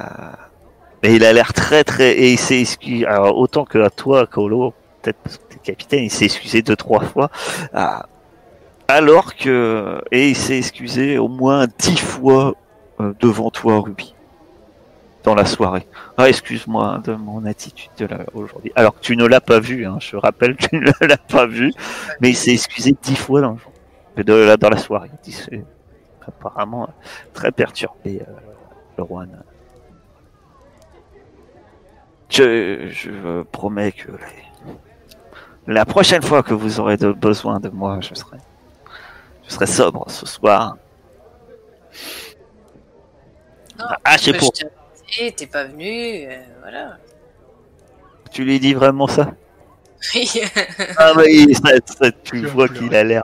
mais 1.02 1.16
il 1.16 1.24
a 1.24 1.32
l'air 1.32 1.54
très 1.54 1.84
très 1.84 2.12
et 2.12 2.34
il 2.34 2.38
s'est 2.40 2.60
excusé. 2.60 3.06
Alors 3.06 3.38
autant 3.38 3.64
que 3.64 3.78
à 3.78 3.90
toi, 3.90 4.28
Kaolo, 4.28 4.74
peut-être 5.02 5.18
parce 5.24 5.38
que 5.38 5.44
t'es 5.54 5.60
capitaine, 5.60 6.04
il 6.04 6.12
s'est 6.12 6.26
excusé 6.26 6.62
deux 6.62 6.76
trois 6.76 7.02
fois. 7.02 7.30
Ah, 7.74 8.08
alors 8.88 9.36
que 9.36 10.02
et 10.12 10.30
il 10.30 10.36
s'est 10.36 10.58
excusé 10.58 11.18
au 11.18 11.28
moins 11.30 11.68
dix 11.80 11.98
fois 11.98 12.56
euh, 13.00 13.14
devant 13.22 13.50
toi, 13.50 13.80
Ruby, 13.80 14.14
dans 15.24 15.36
la 15.36 15.46
soirée. 15.46 15.88
Ah, 16.18 16.28
excuse-moi 16.28 16.86
hein, 16.86 17.00
de 17.00 17.14
mon 17.14 17.46
attitude 17.46 17.92
de 17.98 18.08
la- 18.08 18.26
aujourd'hui. 18.34 18.72
Alors 18.76 18.96
que 18.96 19.00
tu 19.02 19.16
ne 19.16 19.26
l'as 19.26 19.42
pas 19.42 19.60
vu, 19.60 19.86
hein, 19.86 19.98
je 20.02 20.18
rappelle, 20.18 20.58
tu 20.58 20.76
ne 20.76 20.92
l'as 21.08 21.18
pas 21.18 21.46
vu, 21.46 21.72
mais 22.20 22.30
il 22.32 22.36
s'est 22.36 22.52
excusé 22.54 22.94
dix 23.04 23.16
fois 23.16 23.40
dans, 23.42 23.52
le 23.52 23.58
jour- 23.58 23.72
de 24.24 24.56
dans 24.56 24.70
la 24.70 24.78
soirée. 24.78 25.10
Apparemment 26.28 26.90
très 27.34 27.52
perturbé, 27.52 28.22
euh, 28.22 28.32
le 28.98 29.04
roi. 29.04 29.26
Je, 32.30 32.88
je 32.90 33.44
promets 33.44 33.92
que 33.92 34.12
les- 34.12 34.74
la 35.74 35.86
prochaine 35.86 36.22
fois 36.22 36.42
que 36.44 36.54
vous 36.54 36.80
aurez 36.80 36.98
de, 36.98 37.12
besoin 37.12 37.60
de 37.60 37.70
moi, 37.70 38.00
je 38.02 38.14
serai, 38.16 38.38
je 39.48 39.54
serai 39.54 39.68
sobre 39.68 40.10
ce 40.10 40.26
soir. 40.26 40.78
Non, 43.78 43.86
Ah, 44.04 44.18
c'est 44.18 44.34
pour. 44.38 44.52
t'es 44.54 45.48
pas 45.48 45.66
venu, 45.66 46.26
euh, 46.26 46.42
voilà. 46.62 46.98
Tu 48.32 48.44
lui 48.44 48.60
dis 48.60 48.74
vraiment 48.74 49.08
ça? 49.08 49.32
Oui. 50.16 50.30
Ah 50.98 51.14
oui, 51.18 51.54
ça, 51.56 51.72
ça, 51.86 52.12
tu 52.24 52.46
vois 52.48 52.68
qu'il 52.68 52.94
a 52.96 53.04
l'air. 53.04 53.24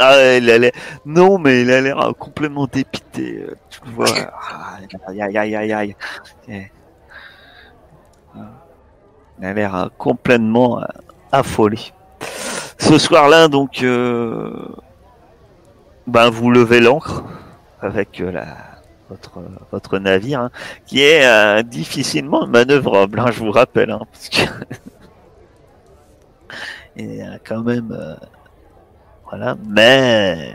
Ah, 0.00 0.36
il. 0.36 0.70
Non, 1.06 1.38
mais 1.38 1.62
il 1.62 1.70
a 1.70 1.80
l'air 1.80 1.98
euh, 2.00 2.12
complètement 2.12 2.66
dépité. 2.66 3.44
euh, 3.48 3.54
Tu 3.70 3.80
vois. 3.90 4.06
Ah, 4.52 4.78
Aïe, 5.08 5.20
aïe, 5.22 5.36
aïe, 5.38 5.56
aïe, 5.56 5.72
aïe. 5.72 5.96
Eh. 6.48 6.70
Il 9.38 9.44
a 9.46 9.52
l'air 9.54 9.74
euh, 9.74 9.86
complètement 9.98 10.82
affolé. 11.32 11.78
Ce 12.78 12.98
soir-là, 12.98 13.48
donc, 13.48 13.84
ben, 16.06 16.30
vous 16.30 16.50
levez 16.50 16.80
l'ancre 16.80 17.24
avec 17.80 18.18
la, 18.18 18.46
votre, 19.08 19.40
votre 19.70 19.98
navire, 19.98 20.40
hein, 20.40 20.50
qui 20.86 21.02
est 21.02 21.62
difficilement 21.64 22.46
manœuvrable, 22.46 23.20
hein, 23.20 23.30
je 23.30 23.40
vous 23.40 23.50
rappelle. 23.52 23.90
Hein, 23.90 24.00
il 26.96 27.40
quand 27.46 27.62
même 27.62 28.16
voilà. 29.30 29.56
Mais 29.66 30.54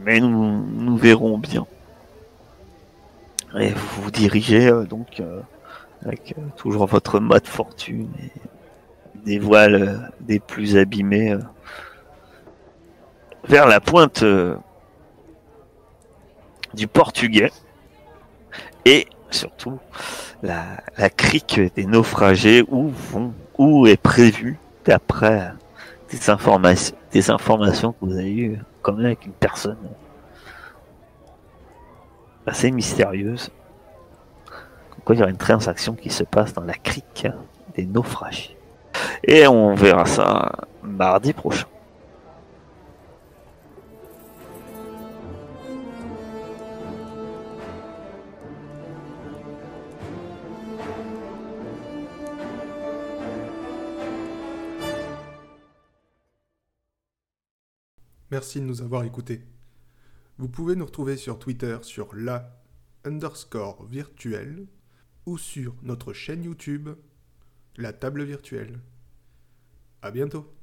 mais 0.00 0.20
nous, 0.20 0.64
nous 0.66 0.96
verrons 0.96 1.38
bien. 1.38 1.66
Et 3.58 3.72
vous 3.72 4.10
dirigez 4.10 4.68
euh, 4.68 4.84
donc 4.84 5.20
euh, 5.20 5.40
avec 6.04 6.34
euh, 6.36 6.42
toujours 6.56 6.86
votre 6.86 7.20
mode 7.20 7.46
fortune 7.46 8.10
et 8.22 8.30
des 9.24 9.38
voiles 9.38 10.10
des 10.20 10.38
plus 10.38 10.76
abîmés 10.76 11.32
euh, 11.32 11.40
vers 13.44 13.66
la 13.66 13.80
pointe 13.80 14.24
du 16.74 16.86
portugais. 16.86 17.50
Et 18.84 19.06
surtout 19.30 19.78
la, 20.42 20.64
la 20.96 21.10
crique 21.10 21.60
des 21.74 21.84
naufragés 21.86 22.64
où 22.68 22.88
vont 22.88 23.34
où 23.58 23.86
est 23.86 24.00
prévu 24.00 24.58
d'après 24.84 25.52
des 26.10 26.30
informations 26.30 26.96
des 27.12 27.30
informations 27.30 27.92
que 27.92 27.98
vous 28.02 28.12
avez 28.12 28.34
eues 28.34 28.58
même 28.96 29.06
avec 29.06 29.26
une 29.26 29.32
personne 29.32 29.76
assez 32.46 32.70
mystérieuse. 32.70 33.50
Comme 34.90 35.04
quoi 35.04 35.14
il 35.14 35.18
y 35.18 35.22
aura 35.22 35.30
une 35.30 35.36
transaction 35.36 35.94
qui 35.94 36.10
se 36.10 36.24
passe 36.24 36.54
dans 36.54 36.64
la 36.64 36.74
crique 36.74 37.26
des 37.74 37.86
naufragés. 37.86 38.56
Et 39.24 39.46
on 39.46 39.74
verra 39.74 40.06
ça 40.06 40.52
mardi 40.82 41.32
prochain 41.32 41.66
Merci 58.30 58.60
de 58.60 58.66
nous 58.66 58.82
avoir 58.82 59.04
écoutés. 59.04 59.42
Vous 60.36 60.48
pouvez 60.48 60.76
nous 60.76 60.84
retrouver 60.84 61.16
sur 61.16 61.38
Twitter 61.38 61.78
sur 61.82 62.14
la 62.14 62.62
underscore 63.04 63.86
virtuelle 63.86 64.66
ou 65.24 65.38
sur 65.38 65.74
notre 65.82 66.12
chaîne 66.12 66.44
YouTube 66.44 66.90
La 67.76 67.92
Table 67.92 68.24
Virtuelle. 68.24 68.80
À 70.02 70.10
bientôt 70.10 70.57